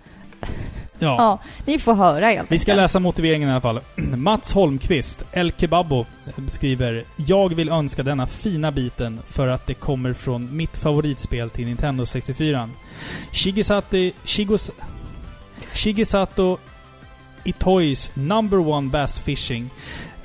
Ja. 0.98 1.16
Ja, 1.18 1.38
ni 1.66 1.78
får 1.78 1.94
höra 1.94 2.26
helt 2.26 2.52
Vi 2.52 2.58
ska 2.58 2.72
enkelt. 2.72 2.82
läsa 2.82 2.98
motiveringen 2.98 3.48
i 3.48 3.52
alla 3.52 3.60
fall. 3.60 3.80
Mats 4.16 4.52
Holmqvist, 4.54 5.24
El 5.32 5.52
Kebabo, 5.56 6.04
skriver 6.48 7.04
Jag 7.16 7.54
vill 7.54 7.68
önska 7.68 8.02
denna 8.02 8.26
fina 8.26 8.72
biten 8.72 9.20
för 9.26 9.48
att 9.48 9.66
det 9.66 9.74
kommer 9.74 10.12
från 10.12 10.56
mitt 10.56 10.76
favoritspel 10.76 11.50
till 11.50 11.66
Nintendo 11.66 12.06
64. 12.06 12.68
Shigesati... 13.32 14.12
Shigos, 14.24 14.70
Shigesato 15.72 16.58
Itois 17.44 18.10
number 18.16 18.58
one 18.58 18.88
bass 18.90 19.18
fishing 19.18 19.70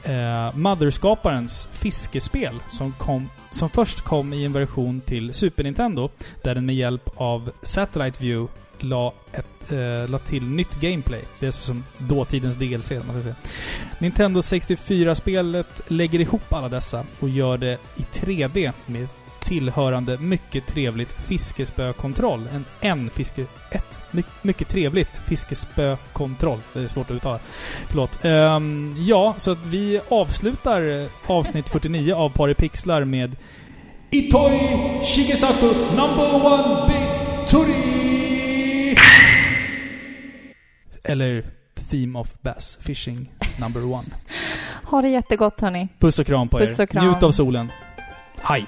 eh, 0.04 0.56
Mother-skaparens 0.56 1.68
fiskespel 1.72 2.60
som, 2.68 2.92
kom, 2.92 3.30
som 3.52 3.70
först 3.70 4.02
kom 4.02 4.34
i 4.34 4.46
en 4.46 4.54
version 4.54 5.02
till 5.02 5.34
Super 5.34 5.64
Nintendo 5.64 6.10
där 6.44 6.56
den 6.56 6.66
med 6.66 6.76
hjälp 6.76 7.10
av 7.16 7.52
Satellite 7.62 8.24
View 8.24 8.52
la, 8.80 9.14
ett, 9.32 9.72
eh, 9.72 10.10
la 10.10 10.18
till 10.18 10.44
nytt 10.44 10.82
gameplay. 10.82 11.22
Det 11.40 11.48
är 11.48 11.52
som 11.52 11.84
dåtidens 11.98 12.56
DLC, 12.56 12.92
man 12.92 13.14
ska 13.14 13.24
säga. 13.24 13.36
Nintendo 14.00 14.40
64-spelet 14.40 15.82
lägger 15.88 16.22
ihop 16.22 16.54
alla 16.54 16.70
dessa 16.70 17.06
och 17.20 17.30
gör 17.30 17.58
det 17.58 17.78
i 17.96 18.02
3D 18.02 18.72
med 18.86 19.08
tillhörande 19.42 20.18
mycket 20.18 20.68
trevligt 20.68 21.12
fiskespökontroll. 21.12 22.48
En 22.54 22.66
en 22.82 23.10
fiske... 23.10 23.46
Ett. 23.72 24.00
My, 24.12 24.24
mycket 24.42 24.68
trevligt 24.68 25.22
fiskespökontroll. 25.28 26.60
Det 26.74 26.80
är 26.80 26.88
svårt 26.88 27.10
att 27.10 27.16
uttala. 27.16 27.40
Förlåt. 27.88 28.26
Um, 28.26 28.96
ja, 29.00 29.36
så 29.38 29.52
att 29.52 29.66
vi 29.66 30.02
avslutar 30.10 31.08
avsnitt 31.28 31.70
49 31.70 32.14
av 32.14 32.30
Paripixlar 32.30 33.04
med 33.04 33.36
Itoi 34.12 34.60
Shigesaku 35.04 35.68
number 35.96 36.46
one 36.46 36.88
base 36.88 37.26
Turi! 37.50 38.96
Eller 41.04 41.46
Theme 41.90 42.20
of 42.20 42.42
Bass 42.42 42.78
Fishing 42.82 43.32
number 43.60 43.86
one. 43.86 44.08
Ha 44.84 45.02
det 45.02 45.10
jättegott 45.10 45.62
hörni. 45.62 45.88
Puss 46.00 46.20
och 46.20 46.28
kram 46.28 46.50
på 46.50 46.58
Puss 46.58 46.80
er. 46.80 46.84
och 46.84 46.90
kram. 46.90 47.08
Njut 47.08 47.24
av 47.24 47.32
solen. 47.32 47.72
Hej! 48.42 48.66